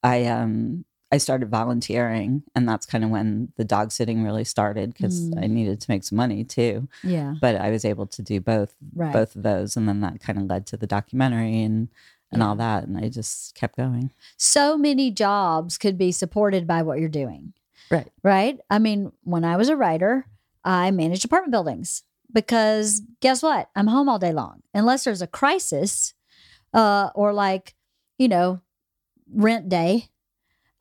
I 0.03 0.27
um 0.27 0.85
I 1.13 1.19
started 1.19 1.49
volunteering, 1.49 2.43
and 2.57 2.69
that's 2.69 2.87
kind 2.87 3.05
of 3.05 3.11
when 3.11 3.53
the 3.57 3.65
dog 3.65 3.93
sitting 3.93 4.25
really 4.25 4.43
started 4.43 4.93
because 4.93 5.31
Mm. 5.31 5.45
I 5.45 5.47
needed 5.47 5.81
to 5.81 5.91
make 5.91 6.03
some 6.03 6.17
money 6.17 6.43
too. 6.43 6.89
Yeah. 7.05 7.35
But 7.41 7.55
I 7.57 7.71
was 7.71 7.85
able 7.85 8.07
to 8.09 8.23
do 8.23 8.41
both 8.41 8.75
Right. 8.95 9.13
both 9.13 9.37
of 9.37 9.43
those, 9.45 9.77
and 9.77 9.89
then 9.89 10.01
that 10.01 10.21
kind 10.21 10.39
of 10.39 10.47
led 10.47 10.67
to 10.69 10.77
the 10.77 10.89
documentary 10.89 11.63
and 11.63 11.89
and 12.35 12.43
all 12.43 12.57
that, 12.57 12.85
and 12.85 12.99
I 12.99 13.09
just 13.09 13.55
kept 13.55 13.77
going. 13.77 14.13
so 14.37 14.77
many 14.77 15.11
jobs 15.11 15.79
could 15.79 15.97
be 15.97 16.13
supported 16.13 16.67
by 16.67 16.83
what 16.83 16.99
you're 16.99 17.09
doing. 17.09 17.53
Right. 17.91 18.09
Right. 18.23 18.59
I 18.71 18.79
mean, 18.79 19.13
when 19.23 19.45
I 19.45 19.57
was 19.57 19.69
a 19.69 19.77
writer, 19.77 20.27
I 20.65 20.91
managed 20.91 21.25
apartment 21.25 21.53
buildings 21.53 22.03
because 22.33 23.03
guess 23.21 23.43
what? 23.43 23.69
I'm 23.77 23.87
home 23.87 24.09
all 24.09 24.19
day 24.19 24.33
long. 24.33 24.63
Unless 24.73 25.05
there's 25.05 25.23
a 25.23 25.27
crisis 25.27 26.15
uh, 26.73 27.11
or 27.15 27.33
like, 27.33 27.75
you 28.19 28.29
know, 28.29 28.61
rent 29.33 29.69
day. 29.69 30.09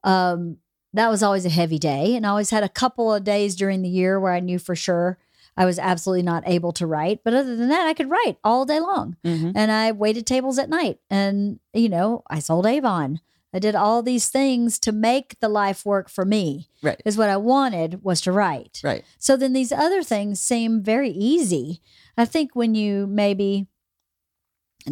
Um, 0.03 0.57
that 0.93 1.09
was 1.09 1.23
always 1.23 1.45
a 1.45 1.49
heavy 1.49 1.79
day. 1.79 2.15
And 2.15 2.25
I 2.25 2.29
always 2.29 2.51
had 2.51 2.63
a 2.63 2.69
couple 2.69 3.13
of 3.13 3.23
days 3.23 3.55
during 3.55 3.81
the 3.81 3.89
year 3.89 4.19
where 4.19 4.33
I 4.33 4.39
knew 4.39 4.59
for 4.59 4.75
sure 4.75 5.17
I 5.55 5.65
was 5.65 5.77
absolutely 5.79 6.23
not 6.23 6.43
able 6.47 6.71
to 6.73 6.87
write. 6.87 7.19
But 7.23 7.33
other 7.33 7.55
than 7.55 7.69
that, 7.69 7.85
I 7.87 7.93
could 7.93 8.09
write 8.09 8.37
all 8.43 8.65
day 8.65 8.79
long 8.79 9.17
Mhm. 9.23 9.51
and 9.55 9.71
I 9.71 9.91
waited 9.91 10.25
tables 10.25 10.57
at 10.57 10.69
night. 10.69 10.99
And, 11.09 11.59
you 11.73 11.89
know, 11.89 12.23
I 12.29 12.39
sold 12.39 12.65
Avon. 12.65 13.19
I 13.55 13.59
did 13.59 13.75
all 13.75 14.01
these 14.01 14.29
things 14.29 14.79
to 14.79 14.91
make 14.91 15.39
the 15.39 15.49
life 15.49 15.85
work 15.85 16.09
for 16.09 16.25
me. 16.25 16.69
Right. 16.81 16.99
Is 17.05 17.17
what 17.17 17.29
I 17.29 17.37
wanted 17.37 18.03
was 18.03 18.19
to 18.21 18.31
write. 18.31 18.81
Right. 18.83 19.03
So 19.19 19.37
then 19.37 19.53
these 19.53 19.71
other 19.71 20.01
things 20.01 20.41
seem 20.41 20.81
very 20.81 21.11
easy. 21.11 21.79
I 22.17 22.25
think 22.25 22.55
when 22.55 22.73
you 22.73 23.05
maybe 23.05 23.67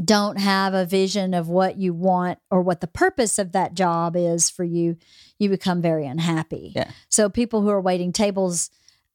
don't 0.06 0.40
have 0.40 0.74
a 0.74 0.86
vision 0.86 1.34
of 1.34 1.50
what 1.50 1.78
you 1.78 1.94
want 1.94 2.40
or 2.50 2.62
what 2.62 2.80
the 2.82 2.88
purpose 2.88 3.38
of 3.38 3.52
that 3.52 3.74
job 3.74 4.16
is 4.16 4.50
for 4.50 4.64
you, 4.64 4.96
you 5.38 5.50
become 5.50 5.82
very 5.82 6.06
unhappy. 6.06 6.72
Yeah. 6.76 6.92
So 7.10 7.30
people 7.30 7.62
who 7.62 7.70
are 7.70 7.82
waiting 7.82 8.14
tables 8.14 8.70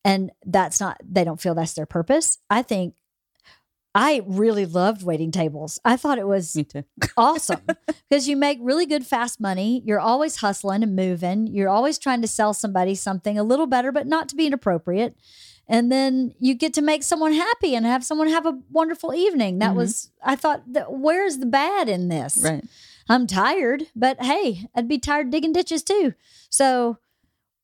and 0.07 0.31
that's 0.45 0.79
not, 0.81 0.97
they 1.03 1.25
don't 1.25 1.41
feel 1.41 1.55
that's 1.55 1.73
their 1.75 1.87
purpose. 1.87 2.39
I 2.49 2.63
think 2.63 2.95
I 3.95 4.23
really 4.27 4.67
loved 4.67 5.03
waiting 5.03 5.31
tables. 5.31 5.79
I 5.85 5.97
thought 5.97 6.19
it 6.19 6.27
was 6.29 6.55
awesome 7.17 7.63
because 8.11 8.29
you 8.29 8.37
make 8.37 8.59
really 8.61 8.85
good 8.87 9.07
fast 9.07 9.41
money. 9.41 9.83
You're 9.87 10.01
always 10.01 10.37
hustling 10.37 10.83
and 10.83 10.95
moving. 10.95 11.47
You're 11.47 11.71
always 11.71 11.99
trying 11.99 12.21
to 12.23 12.29
sell 12.29 12.53
somebody 12.53 12.95
something 12.95 13.39
a 13.39 13.43
little 13.43 13.67
better, 13.67 13.91
but 13.93 14.07
not 14.07 14.29
to 14.29 14.37
be 14.37 14.47
inappropriate. 14.47 15.17
And 15.67 15.91
then 15.91 16.35
you 16.39 16.55
get 16.55 16.75
to 16.75 16.83
make 16.83 17.03
someone 17.03 17.33
happy 17.33 17.75
and 17.75 17.85
have 17.87 18.05
someone 18.05 18.29
have 18.29 18.47
a 18.47 18.59
wonderful 18.71 19.15
evening. 19.15 19.59
That 19.61 19.73
Mhm. 19.73 19.77
was, 19.77 20.11
I 20.23 20.37
thought, 20.37 20.63
that, 20.75 20.93
where's 20.93 21.39
the 21.39 21.47
bad 21.47 21.89
in 21.89 22.09
this? 22.09 22.37
Right. 22.45 22.65
I'm 23.09 23.27
tired, 23.27 23.85
but 23.97 24.23
hey, 24.23 24.67
I'd 24.75 24.89
be 24.89 24.99
tired 24.99 25.31
digging 25.31 25.53
ditches 25.55 25.83
too. 25.83 26.15
So 26.51 26.99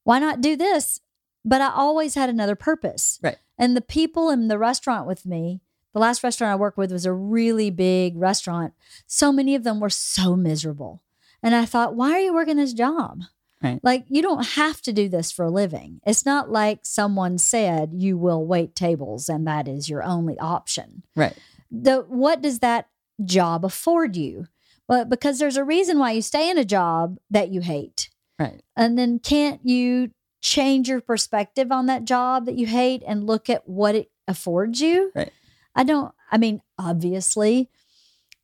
why 0.05 0.19
not 0.19 0.41
do 0.41 0.57
this? 0.57 1.01
But 1.45 1.61
I 1.61 1.71
always 1.73 2.15
had 2.15 2.29
another 2.31 2.55
purpose. 2.55 3.19
Right. 3.23 3.39
And 3.59 3.77
the 3.77 3.81
people 3.81 4.31
in 4.31 4.49
the 4.49 4.59
restaurant 4.59 5.07
with 5.07 5.27
me, 5.27 5.61
the 5.93 5.99
last 5.99 6.23
restaurant 6.23 6.53
I 6.53 6.57
worked 6.57 6.79
with 6.79 6.93
was 6.93 7.05
a 7.07 7.13
really 7.13 7.71
big 7.71 8.17
restaurant. 8.17 8.73
So 9.07 9.33
many 9.33 9.55
of 9.55 9.65
them 9.65 9.81
were 9.81 9.91
so 9.91 10.37
miserable. 10.37 11.03
And 11.43 11.55
I 11.55 11.65
thought, 11.65 11.95
why 11.97 12.13
are 12.13 12.21
you 12.21 12.33
working 12.33 12.57
this 12.57 12.73
job? 12.73 13.23
Right. 13.63 13.79
Like, 13.83 14.05
you 14.09 14.23
don't 14.23 14.45
have 14.45 14.81
to 14.83 14.93
do 14.93 15.09
this 15.09 15.31
for 15.31 15.45
a 15.45 15.51
living. 15.51 16.01
It's 16.07 16.25
not 16.27 16.51
like 16.51 16.81
someone 16.83 17.39
said 17.39 17.91
you 17.93 18.17
will 18.19 18.45
wait 18.45 18.75
tables 18.75 19.29
and 19.29 19.47
that 19.47 19.69
is 19.69 19.89
your 19.89 20.03
only 20.03 20.39
option 20.39 21.03
Right. 21.15 21.37
the 21.71 22.05
what 22.09 22.43
does 22.43 22.59
that 22.61 22.89
job 23.25 23.65
afford 23.65 24.17
you? 24.17 24.47
But 24.89 25.09
because 25.09 25.39
there's 25.39 25.57
a 25.57 25.65
reason 25.65 25.99
why 25.99 26.11
you 26.13 26.23
stay 26.23 26.51
in 26.51 26.59
a 26.59 26.65
job 26.65 27.19
that 27.31 27.51
you 27.51 27.61
hate. 27.61 28.11
Right. 28.39 28.61
And 28.77 28.99
then 28.99 29.21
can't 29.21 29.61
you 29.65 30.11
change 30.43 30.89
your 30.89 31.01
perspective 31.01 31.73
on 31.73 31.87
that 31.87 32.05
job 32.05 32.45
that 32.45 32.57
you 32.57 32.67
hate 32.67 33.03
and 33.07 33.27
look 33.27 33.49
at 33.49 33.67
what 33.67 33.95
it 33.95 34.11
affords 34.29 34.81
you. 34.81 35.13
Right. 35.15 35.33
I 35.75 35.85
don't, 35.85 36.13
I 36.31 36.37
mean, 36.37 36.61
obviously, 36.79 37.71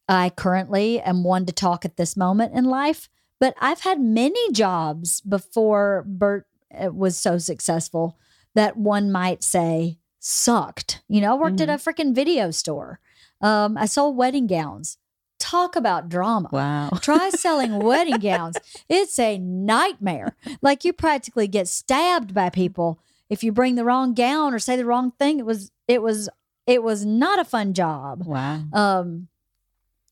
I 0.09 0.31
currently 0.31 1.01
am 1.01 1.25
one 1.25 1.45
to 1.47 1.53
talk 1.53 1.85
at 1.85 1.97
this 1.97 2.17
moment 2.17 2.55
in 2.55 2.65
life, 2.65 3.11
but 3.39 3.55
I've 3.61 3.81
had 3.81 4.01
many 4.01 4.53
jobs 4.53 5.21
before 5.21 6.05
Bert 6.07 6.47
uh, 6.73 6.91
was 6.91 7.19
so 7.19 7.37
successful 7.37 8.17
that 8.55 8.77
one 8.77 9.13
might 9.13 9.43
say 9.43 9.99
sucked. 10.21 11.03
You 11.09 11.21
know, 11.21 11.33
I 11.33 11.39
worked 11.39 11.61
at 11.61 11.69
a 11.69 11.75
freaking 11.75 12.15
video 12.15 12.51
store. 12.51 13.01
Um, 13.41 13.77
I 13.77 13.87
sold 13.87 14.17
wedding 14.17 14.47
gowns. 14.47 14.99
Talk 15.39 15.77
about 15.77 16.09
drama. 16.09 16.49
Wow. 16.53 16.91
Try 17.01 17.31
selling 17.31 17.79
wedding 17.79 18.19
gowns. 18.19 18.57
It's 18.89 19.19
a 19.19 19.39
nightmare. 19.39 20.37
Like 20.63 20.85
you 20.85 20.93
practically 20.93 21.49
get 21.49 21.69
stabbed 21.69 22.35
by 22.35 22.51
people 22.51 23.01
if 23.31 23.45
you 23.45 23.53
bring 23.53 23.75
the 23.75 23.85
wrong 23.85 24.15
gown 24.15 24.55
or 24.55 24.59
say 24.59 24.77
the 24.77 24.85
wrong 24.85 25.13
thing. 25.13 25.39
It 25.39 25.47
was 25.47 25.71
it 25.87 26.03
was 26.03 26.29
it 26.67 26.83
was 26.83 27.05
not 27.05 27.39
a 27.39 27.45
fun 27.45 27.75
job. 27.75 28.25
Wow. 28.27 28.65
Um 28.73 29.29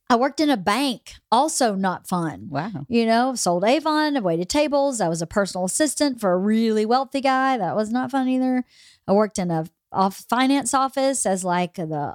I 0.09 0.15
worked 0.15 0.39
in 0.39 0.51
a 0.51 0.57
bank, 0.57 1.15
also 1.33 1.75
not 1.75 2.07
fun. 2.07 2.47
Wow. 2.49 2.87
You 2.89 3.07
know, 3.07 3.35
sold 3.35 3.65
Avon, 3.65 4.17
I 4.17 4.21
waited 4.21 4.49
tables. 4.49 5.01
I 5.01 5.09
was 5.09 5.21
a 5.21 5.27
personal 5.27 5.65
assistant 5.65 6.21
for 6.21 6.33
a 6.33 6.39
really 6.39 6.87
wealthy 6.87 7.21
guy. 7.21 7.59
That 7.59 7.75
was 7.75 7.91
not 7.91 8.13
fun 8.13 8.29
either. 8.29 8.65
I 9.09 9.13
worked 9.13 9.39
in 9.39 9.51
a 9.51 9.67
off 9.93 10.25
finance 10.29 10.75
office 10.75 11.27
as 11.27 11.45
like 11.45 11.75
the 11.75 12.15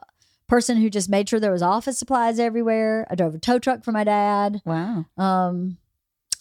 person 0.51 0.75
who 0.75 0.89
just 0.89 1.07
made 1.09 1.29
sure 1.29 1.39
there 1.39 1.49
was 1.53 1.61
office 1.61 1.97
supplies 1.97 2.37
everywhere. 2.37 3.07
I 3.09 3.15
drove 3.15 3.33
a 3.33 3.39
tow 3.39 3.57
truck 3.57 3.85
for 3.85 3.93
my 3.93 4.03
dad. 4.03 4.61
Wow. 4.65 5.05
Um, 5.17 5.77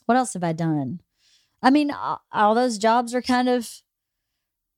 what 0.06 0.18
else 0.18 0.32
have 0.34 0.42
I 0.42 0.52
done? 0.52 1.00
I 1.62 1.70
mean, 1.70 1.92
all 2.32 2.54
those 2.56 2.76
jobs 2.76 3.14
are 3.14 3.22
kind 3.22 3.48
of, 3.48 3.82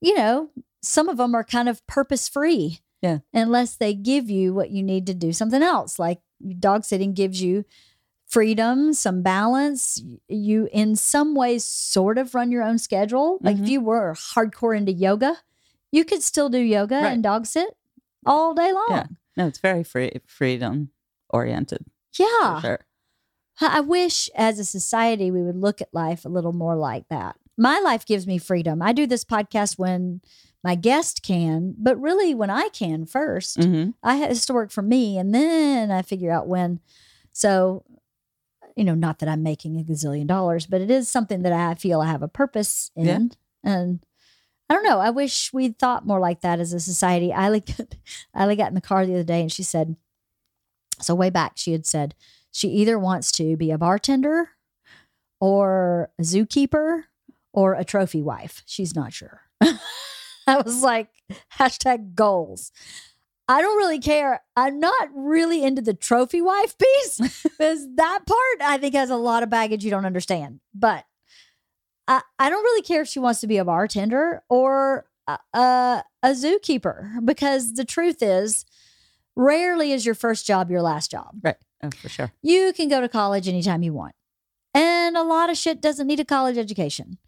you 0.02 0.14
know, 0.14 0.50
some 0.82 1.08
of 1.08 1.16
them 1.16 1.34
are 1.34 1.44
kind 1.44 1.70
of 1.70 1.84
purpose 1.86 2.28
free. 2.28 2.80
Yeah. 3.00 3.20
Unless 3.32 3.76
they 3.76 3.94
give 3.94 4.28
you 4.28 4.52
what 4.52 4.70
you 4.70 4.82
need 4.82 5.06
to 5.06 5.14
do 5.14 5.32
something 5.32 5.62
else. 5.62 5.98
Like 5.98 6.20
dog 6.58 6.84
sitting 6.84 7.14
gives 7.14 7.40
you 7.42 7.64
freedom, 8.26 8.92
some 8.92 9.22
balance. 9.22 10.02
You, 10.28 10.68
in 10.74 10.94
some 10.94 11.34
ways, 11.34 11.64
sort 11.64 12.18
of 12.18 12.34
run 12.34 12.50
your 12.52 12.62
own 12.64 12.78
schedule. 12.78 13.38
Like 13.40 13.56
if 13.56 13.62
Mhm. 13.62 13.68
you 13.68 13.80
were 13.80 14.12
hardcore 14.14 14.76
into 14.76 14.92
yoga, 14.92 15.38
you 15.90 16.04
could 16.04 16.22
still 16.22 16.50
do 16.50 16.58
yoga 16.58 16.96
Right. 16.96 17.12
and 17.14 17.22
dog 17.22 17.46
sit 17.46 17.76
all 18.26 18.52
day 18.52 18.72
long. 18.72 18.86
Yeah. 18.90 19.06
No, 19.36 19.46
it's 19.46 19.58
very 19.58 19.82
free 19.84 20.12
freedom 20.26 20.90
oriented. 21.30 21.84
yeah. 22.18 22.60
Sure. 22.60 22.80
I 23.60 23.80
wish 23.80 24.28
as 24.34 24.58
a 24.58 24.64
society 24.64 25.30
we 25.30 25.42
would 25.42 25.56
look 25.56 25.80
at 25.80 25.92
life 25.92 26.24
a 26.24 26.28
little 26.28 26.52
more 26.52 26.74
like 26.74 27.08
that. 27.08 27.36
My 27.56 27.78
life 27.80 28.06
gives 28.06 28.26
me 28.26 28.38
freedom. 28.38 28.80
I 28.82 28.92
do 28.92 29.06
this 29.06 29.24
podcast 29.24 29.78
when 29.78 30.20
my 30.64 30.74
guest 30.74 31.22
can, 31.22 31.74
but 31.78 32.00
really 32.00 32.34
when 32.34 32.50
I 32.50 32.68
can 32.70 33.04
1st 33.04 33.64
hmm 33.64 33.90
I 34.02 34.16
has 34.16 34.46
to 34.46 34.52
work 34.54 34.70
for 34.70 34.82
me 34.82 35.18
and 35.18 35.34
then 35.34 35.90
I 35.90 36.02
figure 36.02 36.30
out 36.32 36.48
when. 36.48 36.80
So, 37.32 37.84
you 38.76 38.84
know, 38.84 38.94
not 38.94 39.18
that 39.18 39.28
I'm 39.28 39.42
making 39.42 39.78
a 39.78 39.84
gazillion 39.84 40.26
dollars, 40.26 40.66
but 40.66 40.80
it 40.80 40.90
is 40.90 41.08
something 41.08 41.42
that 41.42 41.52
I 41.52 41.74
feel 41.74 42.00
I 42.00 42.06
have 42.06 42.22
a 42.22 42.28
purpose 42.28 42.90
in. 42.96 43.06
Yeah. 43.06 43.18
And 43.70 44.00
I 44.72 44.74
don't 44.74 44.84
know. 44.84 45.00
I 45.00 45.10
wish 45.10 45.52
we'd 45.52 45.78
thought 45.78 46.06
more 46.06 46.18
like 46.18 46.40
that 46.40 46.58
as 46.58 46.72
a 46.72 46.80
society. 46.80 47.26
Isla, 47.30 47.60
Isla 48.34 48.56
got 48.56 48.68
in 48.68 48.74
the 48.74 48.80
car 48.80 49.04
the 49.04 49.12
other 49.12 49.22
day 49.22 49.42
and 49.42 49.52
she 49.52 49.62
said, 49.62 49.96
so 50.98 51.14
way 51.14 51.28
back, 51.28 51.52
she 51.56 51.72
had 51.72 51.84
said 51.84 52.14
she 52.50 52.68
either 52.68 52.98
wants 52.98 53.30
to 53.32 53.54
be 53.58 53.70
a 53.70 53.76
bartender 53.76 54.48
or 55.42 56.10
a 56.18 56.22
zookeeper 56.22 57.02
or 57.52 57.74
a 57.74 57.84
trophy 57.84 58.22
wife. 58.22 58.62
She's 58.64 58.96
not 58.96 59.12
sure. 59.12 59.42
I 59.60 60.62
was 60.64 60.82
like, 60.82 61.08
hashtag 61.58 62.14
goals. 62.14 62.72
I 63.48 63.60
don't 63.60 63.76
really 63.76 63.98
care. 63.98 64.40
I'm 64.56 64.80
not 64.80 65.10
really 65.14 65.64
into 65.64 65.82
the 65.82 65.92
trophy 65.92 66.40
wife 66.40 66.78
piece 67.02 67.42
because 67.42 67.86
that 67.96 68.20
part 68.24 68.70
I 68.70 68.78
think 68.78 68.94
has 68.94 69.10
a 69.10 69.16
lot 69.16 69.42
of 69.42 69.50
baggage 69.50 69.84
you 69.84 69.90
don't 69.90 70.06
understand. 70.06 70.60
But 70.72 71.04
I, 72.08 72.22
I 72.38 72.50
don't 72.50 72.62
really 72.62 72.82
care 72.82 73.02
if 73.02 73.08
she 73.08 73.18
wants 73.18 73.40
to 73.40 73.46
be 73.46 73.58
a 73.58 73.64
bartender 73.64 74.42
or 74.48 75.06
a, 75.26 75.38
a, 75.54 76.04
a 76.22 76.28
zookeeper 76.30 77.24
because 77.24 77.74
the 77.74 77.84
truth 77.84 78.22
is, 78.22 78.64
rarely 79.36 79.92
is 79.92 80.04
your 80.04 80.14
first 80.14 80.46
job 80.46 80.70
your 80.70 80.82
last 80.82 81.10
job. 81.10 81.36
Right. 81.42 81.56
Oh, 81.82 81.90
for 81.90 82.08
sure. 82.08 82.32
You 82.42 82.72
can 82.74 82.88
go 82.88 83.00
to 83.00 83.08
college 83.08 83.48
anytime 83.48 83.82
you 83.82 83.92
want. 83.92 84.14
And 84.74 85.16
a 85.16 85.22
lot 85.22 85.50
of 85.50 85.56
shit 85.56 85.80
doesn't 85.80 86.06
need 86.06 86.20
a 86.20 86.24
college 86.24 86.56
education. 86.58 87.18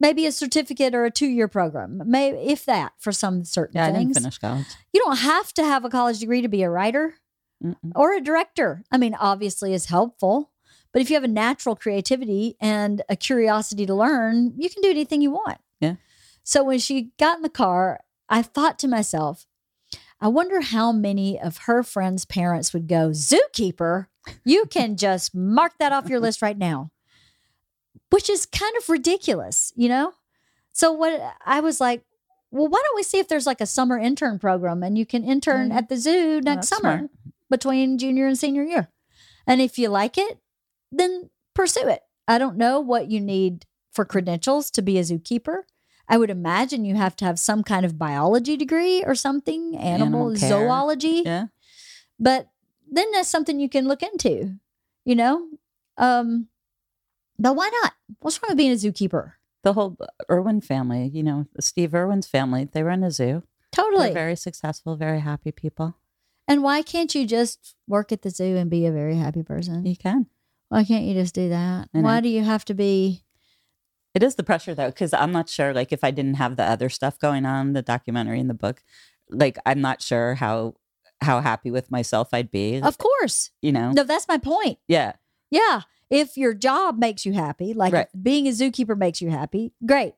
Maybe 0.00 0.26
a 0.26 0.32
certificate 0.32 0.94
or 0.94 1.04
a 1.04 1.10
two 1.10 1.28
year 1.28 1.46
program, 1.48 2.02
maybe 2.06 2.38
if 2.38 2.64
that 2.64 2.92
for 2.98 3.12
some 3.12 3.44
certain 3.44 3.76
Yeah, 3.76 3.84
I 3.84 3.86
didn't 3.92 4.06
things. 4.14 4.18
finish 4.18 4.38
college. 4.38 4.66
You 4.92 5.00
don't 5.04 5.18
have 5.18 5.52
to 5.54 5.64
have 5.64 5.84
a 5.84 5.90
college 5.90 6.18
degree 6.18 6.42
to 6.42 6.48
be 6.48 6.62
a 6.62 6.70
writer 6.70 7.14
Mm-mm. 7.62 7.92
or 7.94 8.12
a 8.12 8.20
director. 8.20 8.82
I 8.90 8.98
mean, 8.98 9.14
obviously, 9.14 9.72
is 9.74 9.86
helpful. 9.86 10.50
But 10.92 11.02
if 11.02 11.08
you 11.10 11.14
have 11.16 11.24
a 11.24 11.28
natural 11.28 11.74
creativity 11.74 12.56
and 12.60 13.02
a 13.08 13.16
curiosity 13.16 13.86
to 13.86 13.94
learn, 13.94 14.52
you 14.56 14.68
can 14.68 14.82
do 14.82 14.90
anything 14.90 15.22
you 15.22 15.30
want. 15.30 15.58
Yeah. 15.80 15.94
So 16.42 16.62
when 16.62 16.78
she 16.78 17.12
got 17.18 17.36
in 17.36 17.42
the 17.42 17.48
car, 17.48 18.00
I 18.28 18.42
thought 18.42 18.78
to 18.80 18.88
myself, 18.88 19.46
I 20.20 20.28
wonder 20.28 20.60
how 20.60 20.92
many 20.92 21.40
of 21.40 21.56
her 21.66 21.82
friends' 21.82 22.24
parents 22.24 22.72
would 22.72 22.86
go, 22.88 23.10
Zookeeper, 23.10 24.06
you 24.44 24.66
can 24.66 24.96
just 25.06 25.34
mark 25.34 25.72
that 25.78 25.92
off 25.92 26.08
your 26.08 26.20
list 26.20 26.42
right 26.42 26.58
now, 26.58 26.90
which 28.10 28.28
is 28.28 28.46
kind 28.46 28.76
of 28.76 28.88
ridiculous, 28.88 29.72
you 29.76 29.88
know? 29.88 30.12
So 30.72 30.92
what 30.92 31.20
I 31.44 31.60
was 31.60 31.80
like, 31.80 32.04
well, 32.50 32.68
why 32.68 32.80
don't 32.82 32.96
we 32.96 33.02
see 33.02 33.18
if 33.18 33.28
there's 33.28 33.46
like 33.46 33.60
a 33.60 33.66
summer 33.66 33.98
intern 33.98 34.38
program 34.38 34.82
and 34.82 34.96
you 34.98 35.06
can 35.06 35.24
intern 35.24 35.70
Mhm. 35.70 35.74
at 35.74 35.88
the 35.88 35.96
zoo 35.96 36.40
next 36.40 36.44
that's 36.44 36.68
summer 36.68 36.98
smart. 36.98 37.10
between 37.50 37.98
junior 37.98 38.26
and 38.26 38.38
senior 38.38 38.62
year. 38.62 38.90
And 39.46 39.60
if 39.60 39.78
you 39.78 39.88
like 39.88 40.18
it, 40.18 40.38
then 40.92 41.30
pursue 41.54 41.88
it. 41.88 42.02
I 42.28 42.38
don't 42.38 42.56
know 42.56 42.78
what 42.78 43.10
you 43.10 43.20
need 43.20 43.66
for 43.90 44.04
credentials 44.04 44.70
to 44.72 44.82
be 44.82 44.98
a 44.98 45.02
zookeeper. 45.02 45.62
I 46.08 46.18
would 46.18 46.30
imagine 46.30 46.84
you 46.84 46.94
have 46.96 47.16
to 47.16 47.24
have 47.24 47.38
some 47.38 47.62
kind 47.62 47.84
of 47.84 47.98
biology 47.98 48.56
degree 48.56 49.02
or 49.04 49.14
something, 49.14 49.76
animal, 49.76 50.30
Animal 50.30 50.36
zoology. 50.36 51.22
Yeah. 51.24 51.46
But 52.18 52.48
then 52.90 53.10
that's 53.12 53.28
something 53.28 53.58
you 53.58 53.68
can 53.68 53.88
look 53.88 54.02
into, 54.02 54.56
you 55.04 55.14
know? 55.14 55.48
Um, 55.96 56.48
but 57.38 57.54
why 57.56 57.70
not? 57.82 57.92
What's 58.20 58.40
wrong 58.42 58.50
with 58.50 58.58
being 58.58 58.72
a 58.72 58.74
zookeeper? 58.76 59.32
The 59.62 59.72
whole 59.72 59.96
Irwin 60.30 60.60
family, 60.60 61.10
you 61.12 61.22
know, 61.22 61.46
Steve 61.60 61.94
Irwin's 61.94 62.26
family, 62.26 62.68
they 62.70 62.82
run 62.82 63.02
a 63.02 63.10
zoo. 63.10 63.44
Totally. 63.70 64.06
They're 64.06 64.14
very 64.14 64.36
successful, 64.36 64.96
very 64.96 65.20
happy 65.20 65.50
people. 65.52 65.96
and 66.48 66.62
why 66.62 66.82
can't 66.82 67.14
you 67.14 67.26
just 67.26 67.74
work 67.86 68.12
at 68.12 68.22
the 68.22 68.30
zoo 68.30 68.56
and 68.56 68.68
be 68.68 68.84
a 68.86 68.92
very 68.92 69.16
happy 69.16 69.42
person? 69.42 69.86
You 69.86 69.96
can. 69.96 70.26
Why 70.72 70.84
can't 70.84 71.04
you 71.04 71.12
just 71.12 71.34
do 71.34 71.50
that? 71.50 71.90
Why 71.92 72.20
do 72.20 72.30
you 72.30 72.42
have 72.42 72.64
to 72.64 72.72
be? 72.74 73.24
It 74.14 74.22
is 74.22 74.36
the 74.36 74.42
pressure 74.42 74.74
though, 74.74 74.86
because 74.88 75.12
I'm 75.12 75.30
not 75.30 75.50
sure. 75.50 75.74
Like, 75.74 75.92
if 75.92 76.02
I 76.02 76.10
didn't 76.10 76.34
have 76.36 76.56
the 76.56 76.64
other 76.64 76.88
stuff 76.88 77.18
going 77.18 77.44
on, 77.44 77.74
the 77.74 77.82
documentary 77.82 78.40
and 78.40 78.48
the 78.48 78.54
book, 78.54 78.82
like, 79.28 79.58
I'm 79.66 79.82
not 79.82 80.00
sure 80.00 80.34
how 80.36 80.76
how 81.20 81.42
happy 81.42 81.70
with 81.70 81.90
myself 81.90 82.30
I'd 82.32 82.50
be. 82.50 82.80
Of 82.80 82.96
course. 82.96 83.50
you 83.60 83.70
know, 83.70 83.92
No, 83.92 84.02
that's 84.02 84.26
my 84.26 84.38
point. 84.38 84.78
yeah, 84.88 85.12
Yeah. 85.50 85.82
If 86.08 86.36
your 86.38 86.52
job 86.54 86.98
makes 86.98 87.24
you 87.26 87.32
happy, 87.34 87.74
like 87.74 87.92
Right. 87.92 88.08
being 88.22 88.46
a 88.48 88.50
zookeeper 88.50 88.96
makes 88.96 89.20
you 89.20 89.28
happy, 89.30 89.72
great. 89.86 90.14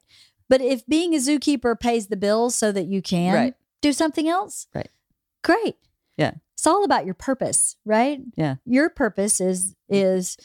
But 0.49 0.61
if 0.61 0.87
being 0.87 1.15
a 1.15 1.19
zookeeper 1.19 1.79
pays 1.79 2.07
the 2.07 2.17
bills 2.17 2.55
so 2.55 2.71
that 2.73 2.87
you 2.87 3.03
can 3.03 3.35
Right. 3.35 3.55
do 3.83 3.93
something 3.93 4.29
else, 4.29 4.67
Right. 4.73 4.91
Great. 5.43 5.77
Yeah. 6.17 6.35
It's 6.57 6.67
all 6.67 6.85
about 6.85 7.05
your 7.05 7.15
purpose, 7.15 7.77
right? 7.85 8.21
Yeah. 8.37 8.57
Your 8.65 8.89
purpose 8.91 9.41
is 9.41 9.75
is 9.89 10.37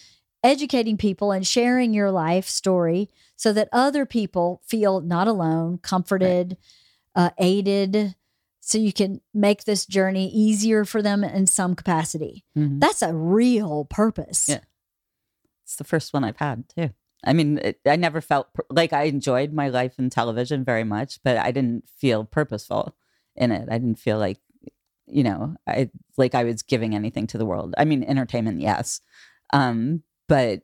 educating 0.43 0.97
people 0.97 1.31
and 1.31 1.45
sharing 1.45 1.93
your 1.93 2.11
life 2.11 2.47
story 2.47 3.09
so 3.35 3.51
that 3.53 3.69
other 3.71 4.05
people 4.05 4.61
feel 4.65 5.01
not 5.01 5.27
alone, 5.27 5.77
comforted, 5.79 6.57
uh, 7.15 7.29
aided, 7.37 8.15
so 8.61 8.77
you 8.77 8.93
can 8.93 9.19
make 9.33 9.63
this 9.65 9.85
journey 9.85 10.29
easier 10.29 10.85
for 10.85 11.01
them 11.01 11.23
in 11.23 11.45
some 11.47 11.75
capacity. 11.75 12.45
Mhm. 12.57 12.79
That's 12.79 13.01
a 13.01 13.13
real 13.13 13.85
purpose. 13.85 14.47
Yeah. 14.49 14.59
it's 15.63 15.75
the 15.75 15.83
first 15.83 16.13
one 16.13 16.23
I've 16.23 16.37
had 16.37 16.67
too. 16.69 16.89
I 17.23 17.33
mean, 17.33 17.59
it, 17.59 17.79
I 17.85 17.95
never 17.95 18.21
felt 18.21 18.51
pur- 18.53 18.65
like 18.71 18.91
I 18.91 19.03
enjoyed 19.03 19.53
my 19.53 19.67
life 19.69 19.99
in 19.99 20.09
television 20.09 20.63
very 20.63 20.83
much, 20.83 21.19
but 21.23 21.37
I 21.37 21.51
didn't 21.51 21.87
feel 21.95 22.23
purposeful 22.25 22.95
in 23.35 23.51
it. 23.51 23.67
I 23.69 23.77
didn't 23.77 23.99
feel 23.99 24.17
like, 24.17 24.39
you 25.09 25.23
know, 25.23 25.55
I 25.67 25.89
like 26.17 26.35
I 26.35 26.43
was 26.43 26.61
giving 26.61 26.95
anything 26.95 27.27
to 27.27 27.37
the 27.37 27.45
world. 27.45 27.73
I 27.77 27.85
mean, 27.85 28.03
entertainment, 28.03 28.61
yes, 28.61 29.01
um, 29.53 30.03
but 30.27 30.61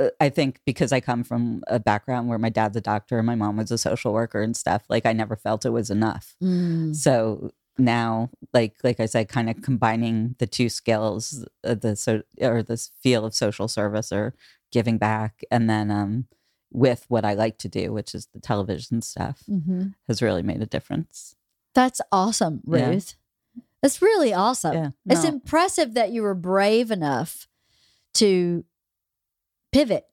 uh, 0.00 0.10
I 0.20 0.28
think 0.28 0.60
because 0.64 0.92
I 0.92 1.00
come 1.00 1.24
from 1.24 1.62
a 1.66 1.78
background 1.78 2.28
where 2.28 2.38
my 2.38 2.48
dad's 2.48 2.76
a 2.76 2.80
doctor 2.80 3.18
and 3.18 3.26
my 3.26 3.34
mom 3.34 3.56
was 3.56 3.70
a 3.70 3.78
social 3.78 4.12
worker 4.12 4.42
and 4.42 4.56
stuff, 4.56 4.84
like 4.88 5.06
I 5.06 5.12
never 5.12 5.36
felt 5.36 5.64
it 5.64 5.70
was 5.70 5.90
enough. 5.90 6.34
Mm. 6.42 6.94
So 6.94 7.50
now, 7.78 8.30
like 8.52 8.76
like 8.82 9.00
I 9.00 9.06
said, 9.06 9.28
kind 9.28 9.50
of 9.50 9.62
combining 9.62 10.36
the 10.38 10.46
two 10.46 10.68
skills, 10.68 11.46
uh, 11.64 11.74
the 11.74 11.96
so 11.96 12.22
or 12.40 12.62
this 12.62 12.90
feel 13.02 13.24
of 13.24 13.34
social 13.34 13.68
service 13.68 14.12
or 14.12 14.34
giving 14.70 14.98
back, 14.98 15.42
and 15.50 15.68
then 15.68 15.90
um, 15.90 16.26
with 16.70 17.04
what 17.08 17.24
I 17.24 17.34
like 17.34 17.58
to 17.58 17.68
do, 17.68 17.92
which 17.92 18.14
is 18.14 18.28
the 18.32 18.40
television 18.40 19.02
stuff, 19.02 19.42
hmm 19.46 19.88
has 20.08 20.22
really 20.22 20.42
made 20.42 20.62
a 20.62 20.66
difference. 20.66 21.36
That's 21.74 22.00
awesome, 22.10 22.60
Yeah. 22.66 23.14
That's 23.82 24.00
really 24.00 24.32
awesome. 24.32 24.74
Yeah, 24.74 24.90
It's 25.06 25.24
impressive 25.24 25.94
that 25.94 26.12
you 26.12 26.22
were 26.22 26.34
brave 26.34 26.90
enough 26.90 27.48
to 28.14 28.64
pivot. 29.72 30.04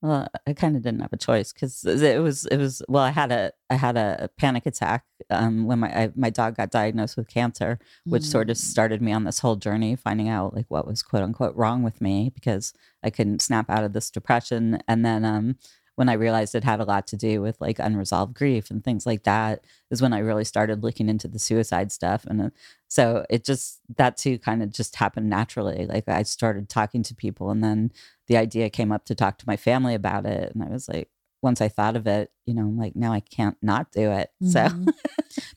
Well, 0.00 0.28
I 0.46 0.52
kind 0.52 0.76
of 0.76 0.82
didn't 0.82 1.00
have 1.00 1.12
a 1.12 1.16
choice 1.16 1.52
because 1.52 1.84
it 1.84 2.22
was 2.22 2.46
it 2.46 2.56
was 2.56 2.82
well, 2.88 3.02
I 3.02 3.10
had 3.10 3.32
a 3.32 3.50
I 3.68 3.74
had 3.74 3.96
a 3.96 4.30
panic 4.38 4.64
attack 4.64 5.04
um, 5.28 5.66
when 5.66 5.80
my 5.80 5.88
I, 5.88 6.12
my 6.14 6.30
dog 6.30 6.56
got 6.56 6.70
diagnosed 6.70 7.16
with 7.16 7.26
cancer, 7.28 7.80
which 8.04 8.22
sort 8.22 8.48
of 8.48 8.56
Mm. 8.56 8.60
started 8.60 9.02
me 9.02 9.12
on 9.12 9.24
this 9.24 9.40
whole 9.40 9.56
journey, 9.56 9.96
finding 9.96 10.28
out 10.28 10.54
like 10.54 10.66
what 10.68 10.86
was 10.86 11.02
quote 11.02 11.24
unquote 11.24 11.56
wrong 11.56 11.82
with 11.82 12.00
me 12.00 12.30
because 12.32 12.72
I 13.02 13.10
couldn't 13.10 13.42
snap 13.42 13.68
out 13.68 13.82
of 13.82 13.92
this 13.92 14.08
depression. 14.08 14.78
And 14.86 15.04
then 15.04 15.24
um, 15.24 15.56
when 15.98 16.08
I 16.08 16.12
realized 16.14 16.54
it 16.54 16.62
had 16.62 16.78
a 16.80 16.84
lot 16.84 17.08
to 17.08 17.16
do 17.16 17.42
with 17.42 17.60
like 17.60 17.80
unresolved 17.80 18.32
grief 18.34 18.70
and 18.70 18.84
things 18.84 19.04
like 19.04 19.24
that, 19.24 19.64
is 19.90 20.00
when 20.00 20.12
I 20.12 20.20
really 20.20 20.44
started 20.44 20.84
looking 20.84 21.08
into 21.08 21.26
the 21.26 21.40
suicide 21.40 21.90
stuff. 21.90 22.24
And 22.24 22.40
uh, 22.40 22.50
so 22.86 23.26
it 23.28 23.44
just 23.44 23.80
that 23.96 24.16
too 24.16 24.38
kind 24.38 24.62
of 24.62 24.70
just 24.70 24.94
happened 24.96 25.28
naturally. 25.28 25.86
Like 25.86 26.08
I 26.08 26.22
started 26.22 26.68
talking 26.68 27.02
to 27.02 27.14
people, 27.14 27.50
and 27.50 27.62
then 27.64 27.90
the 28.28 28.36
idea 28.36 28.70
came 28.70 28.92
up 28.92 29.04
to 29.06 29.14
talk 29.16 29.38
to 29.38 29.46
my 29.48 29.56
family 29.56 29.94
about 29.94 30.24
it, 30.24 30.54
and 30.54 30.62
I 30.62 30.68
was 30.68 30.88
like. 30.88 31.10
Once 31.40 31.60
I 31.60 31.68
thought 31.68 31.94
of 31.94 32.04
it, 32.08 32.32
you 32.46 32.52
know, 32.52 32.62
I'm 32.62 32.76
like, 32.76 32.96
now 32.96 33.12
I 33.12 33.20
can't 33.20 33.56
not 33.62 33.92
do 33.92 34.10
it. 34.10 34.32
So, 34.44 34.58
Mhm. 34.58 34.92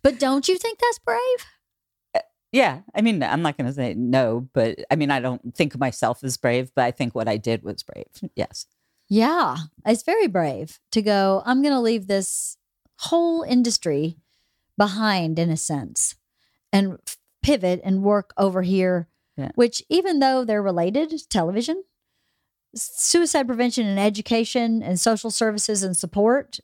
but 0.03 0.19
don't 0.19 0.47
you 0.47 0.55
think 0.59 0.77
that's 0.77 0.99
brave? 0.99 2.23
Yeah, 2.51 2.81
I 2.93 3.01
mean, 3.01 3.23
I'm 3.23 3.41
not 3.41 3.57
going 3.57 3.65
to 3.67 3.73
say 3.73 3.93
no, 3.95 4.47
but 4.53 4.77
I 4.91 4.95
mean, 4.95 5.09
I 5.09 5.19
don't 5.21 5.55
think 5.55 5.73
of 5.73 5.79
myself 5.79 6.23
as 6.23 6.35
brave, 6.37 6.71
but 6.75 6.83
I 6.83 6.91
think 6.91 7.15
what 7.15 7.27
I 7.29 7.37
did 7.37 7.63
was 7.63 7.81
brave. 7.81 8.05
Yes. 8.35 8.67
Yeah, 9.13 9.57
it's 9.85 10.03
very 10.03 10.27
brave 10.27 10.79
to 10.93 11.01
go, 11.01 11.43
I'm 11.45 11.61
going 11.61 11.73
to 11.73 11.81
leave 11.81 12.07
this 12.07 12.55
whole 12.97 13.41
industry 13.43 14.15
behind 14.77 15.37
in 15.37 15.49
a 15.49 15.57
sense 15.57 16.15
and 16.71 16.97
pivot 17.43 17.81
and 17.83 18.03
work 18.03 18.31
over 18.37 18.61
here, 18.61 19.09
Yeah. 19.35 19.51
which, 19.55 19.83
even 19.89 20.19
though 20.19 20.45
they're 20.45 20.61
related, 20.61 21.11
television, 21.29 21.83
suicide 22.73 23.47
prevention 23.47 23.85
and 23.85 23.99
education 23.99 24.81
and 24.81 24.97
social 24.97 25.29
services 25.29 25.83
and 25.83 25.97
support 25.97 26.61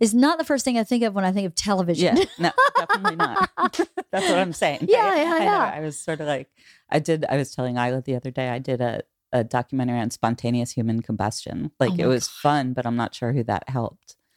is 0.00 0.14
not 0.14 0.38
the 0.38 0.44
first 0.44 0.64
thing 0.64 0.78
I 0.78 0.84
think 0.84 1.04
of 1.04 1.14
when 1.14 1.26
I 1.26 1.32
think 1.32 1.46
of 1.46 1.54
television. 1.54 2.16
Yeah. 2.16 2.24
No, 2.38 2.50
definitely 2.78 3.16
not. 3.26 3.50
That's 3.58 4.26
what 4.26 4.38
I'm 4.38 4.54
saying. 4.54 4.86
Yeah, 4.88 5.10
I, 5.12 5.16
yeah, 5.22 5.32
I 5.34 5.38
know. 5.40 5.44
yeah. 5.44 5.72
I 5.76 5.80
was 5.80 5.98
sort 5.98 6.22
of 6.22 6.26
like, 6.26 6.48
I 6.88 6.98
did, 6.98 7.26
I 7.28 7.36
was 7.36 7.54
telling 7.54 7.76
Isla 7.76 8.00
the 8.00 8.16
other 8.16 8.30
day, 8.30 8.48
I 8.48 8.58
did 8.58 8.80
a, 8.80 9.02
a 9.34 9.44
documentary 9.44 9.98
on 9.98 10.10
spontaneous 10.10 10.70
human 10.70 11.02
combustion. 11.02 11.70
Oh 11.78 11.84
like 11.84 12.00
Oh 12.00 12.04
it 12.04 12.06
was 12.06 12.26
fun, 12.28 12.72
but 12.72 12.86
I'm 12.86 12.96
not 12.96 13.14
sure 13.14 13.32
who 13.34 13.42
that 13.44 13.68
helped. 13.68 14.16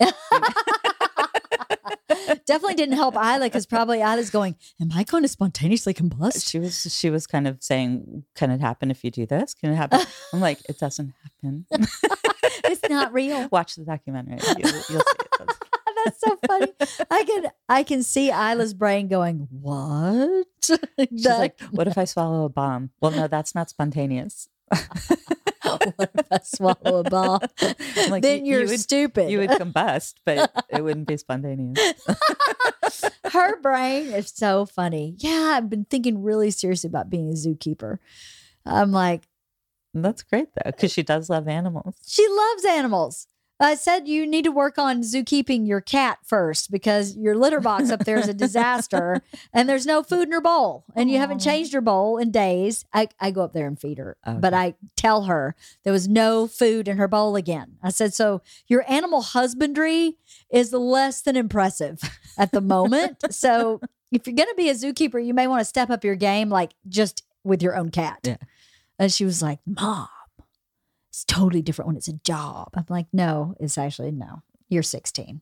Definitely 2.45 2.75
didn't 2.75 2.95
help 2.95 3.15
Isla 3.15 3.41
because 3.43 3.65
probably 3.65 3.99
Isla's 4.01 4.29
going, 4.29 4.55
Am 4.81 4.89
I 4.93 5.03
going 5.03 5.23
to 5.23 5.27
spontaneously 5.29 5.93
combust? 5.93 6.49
She 6.49 6.59
was, 6.59 6.93
she 6.93 7.09
was 7.09 7.27
kind 7.27 7.47
of 7.47 7.57
saying, 7.61 8.23
can 8.35 8.51
it 8.51 8.59
happen 8.61 8.89
if 8.91 9.03
you 9.03 9.11
do 9.11 9.25
this? 9.25 9.53
Can 9.53 9.71
it 9.71 9.75
happen? 9.75 9.99
I'm 10.33 10.39
like, 10.39 10.59
it 10.69 10.79
doesn't 10.79 11.13
happen. 11.23 11.65
it's 11.71 12.89
not 12.89 13.13
real. 13.13 13.47
Watch 13.51 13.75
the 13.75 13.83
documentary. 13.85 14.39
You'll, 14.57 14.71
you'll 14.71 14.81
see 14.81 14.95
it. 14.95 15.47
That's 16.05 16.19
so 16.21 16.37
funny. 16.47 16.73
I 17.11 17.23
can 17.23 17.47
I 17.67 17.83
can 17.83 18.03
see 18.03 18.31
Isla's 18.31 18.73
brain 18.73 19.07
going, 19.09 19.47
What? 19.51 20.47
She's 20.63 20.77
That- 21.23 21.39
like, 21.39 21.59
what 21.71 21.87
if 21.87 21.97
I 21.97 22.05
swallow 22.05 22.45
a 22.45 22.49
bomb? 22.49 22.91
Well, 23.01 23.11
no, 23.11 23.27
that's 23.27 23.53
not 23.55 23.69
spontaneous. 23.69 24.47
What 24.69 26.09
if 26.15 26.25
I 26.31 26.39
swallow 26.43 27.03
a? 27.03 27.39
I'm 27.61 28.11
like, 28.11 28.21
then 28.23 28.45
you- 28.45 28.53
you're 28.53 28.61
you 28.63 28.67
would- 28.69 28.79
stupid. 28.79 29.29
You 29.31 29.39
would 29.39 29.49
combust, 29.51 30.15
but 30.25 30.51
it 30.69 30.81
wouldn't 30.83 31.07
be 31.07 31.17
spontaneous. 31.17 31.79
Her 33.31 33.59
brain 33.61 34.07
is 34.13 34.29
so 34.29 34.65
funny. 34.65 35.15
Yeah, 35.17 35.53
I've 35.57 35.69
been 35.69 35.85
thinking 35.85 36.23
really 36.23 36.51
seriously 36.51 36.87
about 36.87 37.09
being 37.09 37.29
a 37.29 37.33
zookeeper. 37.33 37.99
I'm 38.65 38.91
like, 38.91 39.23
That's 39.93 40.23
great 40.23 40.49
though, 40.55 40.71
because 40.71 40.91
she 40.91 41.03
does 41.03 41.29
love 41.29 41.47
animals. 41.47 41.95
she 42.05 42.27
loves 42.27 42.65
animals. 42.65 43.27
Uh, 43.59 43.65
I 43.65 43.75
said 43.75 44.07
you 44.07 44.25
need 44.25 44.45
to 44.45 44.51
work 44.51 44.77
on 44.77 45.01
zookeeping 45.01 45.67
your 45.67 45.81
cat 45.81 46.19
first 46.23 46.71
because 46.71 47.15
your 47.17 47.35
litter 47.35 47.59
box 47.59 47.89
up 47.89 48.05
there 48.05 48.17
is 48.17 48.27
a 48.27 48.33
disaster 48.33 49.21
and 49.53 49.67
there's 49.67 49.85
no 49.85 50.03
food 50.03 50.27
in 50.27 50.31
her 50.31 50.41
bowl 50.41 50.85
and 50.95 51.09
you 51.09 51.17
haven't 51.17 51.39
changed 51.39 51.73
her 51.73 51.81
bowl 51.81 52.17
in 52.17 52.31
days. 52.31 52.85
I, 52.93 53.09
I 53.19 53.31
go 53.31 53.43
up 53.43 53.53
there 53.53 53.67
and 53.67 53.79
feed 53.79 53.97
her, 53.97 54.17
but 54.25 54.53
I 54.53 54.75
tell 54.95 55.23
her 55.23 55.55
there 55.83 55.93
was 55.93 56.07
no 56.07 56.47
food 56.47 56.87
in 56.87 56.97
her 56.97 57.07
bowl 57.07 57.35
again. 57.35 57.77
I 57.81 57.89
said, 57.89 58.13
So 58.13 58.41
your 58.67 58.83
animal 58.89 59.21
husbandry 59.21 60.17
is 60.49 60.73
less 60.73 61.21
than 61.21 61.35
impressive 61.35 61.99
at 62.37 62.51
the 62.51 62.61
moment. 62.61 63.23
so 63.33 63.81
if 64.11 64.25
you're 64.25 64.35
going 64.35 64.49
to 64.49 64.55
be 64.55 64.69
a 64.69 64.73
zookeeper, 64.73 65.23
you 65.23 65.33
may 65.33 65.47
want 65.47 65.61
to 65.61 65.65
step 65.65 65.89
up 65.89 66.03
your 66.03 66.15
game, 66.15 66.49
like 66.49 66.73
just 66.87 67.23
with 67.43 67.61
your 67.61 67.75
own 67.75 67.89
cat. 67.89 68.19
Yeah. 68.23 68.37
And 68.99 69.11
she 69.11 69.25
was 69.25 69.41
like, 69.41 69.59
Mom, 69.65 70.07
it's 71.17 71.25
totally 71.25 71.63
different 71.63 71.87
when 71.87 71.97
it's 71.97 72.07
a 72.07 72.13
job. 72.13 72.69
I'm 72.75 72.85
like, 72.89 73.07
no, 73.11 73.55
it's 73.59 73.79
actually 73.79 74.11
no. 74.11 74.43
You're 74.69 74.83
16. 74.83 75.41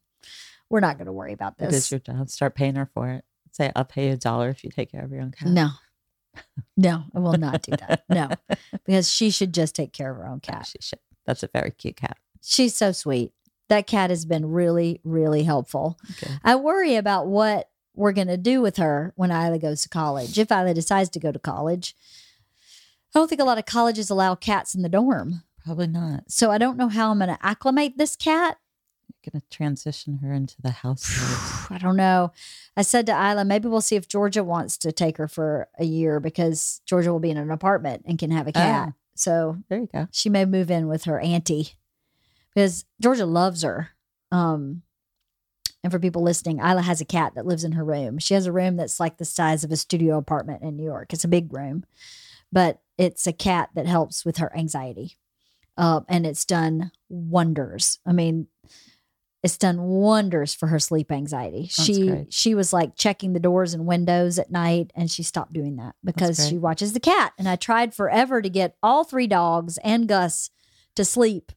We're 0.69 0.79
not 0.79 0.97
going 0.97 1.07
to 1.07 1.11
worry 1.11 1.33
about 1.33 1.57
this. 1.57 1.73
It 1.73 1.75
is 1.75 1.91
your 1.91 1.99
job. 1.99 2.29
Start 2.29 2.55
paying 2.55 2.75
her 2.75 2.89
for 2.93 3.09
it. 3.09 3.25
Say, 3.51 3.73
I'll 3.75 3.83
pay 3.83 4.07
you 4.07 4.13
a 4.13 4.17
dollar 4.17 4.47
if 4.47 4.63
you 4.63 4.69
take 4.69 4.89
care 4.89 5.03
of 5.03 5.11
your 5.11 5.19
own 5.19 5.31
cat. 5.31 5.49
No, 5.49 5.71
no, 6.77 7.03
I 7.13 7.19
will 7.19 7.33
not 7.33 7.61
do 7.61 7.71
that. 7.71 8.05
No, 8.09 8.29
because 8.85 9.11
she 9.11 9.29
should 9.29 9.53
just 9.53 9.75
take 9.75 9.91
care 9.91 10.11
of 10.11 10.17
her 10.17 10.25
own 10.25 10.37
oh, 10.37 10.47
cat. 10.47 10.65
she 10.65 10.77
should. 10.79 10.99
That's 11.25 11.43
a 11.43 11.49
very 11.51 11.71
cute 11.71 11.97
cat. 11.97 12.17
She's 12.41 12.73
so 12.73 12.93
sweet. 12.93 13.33
That 13.67 13.85
cat 13.85 14.11
has 14.11 14.25
been 14.25 14.45
really, 14.45 15.01
really 15.03 15.43
helpful. 15.43 15.97
Okay. 16.11 16.35
I 16.41 16.55
worry 16.55 16.95
about 16.95 17.27
what 17.27 17.69
we're 17.93 18.13
going 18.13 18.27
to 18.27 18.37
do 18.37 18.61
with 18.61 18.77
her 18.77 19.11
when 19.17 19.29
Isla 19.31 19.59
goes 19.59 19.81
to 19.81 19.89
college. 19.89 20.39
If 20.39 20.51
Isla 20.51 20.73
decides 20.73 21.09
to 21.09 21.19
go 21.19 21.33
to 21.33 21.39
college, 21.39 21.97
I 23.13 23.19
don't 23.19 23.27
think 23.27 23.41
a 23.41 23.45
lot 23.45 23.57
of 23.57 23.65
colleges 23.65 24.09
allow 24.09 24.35
cats 24.35 24.73
in 24.73 24.81
the 24.81 24.89
dorm. 24.89 25.43
Probably 25.65 25.87
not. 25.87 26.25
So 26.27 26.51
I 26.51 26.57
don't 26.57 26.77
know 26.77 26.89
how 26.89 27.11
I'm 27.11 27.17
going 27.17 27.29
to 27.29 27.45
acclimate 27.45 27.97
this 27.97 28.15
cat. 28.15 28.57
You're 29.07 29.31
gonna 29.31 29.43
transition 29.49 30.19
her 30.19 30.33
into 30.33 30.55
the 30.61 30.69
household. 30.69 31.69
I 31.71 31.79
don't 31.79 31.95
know. 31.95 32.31
I 32.77 32.83
said 32.83 33.07
to 33.07 33.11
Isla, 33.11 33.43
maybe 33.43 33.67
we'll 33.67 33.81
see 33.81 33.95
if 33.95 34.07
Georgia 34.07 34.43
wants 34.43 34.77
to 34.79 34.91
take 34.91 35.17
her 35.17 35.27
for 35.27 35.67
a 35.79 35.85
year 35.85 36.19
because 36.19 36.81
Georgia 36.85 37.11
will 37.11 37.19
be 37.19 37.31
in 37.31 37.37
an 37.37 37.49
apartment 37.49 38.03
and 38.05 38.19
can 38.19 38.29
have 38.29 38.47
a 38.47 38.51
cat. 38.51 38.89
Ah. 38.89 38.93
So 39.15 39.57
there 39.69 39.79
you 39.79 39.89
go. 39.91 40.07
she 40.11 40.29
may 40.29 40.45
move 40.45 40.69
in 40.69 40.87
with 40.87 41.05
her 41.05 41.19
auntie 41.19 41.73
because 42.53 42.85
Georgia 43.01 43.25
loves 43.25 43.63
her. 43.63 43.89
Um, 44.31 44.83
and 45.83 45.91
for 45.91 45.99
people 45.99 46.23
listening, 46.23 46.59
Isla 46.59 46.81
has 46.81 47.01
a 47.01 47.05
cat 47.05 47.33
that 47.35 47.45
lives 47.45 47.63
in 47.63 47.73
her 47.73 47.85
room. 47.85 48.17
She 48.19 48.33
has 48.33 48.45
a 48.45 48.51
room 48.51 48.75
that's 48.75 48.99
like 48.99 49.17
the 49.17 49.25
size 49.25 49.63
of 49.63 49.71
a 49.71 49.77
studio 49.77 50.17
apartment 50.17 50.61
in 50.63 50.75
New 50.75 50.83
York. 50.83 51.13
It's 51.13 51.23
a 51.23 51.27
big 51.27 51.53
room, 51.53 51.85
but 52.51 52.81
it's 52.97 53.25
a 53.27 53.33
cat 53.33 53.69
that 53.75 53.87
helps 53.87 54.25
with 54.25 54.37
her 54.37 54.55
anxiety. 54.55 55.17
Uh, 55.77 56.01
and 56.07 56.25
it's 56.25 56.45
done 56.45 56.91
wonders. 57.09 57.99
I 58.05 58.13
mean, 58.13 58.47
it's 59.43 59.57
done 59.57 59.81
wonders 59.81 60.55
for 60.55 60.67
her 60.67 60.79
sleep 60.79 61.11
anxiety. 61.11 61.63
That's 61.63 61.85
she 61.85 62.07
great. 62.07 62.33
she 62.33 62.55
was 62.55 62.73
like 62.73 62.95
checking 62.95 63.33
the 63.33 63.39
doors 63.39 63.73
and 63.73 63.85
windows 63.85 64.39
at 64.39 64.51
night, 64.51 64.91
and 64.95 65.11
she 65.11 65.21
stopped 65.21 65.53
doing 65.53 65.75
that 65.75 65.95
because 66.03 66.47
she 66.47 66.57
watches 66.57 66.93
the 66.93 66.99
cat. 66.99 67.33
And 67.37 67.47
I 67.47 67.55
tried 67.55 67.93
forever 67.93 68.41
to 68.41 68.49
get 68.49 68.75
all 68.81 69.03
three 69.03 69.27
dogs 69.27 69.77
and 69.83 70.07
Gus 70.07 70.49
to 70.95 71.05
sleep 71.05 71.51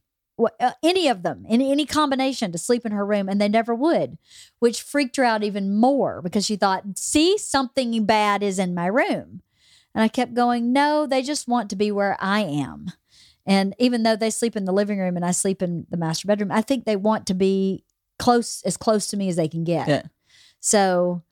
uh, 0.59 0.71
any 0.83 1.07
of 1.07 1.23
them 1.23 1.45
in 1.49 1.61
any 1.61 1.85
combination 1.85 2.51
to 2.51 2.57
sleep 2.57 2.85
in 2.85 2.91
her 2.91 3.05
room 3.05 3.27
and 3.27 3.41
they 3.41 3.49
never 3.49 3.75
would 3.75 4.17
which 4.59 4.81
freaked 4.81 5.17
her 5.17 5.23
out 5.23 5.43
even 5.43 5.75
more 5.75 6.21
because 6.21 6.45
she 6.45 6.55
thought 6.55 6.83
see 6.97 7.37
something 7.37 8.05
bad 8.05 8.41
is 8.41 8.57
in 8.57 8.73
my 8.73 8.85
room 8.85 9.41
and 9.93 10.01
i 10.03 10.07
kept 10.07 10.33
going 10.33 10.71
no 10.71 11.05
they 11.05 11.21
just 11.21 11.47
want 11.47 11.69
to 11.69 11.75
be 11.75 11.91
where 11.91 12.15
i 12.21 12.39
am 12.39 12.91
and 13.49 13.75
even 13.79 14.03
though 14.03 14.15
they 14.15 14.29
sleep 14.29 14.55
in 14.55 14.63
the 14.65 14.71
living 14.71 14.99
room 14.99 15.15
and 15.17 15.25
i 15.25 15.31
sleep 15.31 15.61
in 15.61 15.85
the 15.89 15.97
master 15.97 16.27
bedroom 16.27 16.51
i 16.51 16.61
think 16.61 16.85
they 16.85 16.95
want 16.95 17.25
to 17.27 17.33
be 17.33 17.83
close 18.17 18.61
as 18.63 18.77
close 18.77 19.07
to 19.07 19.17
me 19.17 19.27
as 19.29 19.35
they 19.35 19.47
can 19.49 19.63
get 19.65 19.87
Yeah. 19.87 20.03
so 20.59 21.23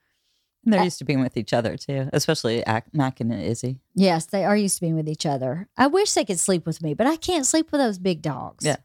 And 0.65 0.73
they're 0.73 0.81
I- 0.81 0.85
used 0.85 0.99
to 0.99 1.05
being 1.05 1.21
with 1.21 1.37
each 1.37 1.53
other 1.53 1.77
too, 1.77 2.09
especially 2.13 2.59
Ac- 2.67 2.91
Mac 2.93 3.19
and 3.21 3.31
Izzy. 3.33 3.79
yes 3.95 4.25
they 4.25 4.43
are 4.43 4.57
used 4.57 4.75
to 4.75 4.81
being 4.81 4.95
with 4.95 5.07
each 5.09 5.25
other 5.25 5.67
i 5.77 5.87
wish 5.87 6.13
they 6.13 6.25
could 6.25 6.39
sleep 6.39 6.65
with 6.65 6.81
me 6.81 6.93
but 6.93 7.07
i 7.07 7.15
can't 7.15 7.45
sleep 7.45 7.71
with 7.71 7.79
those 7.81 7.97
big 7.99 8.21
dogs 8.21 8.65
Yeah. 8.65 8.77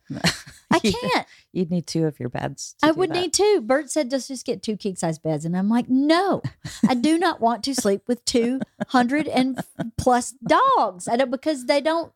i 0.71 0.79
can't 0.95 1.27
You'd 1.55 1.71
need 1.71 1.87
two 1.87 2.07
of 2.07 2.19
your 2.19 2.31
beds. 2.31 2.77
I 2.83 2.93
would 2.93 3.11
that. 3.11 3.15
need 3.21 3.35
two. 3.35 3.61
Bert 3.61 3.91
said, 3.91 4.09
just 4.09 4.27
just 4.29 4.47
get 4.47 4.63
two 4.63 4.79
king 4.79 4.97
size 4.97 5.19
beds. 5.19 5.45
And 5.45 5.55
I'm 5.55 5.69
like, 5.69 5.87
no, 5.91 6.41
I 6.89 6.95
do 6.95 7.19
not 7.19 7.43
want 7.43 7.63
to 7.65 7.75
sleep 7.75 8.05
with 8.09 8.25
200 8.25 9.29
and 9.29 9.61
plus 9.99 10.31
dogs. 10.31 11.07
I 11.09 11.17
don't, 11.19 11.31
because 11.31 11.67
they 11.67 11.83
don't, 11.83 12.11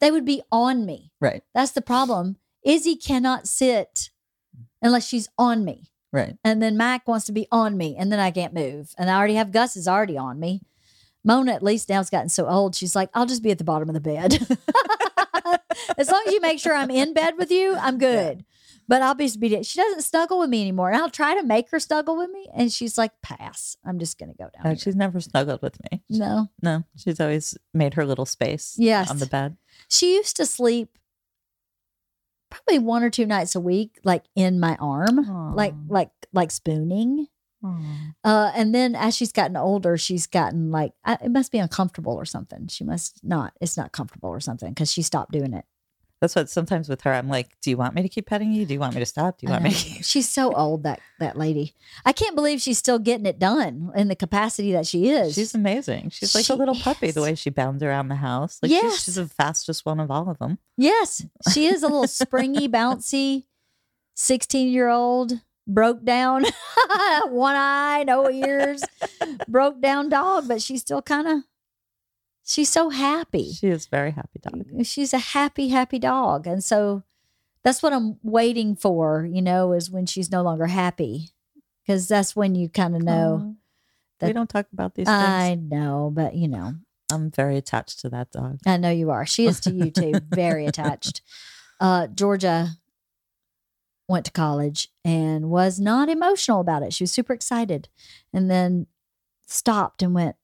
they 0.00 0.10
would 0.10 0.24
be 0.24 0.42
on 0.52 0.84
me. 0.86 1.12
Right. 1.20 1.42
That's 1.54 1.72
the 1.72 1.82
problem. 1.82 2.36
Izzy 2.64 2.96
cannot 2.96 3.46
sit 3.46 4.10
unless 4.82 5.06
she's 5.06 5.28
on 5.38 5.64
me. 5.64 5.90
Right. 6.12 6.36
And 6.44 6.62
then 6.62 6.76
Mac 6.76 7.08
wants 7.08 7.26
to 7.26 7.32
be 7.32 7.46
on 7.50 7.76
me. 7.76 7.96
And 7.98 8.12
then 8.12 8.20
I 8.20 8.30
can't 8.30 8.54
move. 8.54 8.94
And 8.96 9.10
I 9.10 9.16
already 9.16 9.34
have 9.34 9.50
Gus 9.52 9.76
is 9.76 9.88
already 9.88 10.16
on 10.16 10.38
me. 10.38 10.62
Mona, 11.24 11.52
at 11.54 11.62
least 11.62 11.88
now, 11.88 11.96
has 11.96 12.10
gotten 12.10 12.28
so 12.28 12.46
old. 12.46 12.74
She's 12.74 12.94
like, 12.94 13.08
I'll 13.14 13.26
just 13.26 13.42
be 13.42 13.50
at 13.50 13.58
the 13.58 13.64
bottom 13.64 13.88
of 13.88 13.94
the 13.94 14.00
bed. 14.00 14.34
as 15.98 16.10
long 16.10 16.22
as 16.26 16.32
you 16.32 16.40
make 16.40 16.58
sure 16.58 16.74
I'm 16.74 16.90
in 16.90 17.14
bed 17.14 17.34
with 17.38 17.50
you, 17.50 17.74
I'm 17.76 17.98
good. 17.98 18.44
But 18.86 19.00
I'll 19.00 19.14
be 19.14 19.24
obedient. 19.34 19.64
She 19.64 19.80
doesn't 19.80 20.02
snuggle 20.02 20.38
with 20.38 20.50
me 20.50 20.60
anymore. 20.60 20.90
And 20.90 20.98
I'll 21.00 21.08
try 21.10 21.34
to 21.34 21.42
make 21.42 21.70
her 21.70 21.80
snuggle 21.80 22.18
with 22.18 22.28
me. 22.30 22.46
And 22.54 22.70
she's 22.70 22.98
like, 22.98 23.12
pass. 23.22 23.78
I'm 23.84 23.98
just 23.98 24.18
going 24.18 24.30
to 24.30 24.36
go 24.36 24.44
down. 24.44 24.62
Oh, 24.66 24.68
here." 24.68 24.76
she's 24.78 24.94
never 24.94 25.20
snuggled 25.20 25.62
with 25.62 25.78
me. 25.90 26.02
no. 26.10 26.48
No, 26.62 26.84
she's 26.96 27.18
always 27.18 27.56
made 27.72 27.94
her 27.94 28.04
little 28.04 28.26
space 28.26 28.74
Yes. 28.78 29.10
on 29.10 29.18
the 29.18 29.26
bed. 29.26 29.56
She 29.94 30.14
used 30.16 30.36
to 30.36 30.46
sleep 30.46 30.98
probably 32.50 32.78
one 32.78 33.02
or 33.02 33.10
two 33.10 33.26
nights 33.26 33.54
a 33.54 33.60
week, 33.60 33.98
like 34.04 34.24
in 34.36 34.58
my 34.60 34.76
arm, 34.80 35.18
like, 35.54 35.74
like, 35.88 36.10
like 36.32 36.50
spooning. 36.50 37.26
Uh, 38.22 38.52
and 38.54 38.74
then 38.74 38.94
as 38.94 39.16
she's 39.16 39.32
gotten 39.32 39.56
older, 39.56 39.96
she's 39.96 40.26
gotten 40.26 40.70
like, 40.70 40.92
I, 41.04 41.14
it 41.24 41.30
must 41.30 41.50
be 41.50 41.58
uncomfortable 41.58 42.12
or 42.14 42.24
something. 42.26 42.68
She 42.68 42.84
must 42.84 43.20
not, 43.24 43.54
it's 43.60 43.76
not 43.76 43.92
comfortable 43.92 44.28
or 44.28 44.40
something 44.40 44.68
because 44.70 44.92
she 44.92 45.02
stopped 45.02 45.32
doing 45.32 45.52
it. 45.54 45.64
That's 46.20 46.34
what 46.36 46.48
sometimes 46.48 46.88
with 46.88 47.02
her, 47.02 47.12
I'm 47.12 47.28
like, 47.28 47.48
do 47.60 47.68
you 47.70 47.76
want 47.76 47.94
me 47.94 48.02
to 48.02 48.08
keep 48.08 48.26
petting 48.26 48.52
you? 48.52 48.64
Do 48.64 48.72
you 48.72 48.80
want 48.80 48.94
me 48.94 49.00
to 49.00 49.06
stop? 49.06 49.38
Do 49.38 49.46
you 49.46 49.50
I 49.52 49.56
want 49.56 49.64
me 49.64 49.70
to 49.70 49.76
keep 49.76 50.04
She's 50.04 50.28
so 50.28 50.52
old 50.54 50.84
that 50.84 51.00
that 51.18 51.36
lady. 51.36 51.74
I 52.04 52.12
can't 52.12 52.34
believe 52.34 52.60
she's 52.62 52.78
still 52.78 52.98
getting 52.98 53.26
it 53.26 53.38
done 53.38 53.92
in 53.94 54.08
the 54.08 54.16
capacity 54.16 54.72
that 54.72 54.86
she 54.86 55.10
is. 55.10 55.34
She's 55.34 55.54
amazing. 55.54 56.10
She's 56.10 56.34
like 56.34 56.46
She 56.46 56.52
a 56.52 56.56
little 56.56 56.74
puppy 56.76 57.10
the 57.10 57.20
is. 57.20 57.24
way 57.26 57.34
she 57.34 57.50
bounds 57.50 57.82
around 57.82 58.08
the 58.08 58.14
house. 58.16 58.58
Like 58.62 58.70
Yes. 58.70 58.94
she's, 58.94 59.04
she's 59.04 59.14
the 59.16 59.26
fastest 59.28 59.84
one 59.84 60.00
of 60.00 60.10
all 60.10 60.30
of 60.30 60.38
them. 60.38 60.58
yes, 60.76 61.26
she 61.52 61.66
is 61.66 61.82
a 61.82 61.88
little 61.88 62.06
springy, 62.08 62.68
bouncy, 62.70 63.44
sixteen 64.14 64.68
year 64.68 64.88
old 64.88 65.40
broke 65.66 66.04
down, 66.04 66.44
one 67.28 67.56
eye, 67.56 68.04
no 68.06 68.26
oh, 68.26 68.30
ears, 68.30 68.82
broke 69.48 69.80
down 69.80 70.08
dog, 70.10 70.46
but 70.48 70.60
she's 70.62 70.80
still 70.82 71.02
kind 71.02 71.26
of. 71.28 71.38
She's 72.44 72.68
so 72.68 72.90
happy. 72.90 73.52
She 73.52 73.68
is 73.68 73.86
very 73.86 74.10
happy 74.10 74.38
dog. 74.40 74.84
she's 74.84 75.14
a 75.14 75.18
happy, 75.18 75.68
happy 75.68 75.98
dog. 75.98 76.46
And 76.46 76.62
so 76.62 77.02
that's 77.62 77.82
what 77.82 77.94
I'm 77.94 78.18
waiting 78.22 78.76
for, 78.76 79.26
you 79.30 79.40
know, 79.40 79.72
is 79.72 79.90
when 79.90 80.04
she's 80.04 80.30
no 80.30 80.42
longer 80.42 80.66
happy. 80.66 81.30
Because 81.82 82.06
that's 82.06 82.36
when 82.36 82.54
you 82.54 82.68
kind 82.68 82.94
of 82.94 83.02
know. 83.02 83.40
Aw. 83.40 83.46
we 83.46 83.54
that- 84.28 84.32
don't 84.34 84.50
talk 84.50 84.66
about 84.72 84.94
these 84.94 85.08
I 85.08 85.54
know, 85.54 86.10
but 86.12 86.34
you 86.34 86.48
know, 86.48 86.74
I'm 87.10 87.30
very 87.30 87.56
attached 87.56 88.00
to 88.00 88.10
that 88.10 88.30
dog. 88.30 88.60
I 88.66 88.76
know 88.76 88.90
you 88.90 89.10
are. 89.10 89.24
She 89.26 89.46
is 89.46 89.60
to 89.60 89.72
you 89.72 89.90
too, 89.90 90.12
very 90.28 90.66
attached. 90.66 91.22
Uh, 91.80 92.06
Georgia 92.08 92.70
went 94.08 94.26
to 94.26 94.32
college 94.32 94.88
and 95.04 95.48
was 95.50 95.80
not 95.80 96.08
emotional 96.08 96.60
about 96.60 96.82
it. 96.82 96.92
She 96.92 97.04
was 97.04 97.10
super 97.10 97.32
excited 97.32 97.88
and 98.32 98.50
then 98.50 98.86
stopped 99.46 100.02
and 100.02 100.14
went, 100.14 100.36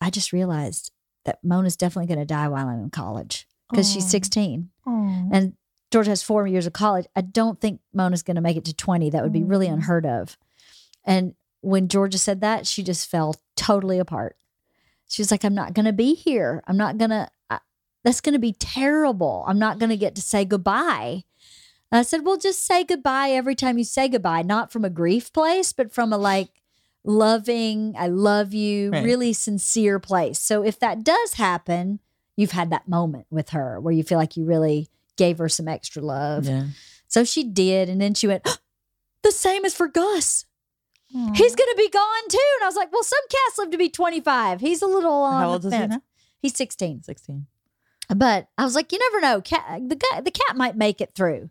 I 0.00 0.10
just 0.10 0.32
realized 0.32 0.92
that 1.24 1.38
Mona's 1.42 1.76
definitely 1.76 2.06
going 2.06 2.20
to 2.20 2.24
die 2.26 2.48
while 2.48 2.68
I'm 2.68 2.80
in 2.82 2.90
college 2.90 3.46
because 3.70 3.90
she's 3.92 4.04
Aw. 4.06 4.08
16. 4.08 4.70
And 4.86 5.54
Georgia 5.90 6.10
has 6.10 6.22
four 6.22 6.46
years 6.46 6.66
of 6.66 6.72
college. 6.72 7.06
I 7.16 7.20
don't 7.22 7.60
think 7.60 7.80
Mona's 7.92 8.22
going 8.22 8.36
to 8.36 8.40
make 8.40 8.56
it 8.56 8.64
to 8.66 8.74
20. 8.74 9.10
That 9.10 9.22
would 9.22 9.32
be 9.32 9.42
really 9.42 9.66
Mm. 9.68 9.74
unheard 9.74 10.06
of. 10.06 10.38
And 11.04 11.34
when 11.60 11.88
Georgia 11.88 12.18
said 12.18 12.40
that, 12.40 12.66
she 12.66 12.82
just 12.82 13.08
fell 13.10 13.34
totally 13.56 13.98
apart. 13.98 14.36
She 15.08 15.20
was 15.22 15.30
like, 15.30 15.44
I'm 15.44 15.54
not 15.54 15.74
going 15.74 15.86
to 15.86 15.92
be 15.92 16.14
here. 16.14 16.62
I'm 16.66 16.76
not 16.76 16.98
going 16.98 17.10
to, 17.10 17.28
that's 18.04 18.20
going 18.20 18.34
to 18.34 18.38
be 18.38 18.52
terrible. 18.52 19.44
I'm 19.48 19.58
not 19.58 19.78
going 19.78 19.90
to 19.90 19.96
get 19.96 20.14
to 20.14 20.22
say 20.22 20.44
goodbye. 20.44 21.24
And 21.90 21.98
I 21.98 22.02
said, 22.02 22.24
well, 22.24 22.36
just 22.36 22.64
say 22.64 22.84
goodbye 22.84 23.30
every 23.30 23.54
time 23.54 23.78
you 23.78 23.84
say 23.84 24.08
goodbye, 24.08 24.42
not 24.42 24.70
from 24.70 24.84
a 24.84 24.90
grief 24.90 25.32
place, 25.32 25.72
but 25.72 25.92
from 25.92 26.12
a 26.12 26.18
like 26.18 26.50
loving, 27.04 27.94
I 27.98 28.08
love 28.08 28.52
you, 28.54 28.90
Right. 28.90 29.04
really 29.04 29.32
sincere 29.32 29.98
place. 29.98 30.38
So 30.38 30.62
if 30.64 30.78
that 30.80 31.04
does 31.04 31.34
happen, 31.34 32.00
you've 32.36 32.52
had 32.52 32.70
that 32.70 32.88
moment 32.88 33.26
with 33.30 33.50
her 33.50 33.80
where 33.80 33.92
you 33.94 34.02
feel 34.02 34.18
like 34.18 34.36
you 34.36 34.44
really 34.44 34.88
gave 35.16 35.38
her 35.38 35.48
some 35.48 35.68
extra 35.68 36.02
love. 36.02 36.46
Yeah. 36.46 36.66
So 37.08 37.24
she 37.24 37.42
did. 37.44 37.88
And 37.88 38.00
then 38.00 38.14
she 38.14 38.26
went, 38.26 38.42
oh, 38.46 38.56
the 39.22 39.32
same 39.32 39.64
as 39.64 39.74
for 39.74 39.88
Gus. 39.88 40.44
He's 41.10 41.54
going 41.54 41.70
to 41.70 41.74
be 41.78 41.88
gone 41.88 42.28
too. 42.28 42.38
And 42.56 42.64
I 42.64 42.66
was 42.66 42.76
like, 42.76 42.92
well, 42.92 43.02
some 43.02 43.18
cats 43.30 43.58
live 43.58 43.70
to 43.70 43.78
be 43.78 43.88
25. 43.88 44.60
He's 44.60 44.82
a 44.82 44.86
little 44.86 45.10
on 45.22 45.40
How 45.42 45.50
old 45.52 45.64
is 45.64 45.72
he 45.72 45.86
now? 45.86 46.02
He's 46.42 46.54
16. 46.54 47.02
16. 47.02 47.46
But 48.14 48.48
I 48.58 48.64
was 48.64 48.74
like, 48.74 48.92
you 48.92 48.98
never 48.98 49.20
know. 49.20 49.40
Cat, 49.40 49.80
the 49.88 49.96
guy, 49.96 50.20
the 50.20 50.30
cat 50.30 50.54
might 50.56 50.76
make 50.76 51.00
it 51.00 51.14
through. 51.14 51.48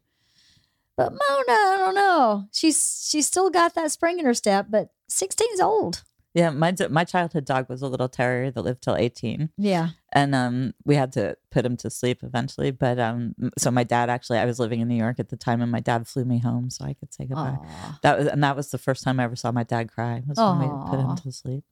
But 0.95 1.11
Mona, 1.11 1.19
I 1.51 1.75
don't 1.79 1.95
know. 1.95 2.47
She's 2.51 3.07
she's 3.09 3.27
still 3.27 3.49
got 3.49 3.75
that 3.75 3.91
spring 3.91 4.17
in 4.19 4.25
her 4.25 4.33
step, 4.33 4.67
but 4.69 4.89
16's 5.09 5.59
old. 5.61 6.03
Yeah, 6.33 6.51
my 6.51 6.75
my 6.91 7.03
childhood 7.03 7.45
dog 7.45 7.67
was 7.67 7.81
a 7.81 7.87
little 7.87 8.09
terrier 8.09 8.51
that 8.51 8.61
lived 8.61 8.83
till 8.83 8.95
18. 8.95 9.49
Yeah. 9.57 9.89
and 10.13 10.35
um 10.35 10.73
we 10.85 10.95
had 10.95 11.11
to 11.13 11.35
put 11.51 11.65
him 11.65 11.75
to 11.77 11.89
sleep 11.89 12.19
eventually 12.23 12.71
but 12.71 12.97
um 12.99 13.33
so 13.57 13.69
my 13.71 13.83
dad 13.83 14.09
actually 14.09 14.39
i 14.39 14.45
was 14.45 14.57
living 14.59 14.79
in 14.79 14.87
new 14.87 14.95
york 14.95 15.19
at 15.19 15.27
the 15.29 15.35
time 15.35 15.61
and 15.61 15.69
my 15.71 15.79
dad 15.81 16.07
flew 16.07 16.23
me 16.25 16.39
home 16.39 16.69
so 16.69 16.85
i 16.85 16.93
could 16.93 17.11
say 17.13 17.25
goodbye 17.25 17.57
Aw. 17.59 17.99
that 18.03 18.17
was 18.17 18.27
and 18.27 18.41
that 18.43 18.55
was 18.55 18.69
the 18.71 18.77
first 18.77 19.03
time 19.03 19.19
i 19.19 19.23
ever 19.25 19.35
saw 19.35 19.51
my 19.51 19.63
dad 19.63 19.91
cry 19.91 20.23
was 20.27 20.37
when 20.37 20.59
we 20.59 20.67
put 20.89 20.99
him 20.99 21.15
to 21.23 21.31
sleep 21.31 21.63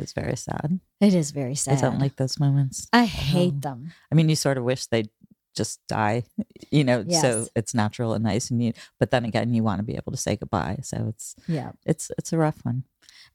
It's 0.00 0.12
very 0.14 0.36
sad 0.36 0.80
It 1.00 1.14
is 1.14 1.30
very 1.30 1.54
sad. 1.54 1.78
i 1.78 1.80
don't 1.80 2.00
like 2.00 2.16
those 2.16 2.40
moments 2.40 2.88
I 2.92 3.04
hate 3.04 3.60
them. 3.62 3.92
i 4.10 4.14
mean 4.16 4.28
you 4.28 4.36
sort 4.36 4.58
of 4.58 4.64
wish 4.64 4.86
they'd 4.86 5.10
just 5.56 5.80
die 5.88 6.22
you 6.70 6.84
know 6.84 7.02
so 7.20 7.46
it's 7.56 7.74
natural 7.74 8.12
and 8.14 8.22
nice 8.24 8.50
and 8.50 8.62
you 8.62 8.72
but 8.98 9.10
then 9.10 9.24
again 9.24 9.52
you 9.52 9.62
want 9.62 9.78
to 9.78 9.84
be 9.84 9.96
able 9.96 10.12
to 10.12 10.18
say 10.18 10.36
goodbye 10.36 10.78
so 10.82 11.06
it's 11.08 11.34
Yeah. 11.48 11.72
it's 11.84 12.10
it's 12.18 12.32
a 12.32 12.38
rough 12.38 12.58
one 12.64 12.84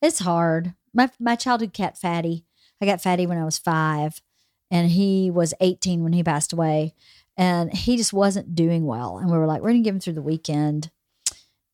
It's 0.01 0.20
hard. 0.20 0.74
My 0.93 1.09
my 1.20 1.36
childhood 1.36 1.74
cat 1.74 1.97
Fatty. 1.97 2.45
I 2.82 2.86
got 2.86 3.01
Fatty 3.01 3.26
when 3.28 3.38
I 3.38 3.45
was 3.45 3.57
five, 3.57 4.22
and 4.70 4.89
he 4.91 5.32
was 5.32 5.53
18 5.61 6.03
when 6.03 6.13
he 6.13 6.24
passed 6.24 6.51
away, 6.53 6.93
and 7.38 7.74
he 7.74 7.95
just 7.97 8.11
wasn't 8.13 8.55
doing 8.55 8.86
well. 8.86 9.18
And 9.18 9.32
we 9.32 9.38
were 9.38 9.45
like, 9.47 9.61
we're 9.61 9.70
gonna 9.72 9.82
give 9.84 9.95
him 9.95 10.01
through 10.01 10.13
the 10.20 10.22
weekend, 10.22 10.91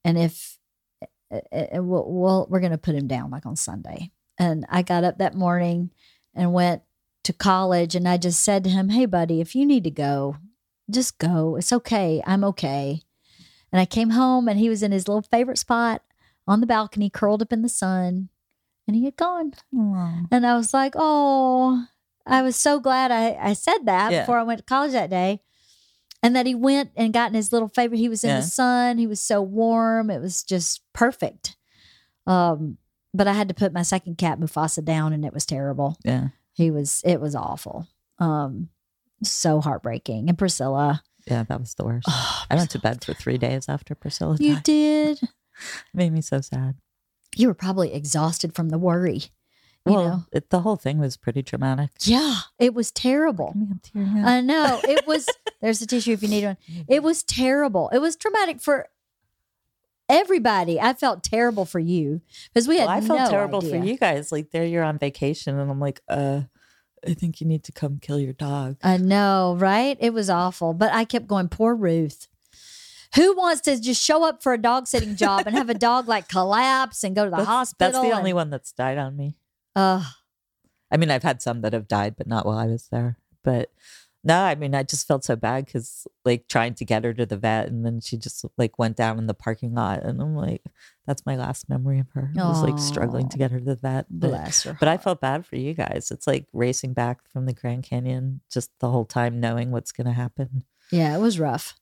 and 0.06 0.18
if 0.18 0.58
uh, 1.32 1.40
uh, 1.52 1.82
we'll, 1.84 2.06
we'll 2.08 2.48
we're 2.50 2.60
gonna 2.60 2.78
put 2.78 2.96
him 2.96 3.08
down 3.08 3.32
like 3.32 3.46
on 3.46 3.56
Sunday. 3.56 4.12
And 4.38 4.66
I 4.70 4.82
got 4.82 5.04
up 5.04 5.18
that 5.20 5.36
morning 5.36 5.90
and 6.36 6.54
went 6.54 6.82
to 7.24 7.34
college, 7.34 7.96
and 7.96 8.08
I 8.08 8.18
just 8.18 8.42
said 8.44 8.64
to 8.64 8.70
him, 8.70 8.90
"Hey, 8.90 9.06
buddy, 9.06 9.42
if 9.42 9.56
you 9.56 9.66
need 9.66 9.84
to 9.86 9.92
go, 9.92 10.38
just 10.90 11.18
go. 11.18 11.56
It's 11.56 11.72
okay. 11.74 12.22
I'm 12.26 12.44
okay." 12.44 13.02
And 13.72 13.80
I 13.80 13.86
came 13.86 14.12
home, 14.12 14.48
and 14.48 14.60
he 14.60 14.70
was 14.70 14.84
in 14.84 14.92
his 14.92 15.08
little 15.08 15.22
favorite 15.22 15.58
spot 15.58 16.04
on 16.48 16.60
the 16.62 16.68
balcony, 16.68 17.10
curled 17.10 17.42
up 17.42 17.54
in 17.54 17.62
the 17.62 17.70
sun, 17.70 18.30
and 18.88 18.96
he 18.96 19.06
had 19.06 19.16
gone. 19.16 19.54
And 20.32 20.46
I 20.46 20.56
was 20.58 20.74
like, 20.74 20.94
oh, 20.98 21.86
I 22.26 22.42
was 22.42 22.56
so 22.58 22.80
glad 22.80 23.12
I, 23.12 23.38
I 23.40 23.54
said 23.54 23.86
that 23.86 24.12
Yeah. 24.12 24.22
before 24.22 24.38
I 24.40 24.44
went 24.44 24.58
to 24.60 24.66
college 24.66 24.92
that 24.92 25.10
day. 25.10 25.42
And 26.24 26.36
that 26.36 26.46
he 26.46 26.54
went 26.54 26.92
and 26.96 27.14
got 27.14 27.30
in 27.30 27.36
his 27.36 27.52
little 27.54 27.68
favorite. 27.70 27.98
He 28.00 28.10
was 28.10 28.24
in 28.24 28.30
Yeah. 28.32 28.42
the 28.42 28.46
sun. 28.46 28.98
He 28.98 29.08
was 29.08 29.20
so 29.20 29.42
warm. 29.42 30.10
It 30.12 30.20
was 30.22 30.44
just 30.44 30.82
perfect. 30.94 31.56
Um, 32.28 32.78
but 33.14 33.28
I 33.28 33.34
had 33.34 33.48
to 33.48 33.54
put 33.56 33.74
my 33.74 33.82
second 33.84 34.18
cat 34.18 34.40
Mufasa 34.40 34.84
down, 34.84 35.14
and 35.14 35.24
it 35.26 35.34
was 35.34 35.46
terrible. 35.46 35.98
yeah 36.04 36.28
He 36.62 36.72
was. 36.72 37.02
It 37.04 37.20
was 37.20 37.36
awful. 37.36 37.88
Um, 38.20 38.70
so 39.24 39.60
heartbreaking. 39.62 40.30
And 40.30 40.38
Priscilla. 40.38 41.04
yeah 41.28 41.44
that 41.44 41.60
was 41.60 41.76
the 41.76 41.84
worst 41.86 42.08
Oh, 42.10 42.44
i 42.50 42.56
went 42.56 42.72
to 42.72 42.80
bed 42.80 43.04
for 43.04 43.14
three 43.14 43.38
days 43.38 43.70
after 43.70 43.94
priscilla 43.94 44.36
you 44.40 44.56
died. 44.56 44.64
did. 44.64 45.24
It 45.24 45.30
made 45.94 46.12
me 46.12 46.22
so 46.22 46.42
sad 46.42 46.76
You 47.36 47.48
were 47.48 47.54
probably 47.54 47.94
exhausted 47.94 48.56
from 48.56 48.70
the 48.70 48.80
worry. 48.80 49.22
You 49.86 49.94
well 49.94 50.04
know. 50.08 50.24
it, 50.32 50.50
the 50.50 50.62
whole 50.62 50.76
thing 50.76 50.98
was 50.98 51.18
pretty 51.18 51.44
traumatic 51.44 51.90
Yeah, 52.02 52.36
it 52.58 52.74
was 52.74 52.92
terrible. 52.92 53.54
Let 53.56 53.58
me 53.58 53.68
up 53.76 53.82
to 53.84 53.92
your 53.94 54.08
hand. 54.08 54.26
I 54.30 54.42
know. 54.42 54.80
It 54.84 55.06
was 55.12 55.28
there's 55.62 55.82
a 55.84 55.88
tissue 55.88 56.14
if 56.14 56.24
you 56.24 56.30
need 56.30 56.46
one. 56.46 56.58
It 56.88 57.04
was 57.04 57.22
terrible. 57.24 57.90
It 57.94 58.00
was 58.00 58.16
traumatic 58.16 58.60
for 58.62 58.88
everybody. 60.10 60.80
I 60.80 60.94
felt 60.94 61.24
terrible 61.24 61.66
for 61.66 61.80
you 61.80 62.22
because 62.54 62.68
we 62.68 62.78
had 62.80 62.88
Well, 62.88 62.98
I 62.98 63.02
felt 63.02 63.20
no 63.20 63.30
terrible 63.30 63.62
for 63.62 63.76
you 63.78 63.98
guys. 63.98 64.32
Like 64.32 64.52
there, 64.52 64.66
you're 64.66 64.84
on 64.84 64.98
vacation, 64.98 65.58
and 65.60 65.70
I'm 65.72 65.80
like, 65.80 66.02
uh, 66.10 66.42
I 67.08 67.14
think 67.14 67.42
you 67.42 67.48
need 67.48 67.64
to 67.64 67.72
come 67.72 68.00
kill 68.00 68.20
your 68.20 68.34
dog. 68.34 68.78
I 68.84 68.98
know, 68.98 69.56
right? 69.60 69.98
It 70.00 70.14
was 70.14 70.30
awful. 70.30 70.74
But 70.74 70.94
I 70.94 71.06
kept 71.06 71.28
going, 71.28 71.50
poor 71.50 71.76
Ruth. 71.76 72.28
Who 73.16 73.36
wants 73.36 73.62
to 73.62 73.80
just 73.80 74.02
show 74.02 74.24
up 74.24 74.42
for 74.42 74.54
a 74.54 74.58
dog 74.58 74.88
sitting 74.88 75.16
job 75.16 75.44
and 75.46 75.56
have 75.56 75.70
a 75.70 75.74
dog 75.74 76.08
like 76.08 76.30
collapse 76.30 77.04
and 77.04 77.16
go 77.16 77.26
to 77.26 77.30
the 77.30 77.38
That's, 77.38 77.48
hospital? 77.48 78.02
that's 78.02 78.10
the 78.10 78.18
only 78.18 78.34
one 78.34 78.50
that's 78.50 78.72
died 78.72 78.98
on 78.98 79.18
me. 79.18 79.36
Ugh. 79.76 80.04
I 80.92 80.98
mean, 80.98 81.12
I've 81.12 81.24
had 81.24 81.42
some 81.42 81.62
that 81.62 81.74
have 81.74 81.88
died, 81.88 82.16
but 82.18 82.28
not 82.28 82.46
while 82.46 82.58
I 82.58 82.68
was 82.68 82.88
there. 82.90 83.18
But 83.44 83.72
no, 84.24 84.40
I 84.44 84.56
mean, 84.56 84.76
I 84.76 84.84
just 84.84 85.08
felt 85.08 85.24
so 85.24 85.36
bad 85.36 85.66
because 85.66 86.08
like 86.24 86.48
trying 86.48 86.76
to 86.76 86.86
get 86.86 87.04
her 87.04 87.14
to 87.14 87.26
the 87.26 87.38
vet, 87.38 87.68
and 87.68 87.86
then 87.86 88.02
she 88.02 88.18
just 88.18 88.46
like 88.58 88.78
went 88.78 88.98
down 88.98 89.18
in 89.18 89.28
the 89.28 89.34
parking 89.34 89.74
lot, 89.74 90.04
and 90.04 90.22
I'm 90.22 90.36
like, 90.36 90.64
that's 91.08 91.26
my 91.26 91.36
last 91.36 91.68
memory 91.68 92.00
of 92.00 92.10
her. 92.12 92.32
I 92.38 92.48
was 92.48 92.62
like 92.62 92.78
struggling 92.78 93.28
to 93.30 93.38
get 93.38 93.52
her 93.52 93.60
to 93.60 93.66
the 93.66 93.76
vet. 93.76 94.06
But, 94.10 94.28
bless 94.30 94.64
her. 94.64 94.78
but 94.80 94.88
I 94.88 94.98
felt 94.98 95.20
bad 95.20 95.46
for 95.46 95.56
you 95.56 95.74
guys. 95.74 96.12
It's 96.12 96.28
like 96.28 96.46
racing 96.54 96.94
back 96.94 97.28
from 97.32 97.46
the 97.48 97.54
Grand 97.54 97.84
Canyon, 97.84 98.42
just 98.52 98.70
the 98.80 98.90
whole 98.90 99.06
time 99.06 99.40
knowing 99.40 99.72
what's 99.72 99.92
going 99.92 100.08
to 100.08 100.14
happen. 100.14 100.64
Yeah, 100.92 101.16
it 101.16 101.20
was 101.20 101.40
rough. 101.40 101.76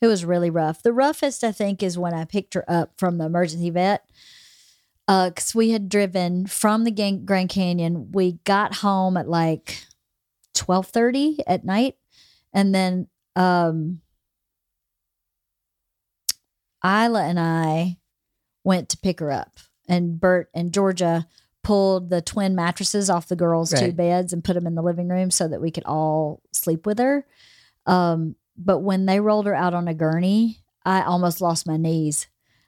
It 0.00 0.06
was 0.06 0.24
really 0.24 0.50
rough. 0.50 0.82
The 0.82 0.92
roughest, 0.92 1.42
I 1.42 1.50
think, 1.50 1.82
is 1.82 1.98
when 1.98 2.14
I 2.14 2.24
picked 2.24 2.54
her 2.54 2.64
up 2.68 2.92
from 2.96 3.18
the 3.18 3.26
emergency 3.26 3.70
vet. 3.70 4.08
Because 5.06 5.54
we 5.54 5.70
had 5.70 5.88
driven 5.88 6.46
from 6.46 6.84
the 6.84 6.90
Gan- 6.90 7.26
Grand 7.26 7.50
Canyon. 7.50 8.12
We 8.12 8.38
got 8.44 8.76
home 8.76 9.16
at 9.18 9.28
like 9.28 9.84
twelve 10.54 10.86
thirty 10.86 11.40
at 11.46 11.62
night, 11.62 11.96
and 12.54 12.74
then 12.74 13.08
um, 13.36 14.00
Isla 16.82 17.24
and 17.24 17.38
I 17.38 17.98
went 18.64 18.88
to 18.88 18.96
pick 18.98 19.20
her 19.20 19.30
up, 19.30 19.58
and 19.88 20.18
Bert 20.18 20.50
and 20.54 20.72
Georgia 20.72 21.26
pulled 21.62 22.10
the 22.10 22.20
twin 22.20 22.54
mattresses 22.54 23.08
off 23.08 23.28
the 23.28 23.36
girls' 23.36 23.72
two 23.72 23.92
beds 23.92 24.32
and 24.32 24.44
put 24.44 24.52
them 24.54 24.66
in 24.66 24.74
the 24.74 24.82
living 24.82 25.08
room 25.08 25.30
so 25.30 25.48
that 25.48 25.60
we 25.62 25.70
could 25.70 25.84
all 25.84 26.42
sleep 26.52 26.84
with 26.86 26.98
her. 26.98 27.26
Um, 27.86 28.36
but 28.56 28.80
when 28.80 29.06
they 29.06 29.20
rolled 29.20 29.46
her 29.46 29.54
out 29.54 29.72
on 29.74 29.88
a 29.88 29.94
gurney, 29.94 30.58
I 30.84 31.02
almost 31.02 31.40
lost 31.40 31.66
my 31.66 31.76
knees. 31.76 32.26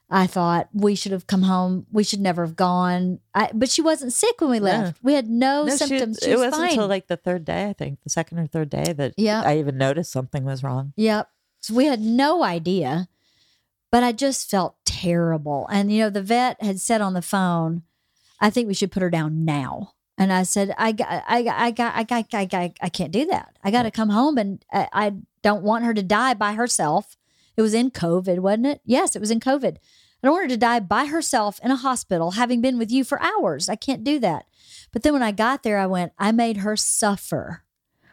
I 0.08 0.26
thought 0.28 0.68
we 0.72 0.94
should 0.94 1.12
have 1.12 1.26
come 1.26 1.42
home. 1.42 1.84
We 1.90 2.04
should 2.04 2.20
never 2.20 2.46
have 2.46 2.54
gone. 2.56 3.18
I, 3.34 3.50
but 3.52 3.68
she 3.68 3.82
wasn't 3.82 4.12
sick 4.12 4.40
when 4.40 4.50
we 4.50 4.58
No. 4.60 4.64
left. 4.64 4.98
We 5.02 5.14
had 5.14 5.28
no, 5.28 5.64
No, 5.64 5.74
symptoms. 5.76 6.20
She, 6.22 6.30
it 6.30 6.34
was 6.38 6.46
wasn't 6.46 6.62
fine. 6.62 6.70
until 6.70 6.86
like 6.86 7.08
the 7.08 7.16
third 7.16 7.44
day, 7.44 7.68
I 7.68 7.72
think, 7.72 7.98
the 8.02 8.10
second 8.10 8.38
or 8.38 8.46
third 8.46 8.70
day 8.70 8.92
that 8.92 9.14
Yeah. 9.16 9.42
I 9.44 9.58
even 9.58 9.76
noticed 9.76 10.12
something 10.12 10.44
was 10.44 10.62
wrong. 10.62 10.92
Yep. 10.96 11.28
So 11.60 11.74
we 11.74 11.86
had 11.86 12.00
no 12.00 12.44
idea, 12.44 13.08
but 13.90 14.02
I 14.02 14.12
just 14.12 14.50
felt 14.50 14.76
terrible. 14.84 15.68
And, 15.70 15.92
you 15.92 16.00
know, 16.00 16.10
the 16.10 16.22
vet 16.22 16.62
had 16.62 16.80
said 16.80 17.00
on 17.00 17.14
the 17.14 17.22
phone, 17.22 17.82
I 18.40 18.50
think 18.50 18.68
we 18.68 18.74
should 18.74 18.92
put 18.92 19.02
her 19.02 19.10
down 19.10 19.44
now. 19.44 19.92
And 20.18 20.32
I 20.32 20.44
said, 20.44 20.74
I 20.78 20.92
got, 20.92 21.24
I 21.28 21.46
I 21.46 21.70
got, 21.70 21.94
I 21.94 22.06
I 22.32 22.72
I 22.80 22.88
can't 22.88 23.12
do 23.12 23.26
that. 23.26 23.58
I 23.62 23.70
got 23.70 23.82
to 23.82 23.90
come 23.90 24.08
home 24.08 24.38
and 24.38 24.64
I, 24.72 24.88
I 24.92 25.12
don't 25.42 25.62
want 25.62 25.84
her 25.84 25.92
to 25.92 26.02
die 26.02 26.34
by 26.34 26.54
herself. 26.54 27.16
It 27.56 27.62
was 27.62 27.74
in 27.74 27.90
COVID, 27.90 28.38
wasn't 28.38 28.66
it? 28.66 28.80
Yes, 28.84 29.14
it 29.14 29.20
was 29.20 29.30
in 29.30 29.40
COVID. 29.40 29.76
I 29.76 30.26
don't 30.26 30.32
want 30.32 30.44
her 30.44 30.54
to 30.54 30.56
die 30.56 30.80
by 30.80 31.06
herself 31.06 31.60
in 31.62 31.70
a 31.70 31.76
hospital, 31.76 32.32
having 32.32 32.62
been 32.62 32.78
with 32.78 32.90
you 32.90 33.04
for 33.04 33.20
hours. 33.20 33.68
I 33.68 33.76
can't 33.76 34.04
do 34.04 34.18
that. 34.20 34.46
But 34.90 35.02
then 35.02 35.12
when 35.12 35.22
I 35.22 35.32
got 35.32 35.62
there, 35.62 35.78
I 35.78 35.86
went, 35.86 36.12
I 36.18 36.32
made 36.32 36.58
her 36.58 36.76
suffer 36.76 37.64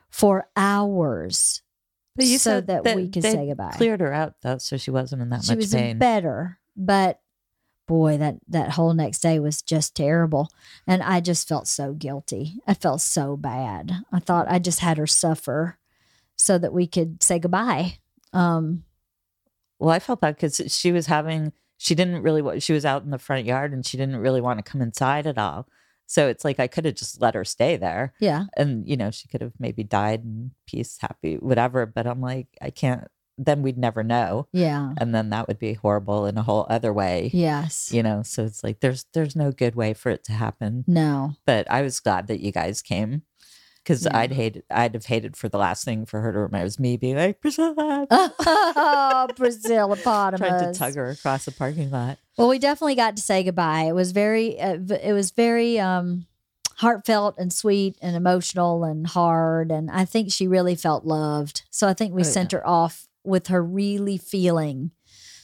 for 0.09 0.49
hours 0.55 1.61
But 2.15 2.25
you 2.25 2.37
so 2.37 2.51
said 2.51 2.67
that, 2.67 2.95
we 2.95 3.09
could 3.09 3.23
say 3.23 3.47
goodbye. 3.47 3.73
Cleared 3.75 4.01
her 4.01 4.13
out 4.13 4.35
though, 4.41 4.57
so 4.59 4.77
she 4.77 4.91
wasn't 4.91 5.21
in 5.21 5.29
that 5.29 5.37
much. 5.37 5.45
she 5.45 5.51
much 5.51 5.57
was 5.57 5.73
pain. 5.73 5.97
better, 5.97 6.59
but 6.75 7.19
boy, 7.87 8.17
that 8.17 8.35
that 8.47 8.71
whole 8.71 8.93
next 8.93 9.19
day 9.19 9.39
was 9.39 9.61
just 9.61 9.95
terrible, 9.95 10.49
and 10.85 11.01
I 11.01 11.19
just 11.21 11.47
felt 11.47 11.67
so 11.67 11.93
guilty. 11.93 12.55
I 12.67 12.75
felt 12.75 13.01
so 13.01 13.35
bad. 13.35 13.91
I 14.11 14.19
thought 14.19 14.45
I 14.47 14.59
just 14.59 14.79
had 14.79 14.97
her 14.97 15.07
suffer 15.07 15.77
so 16.35 16.57
that 16.57 16.73
we 16.73 16.87
could 16.87 17.21
say 17.23 17.39
goodbye. 17.39 17.97
Um, 18.31 18.83
Well, 19.79 19.89
I 19.91 19.99
felt 19.99 20.21
bad 20.21 20.35
because 20.35 20.61
she 20.67 20.91
was 20.91 21.05
having, 21.07 21.53
she 21.77 21.93
didn't 21.93 22.23
really, 22.23 22.59
she 22.59 22.73
was 22.73 22.85
out 22.85 23.03
in 23.03 23.11
the 23.11 23.19
front 23.19 23.45
yard 23.45 23.71
and 23.73 23.85
she 23.85 23.97
didn't 23.97 24.17
really 24.17 24.41
want 24.41 24.57
to 24.57 24.69
come 24.69 24.81
inside 24.81 25.27
at 25.27 25.37
all. 25.37 25.67
So 26.07 26.27
it's 26.27 26.43
like 26.45 26.59
I 26.59 26.67
could 26.67 26.85
have 26.85 26.95
just 26.95 27.21
let 27.21 27.33
her 27.33 27.43
stay 27.45 27.77
there 27.77 28.13
yeah, 28.19 28.45
and, 28.57 28.87
you 28.87 28.97
know, 28.97 29.09
she 29.11 29.27
could 29.27 29.41
have 29.41 29.53
maybe 29.59 29.83
died 29.83 30.23
in 30.23 30.51
peace, 30.67 30.97
happy, 30.99 31.35
whatever. 31.35 31.85
But 31.85 32.05
I'm 32.07 32.21
like, 32.21 32.47
I 32.61 32.69
can't, 32.69 33.07
then 33.37 33.63
we'd 33.63 33.77
never 33.79 34.03
know. 34.03 34.47
yeah, 34.53 34.93
And 34.99 35.15
then 35.15 35.29
that 35.31 35.47
would 35.47 35.57
be 35.59 35.73
horrible 35.73 36.25
in 36.27 36.37
a 36.37 36.43
whole 36.43 36.67
other 36.69 36.93
way, 36.93 37.31
yes, 37.33 37.91
you 37.91 38.03
know? 38.03 38.21
So 38.21 38.43
it's 38.43 38.63
like, 38.63 38.79
there's, 38.79 39.05
there's 39.13 39.35
no 39.35 39.51
good 39.51 39.75
way 39.75 39.93
for 39.93 40.11
it 40.11 40.23
to 40.25 40.33
happen. 40.33 40.83
no, 40.87 41.33
But 41.47 41.69
I 41.71 41.81
was 41.81 41.99
glad 41.99 42.27
that 42.27 42.41
you 42.41 42.51
guys 42.51 42.81
came. 42.83 43.23
Because 43.83 44.05
Yeah. 44.05 44.17
I'd 44.17 44.31
hate, 44.31 44.63
I'd 44.71 44.93
have 44.93 45.05
hated 45.05 45.35
for 45.35 45.49
the 45.49 45.57
last 45.57 45.83
thing 45.83 46.05
for 46.05 46.21
her 46.21 46.31
to 46.31 46.39
remember 46.39 46.63
was 46.63 46.79
me 46.79 46.95
being 46.95 47.17
like, 47.17 47.41
Priscilla, 47.41 48.07
oh, 48.11 49.27
Priscilla 49.35 49.97
trying 50.01 50.37
to 50.37 50.71
tug 50.73 50.95
her 50.95 51.09
across 51.09 51.45
the 51.45 51.51
parking 51.51 51.91
lot. 51.91 52.17
Well, 52.37 52.47
we 52.47 52.59
definitely 52.59 52.95
got 52.95 53.17
to 53.17 53.21
say 53.21 53.43
goodbye. 53.43 53.83
It 53.83 53.93
was 53.95 54.11
very, 54.13 54.59
uh, 54.59 54.77
it 55.01 55.13
was 55.13 55.31
very 55.31 55.79
um, 55.79 56.25
heartfelt 56.77 57.35
and 57.37 57.51
sweet 57.51 57.97
and 58.01 58.15
emotional 58.15 58.83
and 58.85 59.05
hard. 59.05 59.69
And 59.71 59.91
I 59.91 60.05
think 60.05 60.31
she 60.31 60.47
really 60.47 60.75
felt 60.75 61.05
loved. 61.05 61.63
So 61.69 61.87
I 61.87 61.93
think 61.93 62.13
we 62.13 62.21
Oh, 62.21 62.25
sent 62.25 62.53
her 62.53 62.65
off 62.65 63.07
with 63.25 63.47
her 63.47 63.61
really 63.63 64.17
feeling 64.17 64.91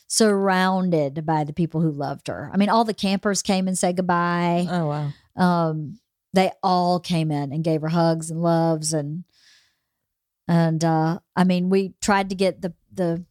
surrounded 0.07 1.25
by 1.25 1.43
the 1.43 1.53
people 1.53 1.81
who 1.81 1.91
loved 1.91 2.27
her. 2.27 2.49
I 2.53 2.57
mean, 2.57 2.69
all 2.69 2.83
the 2.83 2.93
campers 2.93 3.41
came 3.41 3.67
and 3.67 3.77
said 3.77 3.95
goodbye. 3.95 4.67
Oh 4.69 4.87
wow. 4.87 5.11
Um, 5.41 5.99
they 6.33 6.51
all 6.61 6.99
came 6.99 7.31
in 7.31 7.51
and 7.51 7.63
gave 7.63 7.81
her 7.81 7.89
hugs 7.89 8.29
and 8.29 8.41
loves 8.41 8.93
and 8.93 9.23
and 10.49 10.83
uh, 10.83 11.19
I 11.35 11.43
mean, 11.43 11.69
we 11.69 11.93
tried 12.01 12.29
to 12.29 12.35
get 12.35 12.61
the 12.61 12.73
the 12.91 13.23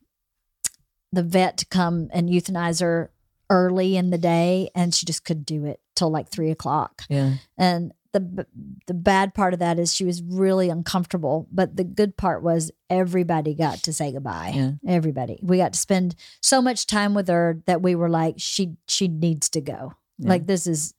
the 1.13 1.25
vet 1.25 1.57
to 1.59 1.67
come 1.67 2.09
and 2.13 2.29
euthanize 2.29 2.81
her 2.81 3.11
early 3.51 3.97
in 3.97 4.11
the 4.11 4.19
day, 4.19 4.71
and 4.75 4.95
she 4.95 5.05
just 5.05 5.25
couldn't 5.25 5.47
do 5.47 5.65
it 5.65 5.81
till 5.97 6.11
like 6.11 6.29
three 6.29 6.53
o'clock. 6.53 7.03
Yeah. 7.09 7.35
And 7.59 7.93
the 8.13 8.47
the 8.87 8.95
bad 8.95 9.35
part 9.35 9.53
of 9.53 9.59
that 9.59 9.81
is 9.81 9.93
she 9.93 10.05
was 10.05 10.23
really 10.23 10.69
uncomfortable, 10.69 11.49
but 11.51 11.77
the 11.77 11.83
good 11.83 12.17
part 12.17 12.43
was 12.43 12.71
everybody 12.89 13.53
got 13.55 13.79
to 13.79 13.93
say 13.93 14.13
goodbye. 14.13 14.53
Yeah. 14.55 14.71
Everybody, 14.87 15.41
we 15.43 15.57
got 15.57 15.73
to 15.73 15.79
spend 15.79 16.15
so 16.41 16.63
much 16.63 16.87
time 16.87 17.15
with 17.15 17.27
her 17.27 17.61
that 17.67 17.83
we 17.83 17.97
were 17.97 18.09
like, 18.09 18.37
she 18.39 18.77
she 18.87 19.09
needs 19.09 19.49
to 19.51 19.61
go. 19.61 19.95
Yeah. 20.19 20.29
Like 20.29 20.47
this 20.47 20.69
is, 20.69 20.95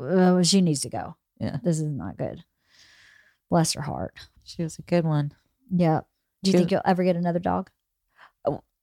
uh, 0.00 0.42
she 0.42 0.60
needs 0.60 0.80
to 0.80 0.90
go. 0.90 1.16
Yeah. 1.40 1.56
this 1.62 1.78
is 1.80 1.86
not 1.88 2.16
good. 2.18 2.44
Bless 3.50 3.72
her 3.72 3.82
heart. 3.82 4.14
She 4.44 4.62
was 4.62 4.78
a 4.78 4.82
good 4.82 5.04
one. 5.04 5.32
Yeah. 5.74 6.00
Do 6.42 6.50
you 6.50 6.52
She 6.52 6.58
think 6.58 6.66
was- 6.66 6.72
you'll 6.72 6.82
ever 6.84 7.02
get 7.04 7.16
another 7.16 7.38
dog? 7.38 7.70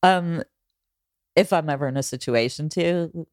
Um, 0.04 0.44
if 1.36 1.52
I'm 1.54 1.70
ever 1.70 1.88
in 1.88 1.98
a 1.98 2.04
situation 2.04 2.70
to, 2.70 3.28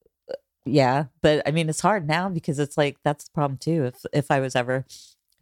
yeah. 0.64 1.06
But 1.22 1.42
I 1.46 1.50
mean, 1.50 1.68
it's 1.68 1.80
hard 1.80 2.06
now 2.06 2.28
because 2.28 2.58
it's 2.58 2.76
like 2.78 2.98
that's 3.04 3.24
the 3.24 3.30
problem 3.32 3.58
too. 3.58 3.84
If 3.84 4.04
if 4.12 4.30
I 4.30 4.40
was 4.40 4.56
ever 4.56 4.84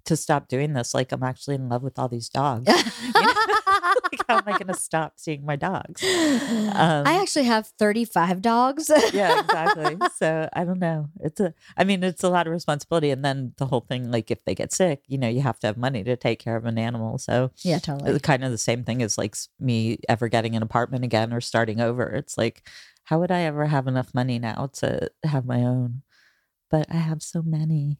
to 0.04 0.16
stop 0.16 0.48
doing 0.48 0.72
this, 0.72 0.94
like 0.94 1.12
I'm 1.12 1.22
actually 1.22 1.56
in 1.56 1.68
love 1.68 1.82
with 1.82 1.98
all 1.98 2.08
these 2.08 2.28
dogs. 2.28 2.66
like, 4.12 4.24
how 4.28 4.38
am 4.38 4.42
I 4.46 4.52
going 4.52 4.66
to 4.66 4.74
stop 4.74 5.14
seeing 5.16 5.44
my 5.44 5.56
dogs? 5.56 6.02
Um, 6.02 7.06
I 7.06 7.18
actually 7.20 7.44
have 7.44 7.66
35 7.78 8.42
dogs. 8.42 8.90
yeah, 9.12 9.40
exactly. 9.40 9.96
So 10.16 10.48
I 10.52 10.64
don't 10.64 10.78
know. 10.78 11.08
It's 11.20 11.40
a, 11.40 11.54
I 11.76 11.84
mean, 11.84 12.02
it's 12.02 12.22
a 12.22 12.28
lot 12.28 12.46
of 12.46 12.52
responsibility. 12.52 13.10
And 13.10 13.24
then 13.24 13.52
the 13.56 13.66
whole 13.66 13.80
thing, 13.80 14.10
like 14.10 14.30
if 14.30 14.44
they 14.44 14.54
get 14.54 14.72
sick, 14.72 15.02
you 15.06 15.18
know, 15.18 15.28
you 15.28 15.40
have 15.40 15.58
to 15.60 15.66
have 15.66 15.76
money 15.76 16.04
to 16.04 16.16
take 16.16 16.38
care 16.38 16.56
of 16.56 16.64
an 16.64 16.78
animal. 16.78 17.18
So 17.18 17.50
yeah, 17.58 17.78
totally. 17.78 18.12
it's 18.12 18.22
kind 18.22 18.44
of 18.44 18.50
the 18.50 18.58
same 18.58 18.84
thing 18.84 19.02
as 19.02 19.18
like 19.18 19.36
me 19.58 19.98
ever 20.08 20.28
getting 20.28 20.56
an 20.56 20.62
apartment 20.62 21.04
again 21.04 21.32
or 21.32 21.40
starting 21.40 21.80
over. 21.80 22.04
It's 22.04 22.38
like, 22.38 22.68
how 23.04 23.20
would 23.20 23.30
I 23.30 23.42
ever 23.42 23.66
have 23.66 23.86
enough 23.86 24.14
money 24.14 24.38
now 24.38 24.70
to 24.74 25.10
have 25.24 25.44
my 25.44 25.60
own? 25.60 26.02
But 26.70 26.86
I 26.90 26.96
have 26.96 27.22
so 27.22 27.42
many. 27.42 27.98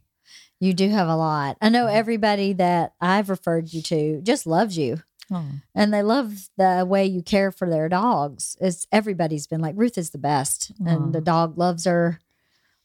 You 0.62 0.74
do 0.74 0.88
have 0.90 1.08
a 1.08 1.16
lot. 1.16 1.56
I 1.60 1.70
know 1.70 1.88
everybody 1.88 2.52
that 2.52 2.92
I've 3.00 3.28
referred 3.28 3.72
you 3.72 3.82
to 3.82 4.20
just 4.22 4.46
loves 4.46 4.78
you. 4.78 5.02
Oh, 5.28 5.44
And 5.74 5.92
they 5.92 6.02
love 6.04 6.50
the 6.56 6.86
way 6.88 7.04
you 7.04 7.20
care 7.20 7.50
for 7.50 7.68
their 7.68 7.88
dogs. 7.88 8.56
It's 8.60 8.86
everybody's 8.92 9.48
been 9.48 9.60
like 9.60 9.74
Ruth 9.76 9.98
is 9.98 10.10
the 10.10 10.18
best, 10.18 10.70
and 10.86 11.12
the 11.12 11.20
dog 11.20 11.58
loves 11.58 11.84
her. 11.84 12.20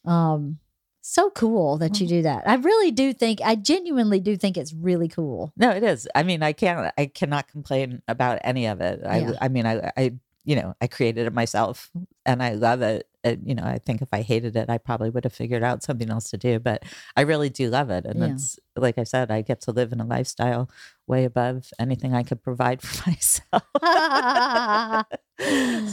Um, 0.05 0.57
so 1.01 1.30
cool 1.30 1.78
that 1.78 2.01
you 2.01 2.07
do 2.07 2.23
that. 2.23 2.49
I 2.49 2.55
really 2.55 2.89
do 2.89 3.13
think. 3.13 3.41
I 3.45 3.53
genuinely 3.53 4.19
do 4.21 4.36
think 4.38 4.57
it's 4.57 4.73
really 4.73 5.07
cool. 5.07 5.53
No, 5.55 5.69
it 5.69 5.84
is. 5.84 6.07
I 6.15 6.23
mean, 6.23 6.41
I 6.41 6.53
can't. 6.53 6.91
I 6.97 7.05
cannot 7.05 7.47
complain 7.47 8.01
about 8.07 8.39
any 8.43 8.65
of 8.65 8.82
it. 8.82 9.01
I. 9.05 9.19
Yeah. 9.19 9.34
I 9.39 9.49
mean, 9.49 9.67
I. 9.67 9.91
I. 9.95 10.13
You 10.45 10.55
know, 10.55 10.75
I 10.82 10.88
created 10.88 11.28
it 11.28 11.34
myself, 11.34 11.91
and 12.25 12.41
I 12.41 12.53
love 12.53 12.82
it. 12.82 13.07
And, 13.34 13.47
you 13.47 13.55
know, 13.55 13.63
I 13.63 13.78
think 13.80 14.01
if 14.01 14.09
I 14.11 14.21
hated 14.21 14.55
it, 14.55 14.69
I 14.69 14.78
probably 14.78 15.09
would 15.09 15.23
have 15.23 15.34
figured 15.34 15.63
out 15.63 15.84
something 15.84 16.09
else 16.09 16.30
to 16.32 16.38
do. 16.38 16.59
But 16.59 16.84
I 17.15 17.21
really 17.21 17.49
do 17.49 17.69
love 17.69 17.89
it, 17.89 18.05
and 18.05 18.19
Yeah. 18.19 18.28
it's 18.34 18.59
like 18.75 18.97
I 18.97 19.03
said, 19.03 19.32
I 19.32 19.41
get 19.41 19.61
to 19.61 19.71
live 19.71 19.91
in 19.91 19.99
a 19.99 20.05
lifestyle 20.05 20.69
way 21.07 21.23
above 21.25 21.69
anything 21.80 22.13
I 22.13 22.23
could 22.23 22.41
provide 22.43 22.82
for 22.88 23.09
myself. 23.09 23.63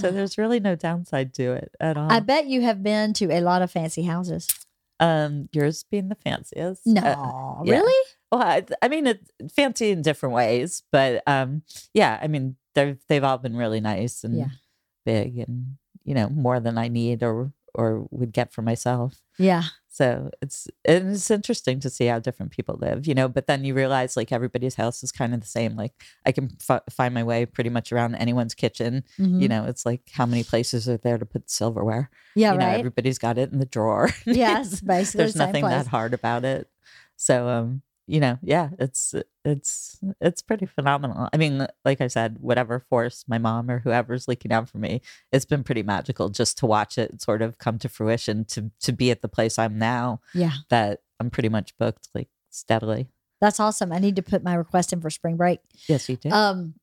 so 0.00 0.10
there's 0.12 0.38
really 0.38 0.60
no 0.60 0.74
downside 0.74 1.34
to 1.34 1.52
it 1.52 1.72
at 1.80 1.96
all. 1.96 2.10
I 2.10 2.20
bet 2.20 2.46
you 2.46 2.62
have 2.62 2.82
been 2.82 3.12
to 3.14 3.30
a 3.30 3.40
lot 3.40 3.62
of 3.62 3.70
fancy 3.70 4.02
houses. 4.02 4.48
um, 5.00 5.48
yours 5.52 5.84
being 5.90 6.08
the 6.08 6.14
fanciest. 6.14 6.86
No, 6.86 7.00
Uh, 7.02 7.62
yeah. 7.64 7.72
really? 7.80 8.08
Well, 8.30 8.42
I, 8.42 8.64
I 8.82 8.88
mean, 8.88 9.06
it's 9.06 9.30
fancy 9.54 9.90
in 9.90 10.02
different 10.02 10.34
ways, 10.34 10.82
but 10.92 11.22
um, 11.26 11.62
yeah, 11.92 12.18
I 12.22 12.26
mean, 12.28 12.56
they've 12.74 12.98
they've 13.08 13.22
all 13.24 13.38
been 13.38 13.56
really 13.56 13.80
nice 13.80 14.24
and 14.24 14.36
Yeah. 14.38 14.48
big, 15.04 15.38
and 15.38 15.76
you 16.04 16.14
know, 16.14 16.28
more 16.28 16.60
than 16.60 16.78
I 16.78 16.88
need 16.88 17.22
or 17.22 17.52
or 17.76 18.06
would 18.12 18.32
get 18.32 18.52
for 18.52 18.62
myself. 18.62 19.20
Yeah, 19.36 19.64
So 19.88 20.30
it's 20.40 20.68
and 20.84 21.10
it's 21.10 21.28
interesting 21.28 21.80
to 21.80 21.90
see 21.90 22.06
how 22.06 22.20
different 22.20 22.52
people 22.52 22.78
live, 22.80 23.04
you 23.08 23.14
know. 23.14 23.26
But 23.28 23.48
then 23.48 23.64
you 23.64 23.74
realize 23.74 24.16
like 24.16 24.30
everybody's 24.30 24.76
house 24.76 25.02
is 25.02 25.10
kind 25.10 25.34
of 25.34 25.40
the 25.40 25.48
same. 25.48 25.74
Like 25.74 25.92
I 26.24 26.30
can 26.30 26.50
f- 26.70 26.82
find 26.88 27.12
my 27.12 27.24
way 27.24 27.46
pretty 27.46 27.70
much 27.70 27.90
around 27.92 28.14
anyone's 28.14 28.54
kitchen. 28.54 29.02
Mhm. 29.18 29.42
You 29.42 29.48
know, 29.48 29.64
it's 29.64 29.84
like 29.84 30.02
how 30.12 30.24
many 30.24 30.44
places 30.44 30.88
are 30.88 30.98
there 30.98 31.18
to 31.18 31.26
put 31.26 31.50
silverware? 31.50 32.10
yeah, 32.36 32.52
you 32.52 32.58
know, 32.58 32.66
right. 32.66 32.78
everybody's 32.78 33.18
got 33.18 33.38
it 33.38 33.50
in 33.52 33.58
the 33.58 33.66
drawer. 33.66 34.08
yes, 34.24 34.80
basically. 34.80 35.18
There's 35.18 35.34
the 35.34 35.44
nothing 35.46 35.62
place. 35.64 35.72
that 35.84 35.86
hard 35.88 36.14
about 36.14 36.44
it. 36.44 36.68
So 37.16 37.48
um, 37.48 37.82
you 38.06 38.20
know, 38.20 38.38
yeah, 38.42 38.70
it's 38.78 39.14
it's 39.44 39.98
it's 40.20 40.42
pretty 40.42 40.66
phenomenal. 40.66 41.28
I 41.32 41.36
mean, 41.36 41.66
like 41.84 42.00
I 42.00 42.06
said, 42.08 42.36
whatever 42.40 42.78
force 42.80 43.24
my 43.26 43.38
mom 43.38 43.70
or 43.70 43.78
whoever's 43.80 44.28
leaking 44.28 44.52
out 44.52 44.68
for 44.68 44.78
me, 44.78 45.00
it's 45.32 45.44
been 45.46 45.64
pretty 45.64 45.82
magical 45.82 46.28
just 46.28 46.58
to 46.58 46.66
watch 46.66 46.98
it 46.98 47.22
sort 47.22 47.40
of 47.42 47.58
come 47.58 47.78
to 47.78 47.88
fruition 47.88 48.44
to 48.46 48.70
to 48.80 48.92
be 48.92 49.10
at 49.10 49.22
the 49.22 49.28
place 49.28 49.58
I'm 49.58 49.78
now 49.78 50.20
Yeah, 50.34 50.52
that 50.68 51.00
I'm 51.18 51.30
pretty 51.30 51.48
much 51.48 51.76
booked 51.78 52.08
like 52.14 52.28
steadily. 52.50 53.08
that's 53.40 53.58
awesome. 53.60 53.92
I 53.92 53.98
need 53.98 54.16
to 54.16 54.22
put 54.22 54.42
my 54.42 54.54
request 54.54 54.92
in 54.92 55.00
for 55.00 55.10
spring 55.10 55.36
break. 55.36 55.60
Yes, 55.88 56.08
you 56.08 56.16
do. 56.16 56.30
Um, 56.30 56.74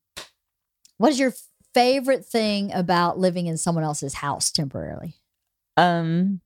what 0.98 1.12
is 1.12 1.20
your 1.20 1.34
favorite 1.74 2.26
thing 2.26 2.72
about 2.74 3.18
living 3.18 3.48
in 3.48 3.58
someone 3.58 3.84
else's 3.84 4.16
house 4.16 4.52
temporarily? 4.52 5.16
Um, 5.78 6.42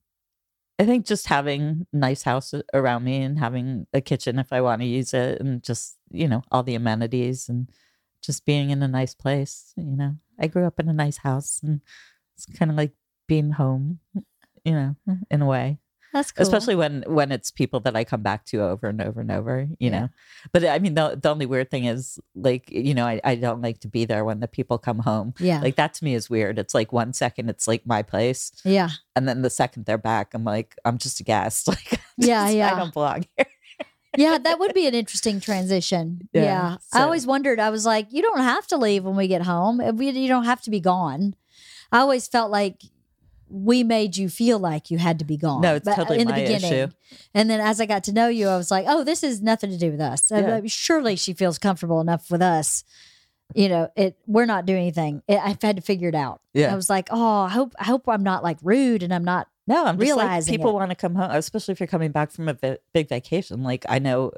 I 0.78 0.86
think 0.86 1.06
just 1.06 1.28
having 1.28 1.88
nice 1.94 2.24
house 2.24 2.54
around 2.74 3.04
me 3.06 3.22
and 3.22 3.40
having 3.40 3.88
a 3.94 4.02
kitchen 4.02 4.40
if 4.40 4.52
I 4.52 4.62
want 4.62 4.82
to 4.82 4.88
use 4.88 5.14
it, 5.14 5.40
and 5.40 5.64
just 5.64 5.98
you 6.12 6.28
know 6.28 6.44
all 6.52 6.64
the 6.64 6.76
amenities 6.76 7.50
and 7.50 7.70
just 8.22 8.46
being 8.46 8.72
in 8.72 8.84
a 8.84 8.88
nice 8.88 9.14
place. 9.16 9.74
You 9.78 9.96
know, 9.96 10.16
I 10.40 10.48
grew 10.48 10.66
up 10.66 10.80
in 10.80 10.90
a 10.90 10.94
nice 10.94 11.18
house, 11.18 11.62
and 11.64 11.82
it's 12.36 12.46
kind 12.46 12.72
of 12.72 12.78
like 12.78 12.94
being 13.28 13.52
home. 13.52 14.00
You 14.66 14.74
know, 14.74 14.96
in 15.30 15.42
a 15.42 15.46
way 15.46 15.80
That's 16.16 16.32
cool. 16.32 16.44
especially 16.44 16.76
when 16.76 17.04
when 17.08 17.30
it's 17.34 17.52
people 17.52 17.82
that 17.82 17.94
I 17.96 18.06
come 18.06 18.22
back 18.24 18.46
to 18.46 18.62
over 18.62 18.88
and 18.88 19.02
over 19.02 19.20
and 19.20 19.30
over, 19.30 19.68
you 19.80 19.90
Yeah. 19.92 20.00
know. 20.00 20.10
But 20.54 20.64
I 20.66 20.80
mean, 20.80 20.94
the 20.96 21.20
the 21.22 21.30
only 21.30 21.46
weird 21.46 21.70
thing 21.70 21.84
is 21.86 22.18
like 22.36 22.72
you 22.72 22.94
know 22.94 23.06
I 23.06 23.20
I 23.24 23.36
don't 23.36 23.62
like 23.62 23.80
to 23.82 23.90
be 23.90 24.06
there 24.06 24.24
when 24.24 24.40
the 24.40 24.48
people 24.48 24.78
come 24.78 25.00
home. 25.00 25.34
yeah, 25.40 25.60
Like 25.60 25.76
that 25.76 25.94
to 25.96 26.06
me 26.06 26.16
is 26.16 26.30
weird. 26.30 26.58
It's 26.58 26.74
like 26.74 26.94
one 26.94 27.12
second 27.12 27.50
it's 27.50 27.68
like 27.68 27.86
my 27.86 28.02
place, 28.02 28.54
yeah, 28.64 28.90
and 29.14 29.28
then 29.28 29.42
the 29.42 29.50
second 29.50 29.86
they're 29.86 29.98
back, 29.98 30.34
I'm 30.34 30.46
like 30.46 30.76
I'm 30.86 30.98
just 30.98 31.20
a 31.20 31.24
guest. 31.24 31.68
Like 31.76 31.94
I'm 31.94 32.00
Yeah, 32.18 32.50
yeah. 32.50 32.74
I 32.74 32.80
don't 32.80 32.94
belong 32.94 33.26
here. 33.36 33.46
yeah. 34.18 34.38
That 34.38 34.58
would 34.60 34.74
be 34.74 34.88
an 34.88 34.96
interesting 34.96 35.42
transition. 35.42 36.30
Yeah, 36.32 36.44
Yeah, 36.44 36.78
I 36.94 37.02
always 37.02 37.28
wondered. 37.28 37.60
I 37.60 37.70
was 37.72 37.86
like, 37.86 38.08
you 38.14 38.22
don't 38.22 38.40
have 38.40 38.66
to 38.68 38.78
leave 38.78 39.04
when 39.04 39.18
we 39.18 39.28
get 39.28 39.42
home. 39.42 39.82
We- 39.98 40.12
You 40.12 40.30
don't 40.30 40.46
have 40.46 40.62
to 40.62 40.70
be 40.72 40.80
gone. 40.80 41.36
I 41.92 42.00
always 42.00 42.26
felt 42.30 42.52
like 42.52 42.82
we 43.50 43.84
made 43.84 44.18
you 44.18 44.28
feel 44.30 44.58
like 44.60 44.90
you 44.90 44.98
had 44.98 45.20
to 45.20 45.26
be 45.26 45.38
gone. 45.38 45.62
No, 45.62 45.76
it's 45.76 45.86
But 45.86 45.94
uh, 45.94 45.96
totally 45.98 46.20
in 46.20 46.28
the 46.28 46.34
my 46.34 46.42
beginning. 46.42 46.74
issue. 46.74 46.88
And 47.34 47.50
then 47.50 47.60
as 47.62 47.80
I 47.80 47.86
got 47.86 48.04
to 48.06 48.14
know 48.14 48.28
you, 48.28 48.48
I 48.48 48.58
was 48.58 48.72
like, 48.72 48.86
oh, 48.88 49.04
this 49.04 49.24
is 49.24 49.42
nothing 49.42 49.70
to 49.70 49.78
do 49.78 49.92
with 49.92 50.02
us. 50.02 50.32
Yeah. 50.32 50.40
like, 50.42 50.64
surely 50.70 51.16
she 51.16 51.34
feels 51.34 51.58
comfortable 51.60 52.02
enough 52.02 52.30
with 52.32 52.42
us. 52.42 52.84
You 53.54 53.70
know, 53.70 53.90
it. 53.96 54.18
We're 54.26 54.48
not 54.48 54.66
doing 54.66 54.82
anything. 54.82 55.22
It, 55.28 55.40
I've 55.42 55.62
had 55.62 55.76
to 55.76 55.82
figure 55.84 56.10
it 56.10 56.16
out. 56.16 56.42
Yeah. 56.54 56.74
I 56.74 56.76
was 56.76 56.90
like, 56.90 57.10
oh, 57.12 57.42
I 57.42 57.50
hope, 57.50 57.74
I 57.80 57.84
hope 57.84 58.10
I'm 58.10 58.24
not 58.24 58.44
like 58.44 58.58
rude, 58.64 59.04
and 59.04 59.14
I'm 59.14 59.24
not. 59.24 59.48
No, 59.68 59.86
I'm 59.86 60.00
just 60.00 60.16
like 60.16 60.26
Realizing 60.26 60.52
people 60.54 60.72
it. 60.72 60.74
want 60.74 60.90
to 60.92 60.96
come 60.96 61.14
home, 61.16 61.30
especially 61.32 61.72
if 61.74 61.80
you're 61.80 61.86
coming 61.88 62.12
back 62.12 62.32
from 62.32 62.48
a 62.50 62.54
vi- 62.54 62.78
big 62.94 63.08
vacation. 63.08 63.62
Like 63.64 63.86
I 63.88 64.00
know, 64.00 64.32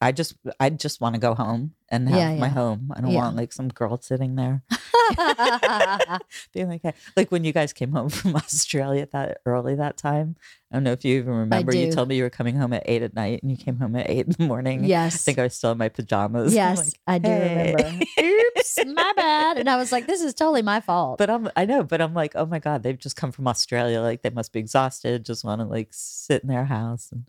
I 0.00 0.12
just 0.12 0.34
I 0.58 0.68
just 0.70 1.00
want 1.00 1.14
to 1.14 1.20
go 1.20 1.34
home 1.34 1.72
and 1.88 2.08
have 2.08 2.18
Yeah, 2.18 2.36
my 2.38 2.48
home. 2.48 2.92
I 2.94 3.00
don't 3.00 3.12
Yeah. 3.12 3.20
want 3.22 3.36
like 3.36 3.52
some 3.52 3.68
girl 3.68 3.98
sitting 4.00 4.34
there. 4.36 4.62
being 6.52 6.68
like, 6.68 6.82
"Hey," 6.82 6.92
like 7.16 7.32
when 7.32 7.44
you 7.44 7.52
guys 7.52 7.72
came 7.72 7.92
home 7.92 8.08
from 8.10 8.36
Australia 8.36 9.08
that 9.12 9.38
early 9.46 9.74
that 9.76 9.96
time. 9.96 10.36
I 10.70 10.76
don't 10.76 10.84
know 10.84 10.92
if 10.92 11.04
you 11.04 11.18
even 11.18 11.32
remember. 11.32 11.74
You 11.74 11.92
told 11.92 12.08
me 12.08 12.16
you 12.16 12.22
were 12.22 12.30
coming 12.30 12.56
home 12.56 12.72
at 12.72 12.84
eight 12.86 13.02
at 13.02 13.14
night, 13.14 13.42
and 13.42 13.50
you 13.50 13.56
came 13.56 13.78
home 13.78 13.96
at 13.96 14.08
eight 14.08 14.26
in 14.26 14.32
the 14.38 14.46
morning. 14.46 14.84
Yes, 14.84 15.14
I 15.14 15.18
think 15.18 15.38
I 15.38 15.44
was 15.44 15.54
still 15.56 15.72
in 15.72 15.78
my 15.78 15.88
pajamas. 15.88 16.54
Yes, 16.54 16.76
like, 16.78 17.00
I 17.06 17.18
do 17.18 17.30
remember. 17.30 17.78
Oops, 18.20 18.78
my 18.86 19.12
bad. 19.16 19.58
And 19.58 19.68
I 19.68 19.76
was 19.76 19.90
like, 19.90 20.06
this 20.06 20.20
is 20.20 20.34
totally 20.34 20.62
my 20.62 20.80
fault. 20.80 21.18
But 21.18 21.28
I'm, 21.30 21.48
I 21.56 21.64
know, 21.64 21.82
but 21.82 22.00
I'm 22.00 22.14
like, 22.14 22.32
oh 22.36 22.46
my 22.46 22.58
god, 22.60 22.82
they've 22.82 22.98
just 22.98 23.16
come 23.16 23.32
from 23.32 23.48
Australia. 23.48 24.00
Like 24.00 24.22
they 24.22 24.30
must 24.30 24.52
be 24.52 24.60
exhausted. 24.60 25.24
Just 25.24 25.42
want 25.44 25.60
to 25.60 25.66
like 25.66 25.88
sit 25.92 26.42
in 26.42 26.48
their 26.48 26.66
house 26.66 27.10
and. 27.12 27.24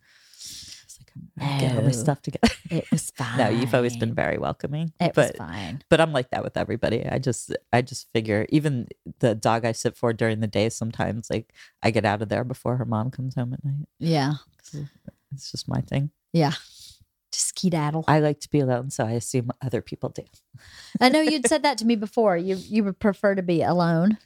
I'm 1.39 1.59
get 1.59 1.75
all 1.75 1.83
my 1.83 1.91
stuff 1.91 2.21
together. 2.21 2.53
it 2.69 2.89
was 2.91 3.11
fine. 3.11 3.37
no, 3.37 3.49
you've 3.49 3.73
always 3.73 3.97
been 3.97 4.13
very 4.13 4.37
welcoming. 4.37 4.93
It 4.99 5.13
but 5.13 5.31
was 5.31 5.37
fine. 5.37 5.83
but 5.89 5.99
I'm 6.01 6.11
like 6.13 6.29
that 6.31 6.43
with 6.43 6.57
everybody. 6.57 7.05
I 7.05 7.19
just 7.19 7.55
I 7.73 7.81
just 7.81 8.11
figure 8.13 8.45
even 8.49 8.87
the 9.19 9.35
dog 9.35 9.65
I 9.65 9.71
sit 9.71 9.95
for 9.97 10.13
during 10.13 10.39
the 10.39 10.47
day 10.47 10.69
sometimes 10.69 11.29
like 11.29 11.53
I 11.83 11.91
get 11.91 12.05
out 12.05 12.21
of 12.21 12.29
there 12.29 12.43
before 12.43 12.77
her 12.77 12.85
mom 12.85 13.11
comes 13.11 13.35
home 13.35 13.53
at 13.53 13.63
night. 13.63 13.87
Yeah. 13.99 14.33
It's 15.33 15.51
just 15.51 15.67
my 15.67 15.81
thing. 15.81 16.11
Yeah. 16.33 16.53
Just 17.31 17.47
skedaddle. 17.47 18.03
I 18.07 18.19
like 18.19 18.41
to 18.41 18.49
be 18.49 18.59
alone, 18.59 18.89
so 18.89 19.05
I 19.05 19.11
assume 19.11 19.51
other 19.61 19.81
people 19.81 20.09
do. 20.09 20.23
I 20.99 21.07
know 21.07 21.21
you'd 21.21 21.47
said 21.47 21.63
that 21.63 21.77
to 21.77 21.85
me 21.85 21.95
before. 21.95 22.35
You 22.35 22.55
you 22.55 22.83
would 22.83 22.99
prefer 22.99 23.35
to 23.35 23.41
be 23.41 23.61
alone. 23.61 24.17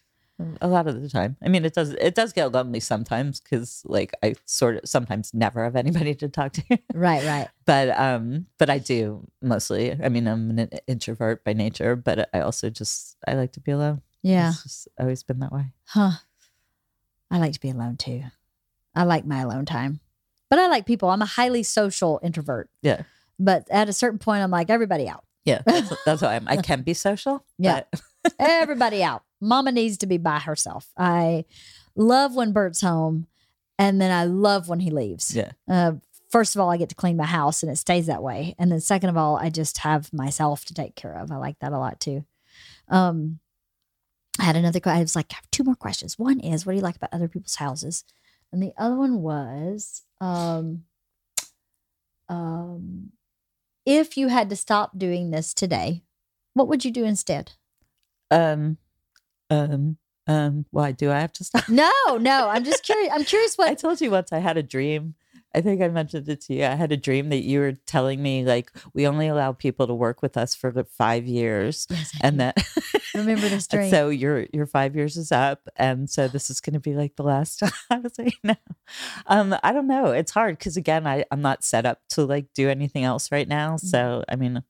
A 0.59 0.67
lot 0.67 0.87
of 0.87 1.01
the 1.01 1.09
time. 1.09 1.37
I 1.41 1.47
mean, 1.47 1.63
it 1.63 1.73
does 1.73 1.91
it 1.91 2.13
does 2.13 2.33
get 2.33 2.51
lonely 2.51 2.81
sometimes 2.81 3.39
because 3.39 3.81
like 3.85 4.13
I 4.21 4.35
sort 4.45 4.75
of 4.77 4.89
sometimes 4.89 5.33
never 5.33 5.63
have 5.63 5.77
anybody 5.77 6.13
to 6.15 6.27
talk 6.27 6.51
to. 6.53 6.63
Right, 6.93 7.23
right. 7.23 7.47
but 7.65 7.97
um, 7.97 8.47
but 8.57 8.69
I 8.69 8.79
do 8.79 9.25
mostly. 9.41 9.93
I 9.93 10.09
mean, 10.09 10.27
I'm 10.27 10.57
an 10.59 10.69
introvert 10.87 11.45
by 11.45 11.53
nature, 11.53 11.95
but 11.95 12.29
I 12.33 12.41
also 12.41 12.69
just 12.69 13.15
I 13.25 13.35
like 13.35 13.53
to 13.53 13.61
be 13.61 13.71
alone. 13.71 14.01
Yeah. 14.23 14.49
It's 14.49 14.63
just 14.63 14.87
always 14.99 15.23
been 15.23 15.39
that 15.39 15.53
way. 15.53 15.67
Huh. 15.85 16.11
I 17.31 17.37
like 17.37 17.53
to 17.53 17.59
be 17.59 17.69
alone 17.69 17.95
too. 17.95 18.23
I 18.93 19.03
like 19.03 19.25
my 19.25 19.41
alone 19.41 19.65
time. 19.65 19.99
But 20.49 20.59
I 20.59 20.67
like 20.67 20.85
people. 20.85 21.09
I'm 21.09 21.21
a 21.21 21.25
highly 21.27 21.63
social 21.63 22.19
introvert. 22.23 22.69
Yeah. 22.81 23.03
But 23.39 23.67
at 23.69 23.87
a 23.87 23.93
certain 23.93 24.19
point, 24.19 24.43
I'm 24.43 24.51
like, 24.51 24.69
everybody 24.69 25.07
out. 25.07 25.23
Yeah, 25.43 25.61
that's, 25.65 25.93
that's 26.05 26.21
why 26.21 26.35
I'm. 26.35 26.47
I 26.47 26.57
can 26.57 26.81
be 26.81 26.93
social. 26.93 27.45
Yeah. 27.57 27.83
but- 27.91 28.33
everybody 28.39 29.03
out. 29.03 29.23
Mama 29.45 29.71
needs 29.71 29.97
to 29.99 30.07
be 30.07 30.17
by 30.17 30.39
herself. 30.39 30.91
I 30.97 31.45
love 31.95 32.35
when 32.35 32.51
Bert's 32.51 32.81
home, 32.81 33.27
and 33.77 34.01
then 34.01 34.11
I 34.11 34.25
love 34.25 34.67
when 34.67 34.79
he 34.79 34.89
leaves. 34.89 35.35
Yeah. 35.35 35.51
Uh, 35.69 35.93
first 36.29 36.55
of 36.55 36.61
all, 36.61 36.71
I 36.71 36.77
get 36.77 36.89
to 36.89 36.95
clean 36.95 37.17
my 37.17 37.25
house, 37.25 37.63
and 37.63 37.71
it 37.71 37.77
stays 37.77 38.07
that 38.07 38.23
way. 38.23 38.55
And 38.57 38.71
then 38.71 38.81
second 38.81 39.09
of 39.09 39.17
all, 39.17 39.37
I 39.37 39.49
just 39.49 39.79
have 39.79 40.11
myself 40.11 40.65
to 40.65 40.73
take 40.73 40.95
care 40.95 41.13
of. 41.13 41.31
I 41.31 41.37
like 41.37 41.59
that 41.59 41.73
a 41.73 41.77
lot 41.77 41.99
too. 41.99 42.25
Um, 42.89 43.39
I 44.39 44.43
had 44.43 44.55
another. 44.55 44.79
I 44.85 44.99
was 44.99 45.15
like, 45.15 45.27
I 45.31 45.35
have 45.35 45.51
two 45.51 45.63
more 45.63 45.75
questions. 45.75 46.19
One 46.19 46.39
is, 46.39 46.65
what 46.65 46.73
do 46.73 46.77
you 46.77 46.83
like 46.83 46.97
about 46.97 47.13
other 47.13 47.27
people's 47.27 47.55
houses? 47.55 48.03
And 48.51 48.61
the 48.61 48.73
other 48.77 48.95
one 48.95 49.21
was, 49.21 50.03
um, 50.21 50.83
um, 52.29 53.11
if 53.85 54.17
you 54.17 54.27
had 54.27 54.49
to 54.49 54.55
stop 54.55 54.97
doing 54.97 55.31
this 55.31 55.53
today, 55.53 56.03
what 56.53 56.67
would 56.67 56.83
you 56.83 56.91
do 56.91 57.05
instead? 57.05 57.53
Um, 58.31 58.77
um, 59.49 59.97
um. 60.27 60.65
Why 60.71 60.91
do 60.91 61.11
I 61.11 61.19
have 61.19 61.33
to 61.33 61.43
stop? 61.43 61.67
No, 61.69 61.91
no. 62.19 62.49
I'm 62.49 62.63
just 62.63 62.83
curious. 62.83 63.11
I'm 63.13 63.23
curious 63.25 63.55
what 63.57 63.69
I 63.69 63.73
told 63.75 64.01
you 64.01 64.11
once 64.11 64.31
I 64.31 64.39
had 64.39 64.57
a 64.57 64.63
dream. 64.63 65.15
I 65.53 65.61
think 65.61 65.81
I 65.81 65.87
mentioned 65.87 66.27
it 66.27 66.41
to 66.41 66.53
you. 66.53 66.65
I 66.65 66.75
had 66.75 66.91
a 66.91 66.97
dream 66.97 67.29
that 67.29 67.43
you 67.43 67.59
were 67.59 67.73
telling 67.87 68.21
me 68.21 68.43
like 68.43 68.71
we 68.93 69.07
only 69.07 69.27
allow 69.27 69.53
people 69.53 69.87
to 69.87 69.93
work 69.93 70.21
with 70.21 70.35
us 70.35 70.53
for 70.53 70.69
like 70.69 70.89
five 70.89 71.25
years, 71.27 71.87
Yes, 71.89 72.11
and 72.21 72.41
that 72.41 72.57
remember 73.15 73.47
this 73.47 73.65
dream. 73.69 73.89
so 73.89 74.09
your 74.09 74.47
your 74.51 74.65
five 74.65 74.97
years 74.97 75.15
is 75.15 75.31
up, 75.31 75.69
and 75.77 76.09
so 76.09 76.27
this 76.27 76.49
is 76.49 76.59
going 76.59 76.73
to 76.73 76.81
be 76.81 76.93
like 76.93 77.15
the 77.15 77.23
last 77.23 77.59
time. 77.59 77.71
I 77.89 77.99
was 77.99 78.11
like, 78.19 78.33
no, 78.43 78.55
um, 79.27 79.55
I 79.63 79.71
don't 79.71 79.87
know. 79.87 80.07
It's 80.07 80.31
hard 80.31 80.57
because 80.57 80.75
again, 80.75 81.07
I 81.07 81.23
I'm 81.31 81.41
not 81.41 81.63
set 81.63 81.85
up 81.85 82.01
to 82.09 82.25
like 82.25 82.47
do 82.53 82.69
anything 82.69 83.05
else 83.05 83.31
right 83.31 83.47
now. 83.47 83.75
Mm-hmm. 83.75 83.87
So 83.87 84.25
I 84.27 84.35
mean, 84.35 84.61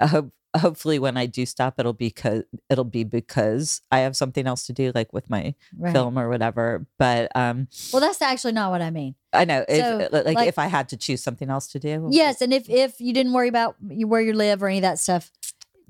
I 0.00 0.08
hope 0.08 0.32
hopefully 0.58 0.98
when 0.98 1.16
I 1.16 1.26
do 1.26 1.44
stop, 1.46 1.74
it'll 1.78 1.92
be 1.92 2.08
because 2.08 2.42
it'll 2.70 2.84
be 2.84 3.04
because 3.04 3.80
I 3.90 4.00
have 4.00 4.16
something 4.16 4.46
else 4.46 4.66
to 4.66 4.72
do, 4.72 4.92
like 4.94 5.12
with 5.12 5.28
my 5.30 5.54
Right. 5.76 5.92
film 5.92 6.18
or 6.18 6.28
whatever. 6.28 6.86
But 6.98 7.30
um, 7.36 7.68
Well, 7.92 8.00
that's 8.00 8.20
actually 8.22 8.52
not 8.52 8.70
what 8.70 8.82
I 8.82 8.90
mean. 8.90 9.14
I 9.32 9.44
know 9.44 9.64
if 9.68 9.84
So, 9.84 10.08
like, 10.12 10.34
like- 10.36 10.48
if 10.48 10.58
I 10.58 10.66
had 10.66 10.88
to 10.90 10.96
choose 10.96 11.22
something 11.22 11.50
else 11.50 11.66
to 11.68 11.78
do. 11.78 12.08
Yes, 12.10 12.40
and 12.40 12.52
if 12.52 12.68
if 12.70 13.00
you 13.00 13.12
didn't 13.12 13.32
worry 13.32 13.48
about 13.48 13.76
where 13.80 14.20
you 14.20 14.32
live 14.32 14.62
or 14.62 14.68
any 14.68 14.78
of 14.78 14.82
that 14.82 14.98
stuff, 14.98 15.30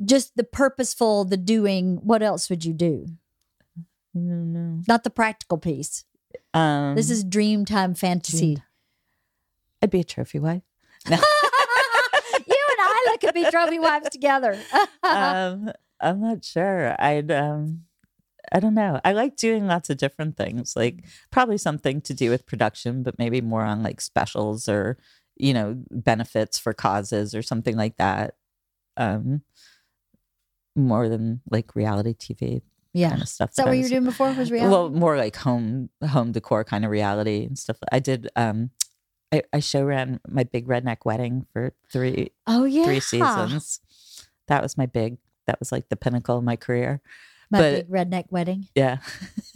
just 0.04 0.36
the 0.36 0.44
purposeful, 0.44 1.24
the 1.24 1.36
doing. 1.36 1.96
What 2.02 2.22
else 2.22 2.50
would 2.50 2.64
you 2.64 2.72
do? 2.72 3.06
no. 4.14 4.82
Not 4.88 5.04
the 5.04 5.10
practical 5.10 5.58
piece. 5.58 6.04
Um, 6.54 6.94
This 6.94 7.10
is 7.10 7.22
dream 7.24 7.64
time 7.64 7.94
fantasy. 7.94 8.62
I'd 9.82 9.90
be 9.90 10.00
a 10.00 10.04
trophy 10.04 10.38
wife. 10.38 10.62
No. 11.08 11.18
you 13.22 13.28
and 13.28 13.36
I 13.36 13.40
like 13.40 13.44
could 13.44 13.44
be 13.44 13.50
trophy 13.50 13.78
wives 13.78 14.08
together. 14.10 14.58
um, 15.02 15.72
I'm 16.00 16.20
not 16.20 16.44
sure. 16.44 16.94
I'd 16.98 17.30
um, 17.30 17.82
I 18.52 18.60
don't 18.60 18.74
know. 18.74 19.00
I 19.04 19.12
like 19.12 19.36
doing 19.36 19.66
lots 19.66 19.90
of 19.90 19.96
different 19.96 20.36
things. 20.36 20.74
Like 20.76 21.04
probably 21.30 21.58
something 21.58 22.00
to 22.02 22.14
do 22.14 22.30
with 22.30 22.46
production, 22.46 23.02
but 23.02 23.18
maybe 23.18 23.40
more 23.40 23.64
on 23.64 23.82
like 23.82 24.00
specials 24.00 24.68
or 24.68 24.98
you 25.36 25.52
know 25.52 25.82
benefits 25.90 26.58
for 26.58 26.72
causes 26.72 27.34
or 27.34 27.42
something 27.42 27.76
like 27.76 27.96
that. 27.96 28.34
Um, 28.96 29.42
more 30.74 31.08
than 31.08 31.40
like 31.50 31.74
reality 31.74 32.14
TV 32.14 32.62
yeah. 32.96 33.10
kind 33.10 33.22
of 33.22 33.28
stuff. 33.28 33.50
Is 33.50 33.56
that 33.56 33.66
I 33.66 33.70
what 33.70 33.76
you 33.76 33.82
were 33.84 33.88
doing 33.88 34.04
before? 34.04 34.32
Was 34.32 34.50
reality? 34.50 34.70
Well, 34.70 34.90
more 34.90 35.16
like 35.16 35.36
home 35.36 35.90
home 36.06 36.32
decor 36.32 36.64
kind 36.64 36.84
of 36.84 36.90
reality 36.90 37.44
and 37.44 37.58
stuff. 37.58 37.76
I 37.92 37.98
did. 37.98 38.28
Um, 38.36 38.70
I, 39.32 39.42
I 39.52 39.60
show 39.60 39.84
ran 39.84 40.20
my 40.28 40.44
big 40.44 40.66
redneck 40.66 40.98
wedding 41.04 41.46
for 41.52 41.72
three 41.90 42.32
oh 42.46 42.64
yeah. 42.64 42.84
three 42.84 43.00
seasons. 43.00 43.80
That 44.46 44.62
was 44.62 44.78
my 44.78 44.86
big. 44.86 45.18
That 45.46 45.58
was 45.58 45.72
like 45.72 45.88
the 45.88 45.96
pinnacle 45.96 46.38
of 46.38 46.44
my 46.44 46.56
career. 46.56 47.00
My 47.50 47.58
but- 47.58 47.74
big 47.74 47.88
redneck 47.88 48.26
wedding. 48.30 48.68
Yeah, 48.74 48.98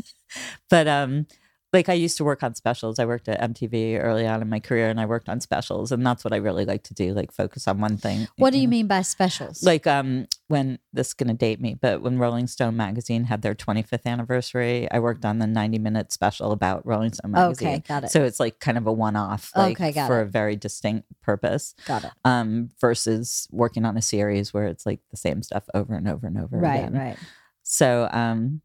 but 0.71 0.89
um, 0.89 1.27
like 1.73 1.89
I 1.89 1.93
used 1.93 2.17
to 2.17 2.25
work 2.25 2.43
on 2.43 2.55
specials. 2.55 2.99
I 2.99 3.05
worked 3.05 3.29
at 3.29 3.41
MTV 3.41 4.01
early 4.03 4.27
on 4.27 4.43
in 4.43 4.49
my 4.49 4.59
career, 4.59 4.89
and 4.89 5.01
I 5.01 5.07
worked 5.07 5.29
on 5.29 5.41
specials, 5.41 5.93
and 5.93 6.05
that's 6.05 6.25
what 6.25 6.33
I 6.33 6.37
really 6.39 6.65
like 6.65 6.83
to 6.85 6.95
do. 6.95 7.13
Like 7.15 7.31
focus 7.33 7.69
on 7.69 7.81
one 7.81 7.97
thing. 7.97 8.27
What 8.39 8.53
do 8.53 8.59
you 8.59 8.67
mean 8.69 8.87
by 8.89 9.03
specials? 9.03 9.63
Like 9.63 9.87
um 9.87 10.27
when 10.49 10.79
this 10.93 11.09
is 11.09 11.15
gonna 11.15 11.35
date 11.35 11.61
me, 11.61 11.75
but 11.81 12.03
when 12.03 12.19
Rolling 12.19 12.49
Stone 12.49 12.77
magazine 12.77 13.25
had 13.25 13.43
their 13.43 13.55
25th 13.55 14.05
anniversary, 14.05 14.91
I 14.91 14.99
worked 14.99 15.25
on 15.25 15.39
the 15.39 15.47
90 15.47 15.79
minute 15.79 16.13
special 16.13 16.51
about 16.51 16.85
Rolling 16.85 17.13
Stone 17.13 17.31
magazine. 17.33 17.69
okay, 17.69 17.83
got 17.87 18.03
it. 18.05 18.11
So 18.11 18.25
it's 18.25 18.41
like 18.41 18.59
kind 18.59 18.77
of 18.77 18.87
a 18.89 18.93
one 18.93 19.15
off, 19.15 19.53
like 19.55 19.77
Okay, 19.81 19.93
got 19.93 20.09
for 20.09 20.21
it. 20.21 20.25
a 20.25 20.27
very 20.31 20.57
distinct 20.57 21.07
purpose. 21.23 21.75
Got 21.87 22.05
it. 22.05 22.11
Um, 22.25 22.71
versus 22.81 23.47
working 23.53 23.85
on 23.85 23.97
a 23.97 24.03
series 24.03 24.53
where 24.53 24.67
it's 24.67 24.85
like 24.87 25.01
the 25.13 25.17
same 25.17 25.43
stuff 25.43 25.65
over 25.73 25.95
and 25.95 26.09
over 26.09 26.27
and 26.27 26.37
over 26.37 26.59
Right, 26.59 26.79
again. 26.81 26.95
right. 26.95 27.19
So 27.63 28.09
um, 28.11 28.63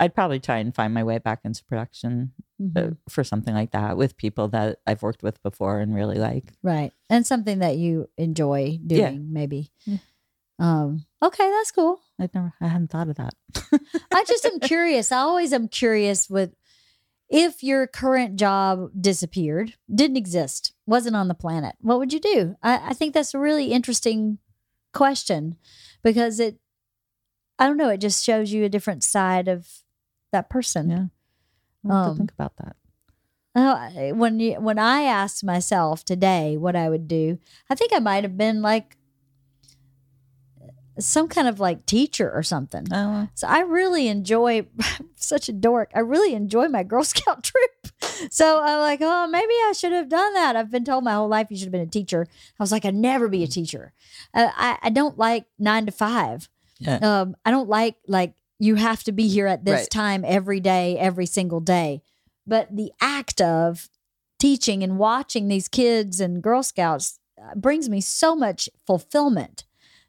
I'd 0.00 0.14
probably 0.14 0.40
try 0.40 0.58
and 0.58 0.74
find 0.74 0.92
my 0.92 1.04
way 1.04 1.18
back 1.18 1.40
into 1.44 1.62
production 1.64 2.32
uh, 2.60 2.64
Mhm. 2.80 2.96
for 3.08 3.22
something 3.24 3.54
like 3.54 3.70
that 3.72 3.96
with 3.96 4.16
people 4.16 4.48
that 4.48 4.78
I've 4.86 5.02
worked 5.02 5.22
with 5.22 5.42
before 5.42 5.80
and 5.80 5.94
really 5.94 6.16
like. 6.18 6.52
Right. 6.62 6.92
And 7.08 7.26
something 7.26 7.60
that 7.60 7.76
you 7.76 8.08
enjoy 8.18 8.78
doing, 8.84 9.00
Yeah. 9.00 9.10
maybe. 9.20 9.70
Yeah. 9.86 9.98
Um, 10.58 11.04
okay, 11.22 11.48
that's 11.48 11.70
cool. 11.70 12.00
I'd 12.18 12.34
never, 12.34 12.52
I 12.60 12.66
hadn't 12.66 12.90
thought 12.90 13.08
of 13.08 13.16
that. 13.16 13.34
I 14.12 14.24
just 14.26 14.44
am 14.44 14.58
curious. 14.58 15.12
I 15.12 15.18
always 15.18 15.52
am 15.52 15.68
curious 15.68 16.28
with 16.28 16.56
if 17.30 17.62
your 17.62 17.86
current 17.86 18.36
job 18.36 18.90
disappeared, 19.00 19.74
didn't 19.94 20.16
exist, 20.16 20.72
wasn't 20.86 21.14
on 21.14 21.28
the 21.28 21.34
planet, 21.34 21.76
what 21.80 21.98
would 21.98 22.12
you 22.12 22.18
do? 22.20 22.56
I, 22.62 22.88
I 22.90 22.92
think 22.94 23.14
that's 23.14 23.34
a 23.34 23.38
really 23.38 23.66
interesting 23.70 24.38
question 24.92 25.56
because 26.02 26.40
it, 26.40 26.58
I 27.58 27.66
don't 27.66 27.76
know, 27.76 27.90
it 27.90 27.98
just 28.00 28.24
shows 28.24 28.50
you 28.52 28.64
a 28.64 28.68
different 28.68 29.04
side 29.04 29.46
of 29.46 29.68
that 30.32 30.48
person. 30.50 30.90
Yeah. 30.90 31.04
I'll 31.88 31.96
have 31.96 32.06
Um, 32.10 32.14
to 32.14 32.18
think 32.18 32.32
about 32.32 32.56
that. 32.58 32.76
Oh, 33.54 34.12
when 34.14 34.38
you 34.38 34.54
when 34.60 34.78
I 34.78 35.02
asked 35.02 35.42
myself 35.42 36.04
today 36.04 36.56
what 36.56 36.76
I 36.76 36.88
would 36.88 37.08
do, 37.08 37.38
I 37.68 37.74
think 37.74 37.92
I 37.92 37.98
might 37.98 38.22
have 38.22 38.36
been 38.36 38.62
like 38.62 38.96
some 41.00 41.28
kind 41.28 41.46
of 41.46 41.60
like 41.60 41.86
teacher 41.86 42.30
or 42.32 42.42
something. 42.42 42.84
Oh, 42.92 43.28
So 43.34 43.46
I 43.46 43.60
really 43.60 44.08
enjoy 44.08 44.66
such 45.16 45.48
a 45.48 45.52
dork. 45.52 45.90
I 45.94 46.00
really 46.00 46.34
enjoy 46.34 46.68
my 46.68 46.82
Girl 46.82 47.04
Scout 47.12 47.44
trip. 47.44 47.70
So 48.30 48.60
I'm 48.60 48.80
like, 48.80 48.98
oh, 49.02 49.28
maybe 49.28 49.52
I 49.52 49.72
should 49.76 49.92
have 49.92 50.08
done 50.08 50.34
that. 50.34 50.56
I've 50.56 50.70
been 50.72 50.84
told 50.84 51.04
my 51.04 51.12
whole 51.14 51.28
life 51.28 51.48
you 51.50 51.56
should 51.56 51.66
have 51.66 51.72
been 51.72 51.80
a 51.82 51.86
teacher. 51.86 52.26
I 52.58 52.62
was 52.62 52.72
like, 52.72 52.84
I'd 52.84 52.94
never 52.96 53.28
be 53.28 53.44
a 53.44 53.46
teacher. 53.48 53.92
Uh, 54.34 54.50
I 54.56 54.78
I 54.82 54.90
don't 54.90 55.16
like 55.16 55.46
nine 55.58 55.86
to 55.86 55.92
five. 55.92 56.48
Yeah. 56.80 56.96
Um, 56.96 57.36
I 57.44 57.50
don't 57.52 57.68
like 57.68 57.96
like 58.08 58.34
you 58.58 58.74
have 58.76 59.04
to 59.04 59.12
be 59.12 59.28
here 59.28 59.46
at 59.46 59.64
this 59.64 59.82
Right. 59.82 59.90
time 59.90 60.24
every 60.26 60.60
day, 60.60 60.98
every 60.98 61.26
single 61.26 61.60
day. 61.60 62.02
But 62.46 62.74
the 62.74 62.92
act 63.00 63.40
of 63.40 63.88
teaching 64.38 64.82
and 64.82 64.98
watching 64.98 65.48
these 65.48 65.68
kids 65.68 66.20
and 66.20 66.42
Girl 66.42 66.62
Scouts 66.62 67.18
uh, 67.40 67.54
brings 67.54 67.88
me 67.88 68.00
so 68.00 68.34
much 68.34 68.68
fulfillment 68.86 69.64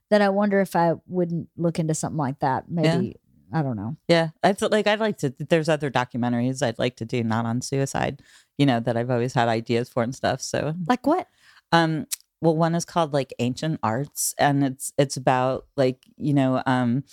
that 0.10 0.22
I 0.22 0.30
wonder 0.30 0.62
if 0.62 0.76
I 0.76 0.94
wouldn't 1.08 1.50
look 1.58 1.78
into 1.80 1.94
something 1.94 2.18
like 2.18 2.40
that. 2.40 2.70
Maybe 2.70 3.16
I 3.52 3.62
don't 3.64 3.76
know. 3.76 3.98
Yeah, 4.08 4.30
I 4.44 4.54
feel 4.54 4.70
like 4.70 4.86
I'd 4.88 5.00
like 5.00 5.18
to. 5.20 5.34
There's 5.38 5.70
other 5.70 5.90
documentaries 5.90 6.62
I'd 6.62 6.78
like 6.80 6.96
to 6.98 7.06
do, 7.06 7.24
not 7.24 7.46
on 7.46 7.62
suicide. 7.62 8.22
You 8.58 8.66
know 8.66 8.80
that 8.80 8.96
I've 8.96 9.10
always 9.10 9.34
had 9.34 9.48
ideas 9.48 9.90
for 9.90 10.04
and 10.04 10.14
stuff. 10.14 10.42
So, 10.42 10.76
Like 10.88 11.06
what? 11.08 11.28
um, 11.72 12.06
well, 12.42 12.56
one 12.56 12.76
is 12.76 12.86
called 12.86 13.12
like 13.14 13.34
Ancient 13.40 13.80
Arts, 13.84 14.34
and 14.38 14.64
it's 14.64 14.94
it's 14.98 15.18
about 15.18 15.66
like 15.76 16.06
you 16.18 16.34
know, 16.34 16.62
um, 16.66 17.04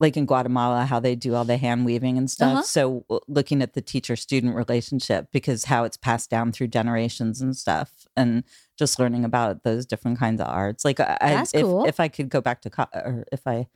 like 0.00 0.16
in 0.16 0.26
Guatemala 0.26 0.84
how 0.84 1.00
they 1.00 1.14
do 1.14 1.34
all 1.34 1.44
the 1.44 1.56
hand 1.56 1.84
weaving 1.84 2.18
and 2.18 2.30
stuff. 2.30 2.52
Uh-huh. 2.52 2.62
So 2.62 3.04
looking 3.26 3.62
at 3.62 3.74
the 3.74 3.80
teacher 3.80 4.16
student 4.16 4.54
relationship 4.54 5.28
because 5.32 5.64
how 5.64 5.84
it's 5.84 5.96
passed 5.96 6.30
down 6.30 6.52
through 6.52 6.68
generations 6.68 7.40
and 7.40 7.56
stuff, 7.56 8.06
and 8.16 8.44
just 8.78 8.98
learning 8.98 9.24
about 9.24 9.64
those 9.64 9.86
different 9.86 10.18
kinds 10.18 10.40
of 10.40 10.48
arts. 10.48 10.84
Like 10.84 11.00
I, 11.00 11.44
if, 11.52 11.62
cool. 11.62 11.84
if 11.84 11.98
I 11.98 12.08
could 12.08 12.28
go 12.28 12.40
back 12.40 12.62
to 12.62 12.70
co- 12.70 12.86
or 12.94 13.24
if 13.32 13.46
I 13.46 13.66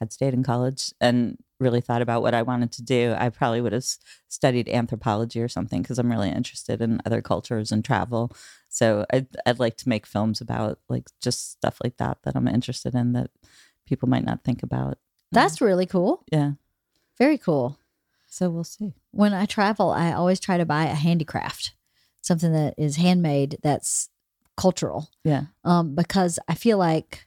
had 0.00 0.12
stayed 0.12 0.34
in 0.34 0.42
college 0.42 0.92
and 1.00 1.38
really 1.60 1.80
thought 1.80 2.02
about 2.02 2.22
what 2.22 2.34
I 2.34 2.42
wanted 2.42 2.72
to 2.72 2.82
do, 2.82 3.14
I 3.18 3.30
probably 3.30 3.60
would 3.60 3.72
have 3.72 3.84
studied 4.28 4.68
anthropology 4.68 5.40
or 5.40 5.48
something 5.48 5.82
because 5.82 5.98
I'm 5.98 6.10
really 6.10 6.30
interested 6.30 6.80
in 6.80 7.00
other 7.04 7.20
cultures 7.20 7.72
and 7.72 7.84
travel. 7.84 8.30
So 8.68 9.06
I'd, 9.12 9.26
I'd 9.44 9.58
like 9.58 9.76
to 9.78 9.88
make 9.88 10.06
films 10.06 10.40
about 10.40 10.78
like 10.88 11.08
just 11.20 11.50
stuff 11.52 11.78
like 11.82 11.96
that 11.96 12.18
that 12.22 12.36
I'm 12.36 12.46
interested 12.48 12.94
in 12.94 13.12
that 13.14 13.30
people 13.86 14.08
might 14.08 14.24
not 14.24 14.44
think 14.44 14.62
about. 14.62 14.98
That's 15.32 15.60
really 15.60 15.86
cool. 15.86 16.24
Yeah. 16.32 16.52
Very 17.18 17.38
cool. 17.38 17.78
So 18.26 18.50
we'll 18.50 18.64
see. 18.64 18.94
When 19.10 19.32
I 19.32 19.46
travel, 19.46 19.90
I 19.90 20.12
always 20.12 20.40
try 20.40 20.58
to 20.58 20.66
buy 20.66 20.84
a 20.84 20.94
handicraft, 20.94 21.72
something 22.20 22.52
that 22.52 22.74
is 22.76 22.96
handmade 22.96 23.58
that's 23.62 24.10
cultural. 24.56 25.08
Yeah. 25.24 25.44
Um, 25.64 25.94
because 25.94 26.38
I 26.48 26.54
feel 26.54 26.78
like 26.78 27.26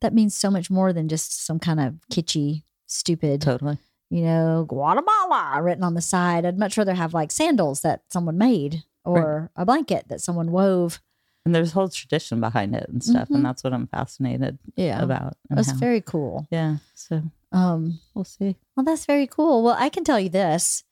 that 0.00 0.14
means 0.14 0.34
so 0.34 0.50
much 0.50 0.70
more 0.70 0.92
than 0.92 1.08
just 1.08 1.44
some 1.44 1.58
kind 1.58 1.80
of 1.80 1.94
kitschy, 2.12 2.62
stupid, 2.86 3.42
Totally. 3.42 3.78
you 4.10 4.22
know, 4.22 4.64
Guatemala 4.68 5.60
written 5.62 5.84
on 5.84 5.94
the 5.94 6.00
side. 6.00 6.46
I'd 6.46 6.58
much 6.58 6.78
rather 6.78 6.94
have 6.94 7.12
like 7.14 7.30
sandals 7.30 7.82
that 7.82 8.02
someone 8.08 8.38
made 8.38 8.84
or 9.04 9.50
a 9.56 9.64
blanket 9.64 10.06
that 10.08 10.20
someone 10.20 10.52
wove. 10.52 11.00
And 11.44 11.54
there's 11.54 11.70
a 11.70 11.74
whole 11.74 11.88
tradition 11.88 12.40
behind 12.40 12.74
it 12.74 12.88
and 12.88 13.02
stuff. 13.02 13.28
Mhm. 13.28 13.36
And 13.36 13.44
that's 13.44 13.64
what 13.64 13.72
I'm 13.72 13.86
fascinated 13.86 14.58
Yeah. 14.76 15.02
about. 15.02 15.36
That's 15.48 15.70
how- 15.70 15.76
very 15.78 16.00
cool. 16.02 16.46
yeah. 16.50 16.78
So 16.94 17.22
Um, 17.52 18.00
we'll 18.14 18.24
see. 18.24 18.56
well, 18.76 18.84
that's 18.84 19.06
very 19.06 19.26
cool. 19.26 19.62
Well, 19.62 19.76
I 19.78 19.88
can 19.88 20.04
tell 20.04 20.20
you 20.20 20.28
this. 20.28 20.84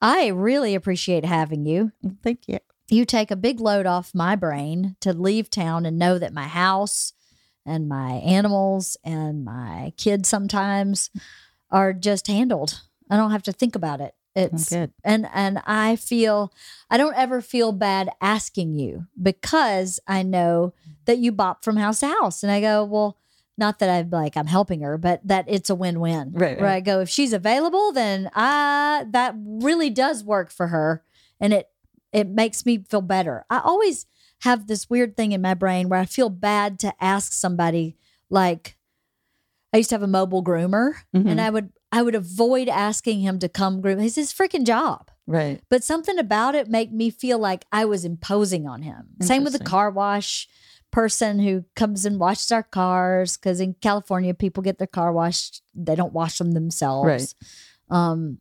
I 0.00 0.26
really 0.28 0.74
appreciate 0.74 1.24
having 1.24 1.64
you. 1.66 1.92
Thank 2.22 2.48
you. 2.48 2.58
you 2.88 3.04
take 3.06 3.30
a 3.30 3.36
big 3.36 3.58
load 3.60 3.86
off 3.86 4.14
my 4.14 4.36
brain 4.36 4.96
to 5.00 5.14
leave 5.14 5.48
town 5.48 5.86
and 5.86 5.98
know 5.98 6.18
that 6.18 6.34
my 6.34 6.46
house 6.48 7.12
and 7.64 7.88
my 7.88 8.14
animals 8.16 8.98
and 9.04 9.44
my 9.44 9.94
kids 9.96 10.28
sometimes 10.28 11.08
are 11.70 11.92
just 11.94 12.26
handled. 12.26 12.82
I 13.08 13.16
don't 13.16 13.30
have 13.30 13.44
to 13.44 13.52
think 13.52 13.74
about 13.76 14.00
it. 14.02 14.14
It's 14.34 14.68
good. 14.70 14.92
and 15.04 15.28
and 15.34 15.60
I 15.66 15.96
feel 15.96 16.52
I 16.90 16.96
don't 16.96 17.16
ever 17.16 17.40
feel 17.40 17.72
bad 17.72 18.10
asking 18.20 18.74
you 18.74 19.06
because 19.20 20.00
I 20.06 20.22
know 20.22 20.72
that 21.04 21.18
you 21.18 21.32
bop 21.32 21.64
from 21.64 21.76
house 21.76 22.00
to 22.00 22.06
house 22.08 22.42
and 22.42 22.50
I 22.50 22.60
go, 22.60 22.84
well, 22.84 23.18
not 23.58 23.78
that 23.80 23.90
I'm 23.90 24.10
like 24.10 24.36
I'm 24.36 24.46
helping 24.46 24.80
her, 24.80 24.96
but 24.96 25.20
that 25.26 25.44
it's 25.48 25.68
a 25.70 25.74
win-win. 25.74 26.32
Right, 26.32 26.56
Where 26.56 26.66
right. 26.68 26.76
I 26.76 26.80
go, 26.80 27.00
if 27.00 27.08
she's 27.10 27.32
available, 27.34 27.92
then 27.92 28.30
I 28.34 29.04
that 29.10 29.34
really 29.36 29.90
does 29.90 30.24
work 30.24 30.50
for 30.50 30.68
her 30.68 31.04
and 31.40 31.52
it 31.52 31.68
it 32.12 32.28
makes 32.28 32.64
me 32.66 32.78
feel 32.88 33.02
better. 33.02 33.44
I 33.50 33.58
always 33.60 34.06
have 34.40 34.66
this 34.66 34.88
weird 34.90 35.16
thing 35.16 35.32
in 35.32 35.40
my 35.42 35.54
brain 35.54 35.88
where 35.88 36.00
I 36.00 36.04
feel 36.06 36.28
bad 36.30 36.78
to 36.80 36.92
ask 37.00 37.32
somebody 37.32 37.96
like 38.30 38.76
I 39.72 39.78
used 39.78 39.90
to 39.90 39.94
have 39.94 40.02
a 40.02 40.06
mobile 40.06 40.42
groomer 40.42 40.92
Mhm. 41.14 41.30
and 41.30 41.40
I 41.40 41.48
would 41.50 41.70
I 41.92 42.02
would 42.02 42.14
avoid 42.14 42.68
asking 42.68 43.20
him 43.20 43.38
to 43.40 43.48
come 43.48 43.80
groom. 43.82 44.00
It's 44.00 44.16
his 44.16 44.32
freaking 44.32 44.64
job. 44.64 45.10
Right. 45.26 45.60
But 45.68 45.84
something 45.84 46.18
about 46.18 46.54
it 46.54 46.68
made 46.68 46.92
me 46.92 47.10
feel 47.10 47.38
like 47.38 47.66
I 47.70 47.84
was 47.84 48.04
imposing 48.04 48.66
on 48.66 48.82
him. 48.82 49.08
Same 49.20 49.44
with 49.44 49.52
the 49.52 49.58
car 49.64 49.90
wash 49.90 50.48
person 50.90 51.38
who 51.38 51.64
comes 51.76 52.04
and 52.04 52.18
washes 52.18 52.50
our 52.50 52.62
cars 52.62 53.36
because 53.36 53.60
in 53.60 53.74
California 53.80 54.34
people 54.34 54.62
get 54.62 54.78
their 54.78 54.86
car 54.86 55.12
washed, 55.12 55.62
they 55.74 55.94
don't 55.94 56.12
wash 56.12 56.38
them 56.38 56.52
themselves. 56.52 57.06
Right. 57.06 57.34
Um, 57.96 58.38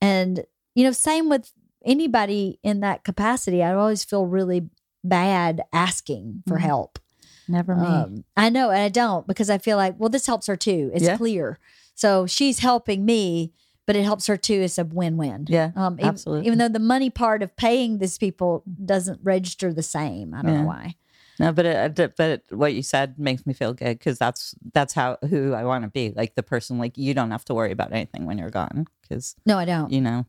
and 0.00 0.44
you 0.74 0.84
know, 0.84 0.92
same 0.92 1.28
with 1.28 1.52
anybody 1.84 2.58
in 2.62 2.80
that 2.80 3.04
capacity. 3.04 3.62
I 3.62 3.74
always 3.74 4.04
feel 4.04 4.26
really 4.26 4.70
bad 5.04 5.62
asking 5.72 6.42
for 6.46 6.56
Mhm. 6.58 6.62
help. 6.62 6.98
Never 7.46 7.76
me. 7.76 7.86
Um, 7.86 8.24
I 8.36 8.48
know, 8.48 8.70
and 8.70 8.80
I 8.80 8.88
don't 8.88 9.26
because 9.26 9.50
I 9.50 9.58
feel 9.58 9.76
like, 9.76 9.94
well, 9.98 10.08
this 10.08 10.26
helps 10.26 10.46
her 10.46 10.56
too. 10.56 10.90
It's 10.94 11.04
Yeah. 11.04 11.16
clear. 11.16 11.58
So 11.94 12.26
she's 12.26 12.58
helping 12.60 13.04
me, 13.04 13.52
but 13.86 13.96
it 13.96 14.02
helps 14.04 14.26
her 14.26 14.36
too. 14.36 14.54
It's 14.62 14.78
a 14.78 14.84
win-win. 14.84 15.46
Yeah, 15.48 15.70
Um, 15.76 15.96
ev- 16.00 16.06
absolutely. 16.06 16.46
Even 16.46 16.58
though 16.58 16.68
the 16.68 16.78
money 16.78 17.10
part 17.10 17.42
of 17.42 17.54
paying 17.56 17.98
these 17.98 18.18
people 18.18 18.62
doesn't 18.84 19.20
register 19.22 19.72
the 19.72 19.82
same. 19.82 20.34
I 20.34 20.42
don't 20.42 20.52
Yeah. 20.52 20.60
know 20.62 20.66
why. 20.66 20.96
No, 21.38 21.52
but 21.52 21.66
it, 21.66 21.96
but 22.16 22.30
it, 22.30 22.44
what 22.50 22.74
you 22.74 22.82
said 22.82 23.18
makes 23.18 23.44
me 23.44 23.54
feel 23.54 23.74
good 23.74 23.98
because 23.98 24.18
that's 24.18 24.54
that's 24.72 24.94
how 24.94 25.18
who 25.28 25.52
I 25.52 25.64
want 25.64 25.82
to 25.82 25.90
be. 25.90 26.12
Like 26.14 26.36
the 26.36 26.44
person, 26.44 26.78
like 26.78 26.96
you 26.96 27.12
don't 27.12 27.32
have 27.32 27.44
to 27.46 27.54
worry 27.54 27.72
about 27.72 27.92
anything 27.92 28.24
when 28.24 28.38
you're 28.38 28.50
gone 28.50 28.86
because 29.02 29.34
No, 29.44 29.58
I 29.58 29.64
don't. 29.64 29.90
you 29.92 30.00
know 30.00 30.26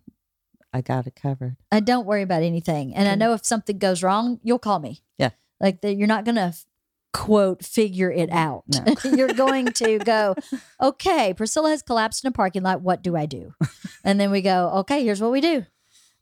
I 0.74 0.82
got 0.82 1.06
it 1.08 1.16
covered. 1.16 1.58
I 1.72 1.80
don't 1.80 2.08
worry 2.08 2.24
about 2.24 2.42
anything. 2.42 2.96
And 2.96 3.08
I 3.08 3.14
know 3.16 3.34
if 3.34 3.46
something 3.46 3.78
goes 3.78 4.02
wrong, 4.04 4.40
you'll 4.44 4.58
call 4.60 4.80
me. 4.80 5.02
Yeah. 5.20 5.30
Like 5.62 5.82
that 5.82 5.94
you're 5.96 6.08
not 6.08 6.26
going 6.26 6.36
to 6.36 6.54
quote 7.16 7.64
figure 7.64 8.12
it 8.12 8.30
out. 8.30 8.64
No. 8.68 8.94
you're 9.16 9.34
going 9.34 9.68
to 9.68 10.00
go, 10.00 10.36
okay, 10.82 11.34
Priscilla 11.34 11.70
has 11.70 11.82
collapsed 11.82 12.26
in 12.26 12.28
a 12.28 12.32
parking 12.32 12.64
lot. 12.64 12.82
What 12.82 13.02
do 13.02 13.16
I 13.16 13.26
do? 13.26 13.54
and 14.04 14.20
then 14.20 14.32
we 14.32 14.42
go, 14.42 14.70
okay, 14.80 15.02
here's 15.02 15.22
what 15.22 15.32
we 15.32 15.40
do. 15.40 15.66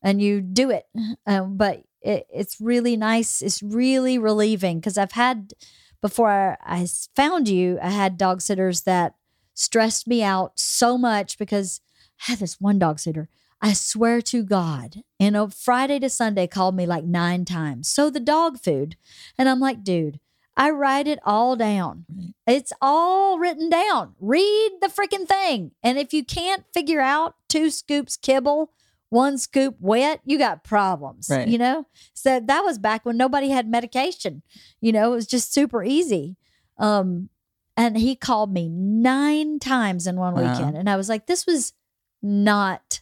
And 0.04 0.22
you 0.22 0.40
do 0.40 0.70
it. 0.70 0.86
Um, 1.26 1.58
but 1.58 1.84
it, 2.02 2.28
it's 2.32 2.62
really 2.62 2.96
nice. 2.96 3.42
It's 3.42 3.64
really 3.64 4.20
relieving 4.20 4.80
because 4.80 4.98
I've 4.98 5.14
had, 5.14 5.54
before 6.00 6.58
I 6.64 6.86
found 7.16 7.50
you, 7.50 7.80
I 7.82 7.90
had 7.90 8.18
dog 8.18 8.42
sitters 8.42 8.82
that 8.82 9.16
stressed 9.56 10.08
me 10.08 10.22
out 10.22 10.60
so 10.60 10.96
much 10.96 11.40
because 11.40 11.82
I 12.28 12.34
had 12.34 12.40
this 12.40 12.62
one 12.62 12.78
dog 12.78 13.00
sitter. 13.00 13.30
I 13.62 13.74
swear 13.74 14.22
to 14.24 14.44
God, 14.44 15.04
in 15.18 15.36
a 15.36 15.50
Friday 15.50 15.98
to 16.00 16.10
Sunday 16.10 16.46
called 16.46 16.76
me 16.76 16.86
like 16.86 17.06
nine 17.06 17.46
times. 17.46 17.88
So 17.88 18.12
the 18.12 18.20
dog 18.20 18.60
food. 18.60 18.98
And 19.38 19.50
I'm 19.50 19.62
like, 19.62 19.84
dude, 19.84 20.20
I 20.56 20.70
write 20.70 21.08
it 21.08 21.20
all 21.26 21.56
down. 21.56 22.06
It's 22.46 22.72
all 22.82 23.40
written 23.40 23.70
down. 23.70 24.14
Read 24.20 24.72
the 24.82 24.88
freaking 24.88 25.28
thing. 25.28 25.72
And 25.82 25.98
if 25.98 26.14
you 26.14 26.24
can't 26.24 26.64
figure 26.74 27.02
out 27.02 27.36
two 27.50 27.70
scoops 27.70 28.18
kibble, 28.18 28.72
one 29.10 29.38
scoop 29.38 29.76
wet, 29.80 30.20
you 30.26 30.38
got 30.38 30.64
problems. 30.64 31.28
Right. 31.32 31.48
You 31.48 31.58
know? 31.58 31.88
So 32.14 32.40
that 32.40 32.64
was 32.64 32.78
back 32.80 33.06
when 33.06 33.18
nobody 33.18 33.50
had 33.50 33.68
medication. 33.68 34.44
You 34.82 34.92
know, 34.92 35.12
it 35.12 35.16
was 35.16 35.28
just 35.28 35.54
super 35.54 35.84
easy. 35.84 36.36
Um, 36.78 37.30
And 37.76 37.98
he 37.98 38.16
called 38.16 38.54
me 38.54 38.70
nine 38.70 39.58
times 39.60 40.06
in 40.06 40.16
one 40.18 40.36
Wow. 40.36 40.42
weekend. 40.52 40.78
And 40.78 40.88
I 40.90 40.96
was 40.96 41.10
like, 41.10 41.26
this 41.26 41.46
was 41.48 41.74
not 42.22 43.02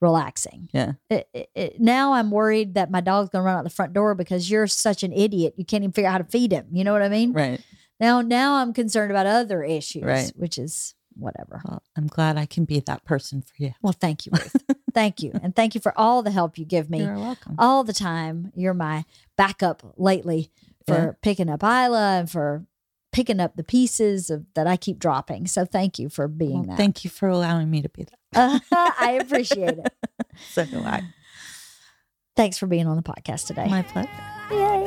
relaxing. 0.00 0.68
Yeah. 0.72 0.92
It, 1.10 1.28
it, 1.32 1.48
it- 1.54 1.80
now 1.80 2.12
I'm 2.14 2.30
worried 2.30 2.74
that 2.74 2.90
my 2.90 3.00
dog's 3.00 3.30
going 3.30 3.42
to 3.42 3.46
run 3.46 3.56
out 3.58 3.64
the 3.64 3.70
front 3.70 3.92
door 3.92 4.14
because 4.14 4.50
you're 4.50 4.66
such 4.66 5.02
an 5.02 5.12
idiot. 5.12 5.54
You 5.56 5.64
can't 5.64 5.82
even 5.84 5.92
figure 5.92 6.08
out 6.08 6.12
how 6.12 6.18
to 6.18 6.24
feed 6.24 6.52
him. 6.52 6.66
You 6.72 6.84
know 6.84 6.92
what 6.92 7.02
I 7.02 7.08
mean? 7.08 7.32
Right. 7.32 7.60
Now, 7.98 8.20
now 8.20 8.56
I'm 8.56 8.72
concerned 8.74 9.10
about 9.10 9.26
other 9.26 9.62
issues, 9.62 10.02
Right. 10.02 10.30
which 10.36 10.58
is 10.58 10.94
whatever. 11.14 11.62
Well, 11.66 11.82
I'm 11.96 12.06
glad 12.08 12.36
I 12.36 12.44
can 12.44 12.66
be 12.66 12.78
that 12.80 13.04
person 13.06 13.40
for 13.40 13.54
you. 13.56 13.72
Well, 13.80 13.94
thank 13.98 14.26
you, 14.26 14.32
Ruth. 14.32 14.54
thank 14.92 15.22
you. 15.22 15.32
And 15.42 15.56
thank 15.56 15.74
you 15.74 15.80
for 15.80 15.98
all 15.98 16.22
the 16.22 16.30
help 16.30 16.58
you 16.58 16.66
give 16.66 16.90
me 16.90 17.00
You're 17.02 17.14
welcome. 17.16 17.54
all 17.58 17.84
the 17.84 17.94
time. 17.94 18.52
You're 18.54 18.74
my 18.74 19.06
backup 19.38 19.94
lately 19.96 20.50
for 20.86 20.94
Yeah. 20.94 21.10
picking 21.22 21.48
up 21.48 21.62
Isla 21.62 22.18
and 22.18 22.30
for 22.30 22.66
picking 23.16 23.40
up 23.40 23.56
the 23.56 23.64
pieces 23.64 24.28
of 24.28 24.44
that 24.54 24.66
I 24.66 24.76
keep 24.76 24.98
dropping. 24.98 25.46
So 25.46 25.64
thank 25.64 25.98
you 25.98 26.10
for 26.10 26.28
being 26.28 26.52
Well, 26.60 26.62
that. 26.64 26.76
thank 26.76 27.02
you 27.02 27.08
for 27.08 27.28
allowing 27.28 27.70
me 27.70 27.80
to 27.80 27.88
be 27.88 28.04
that. 28.34 28.60
I 29.00 29.18
appreciate 29.20 29.78
it. 29.78 29.88
So 30.52 30.66
do 30.66 30.80
I. 30.80 31.02
Thanks 32.36 32.58
for 32.58 32.66
being 32.66 32.86
on 32.86 32.96
the 32.96 33.02
podcast 33.02 33.46
today. 33.46 33.66
My 33.68 33.80
pleasure. 33.80 34.10
Brand 34.48 34.86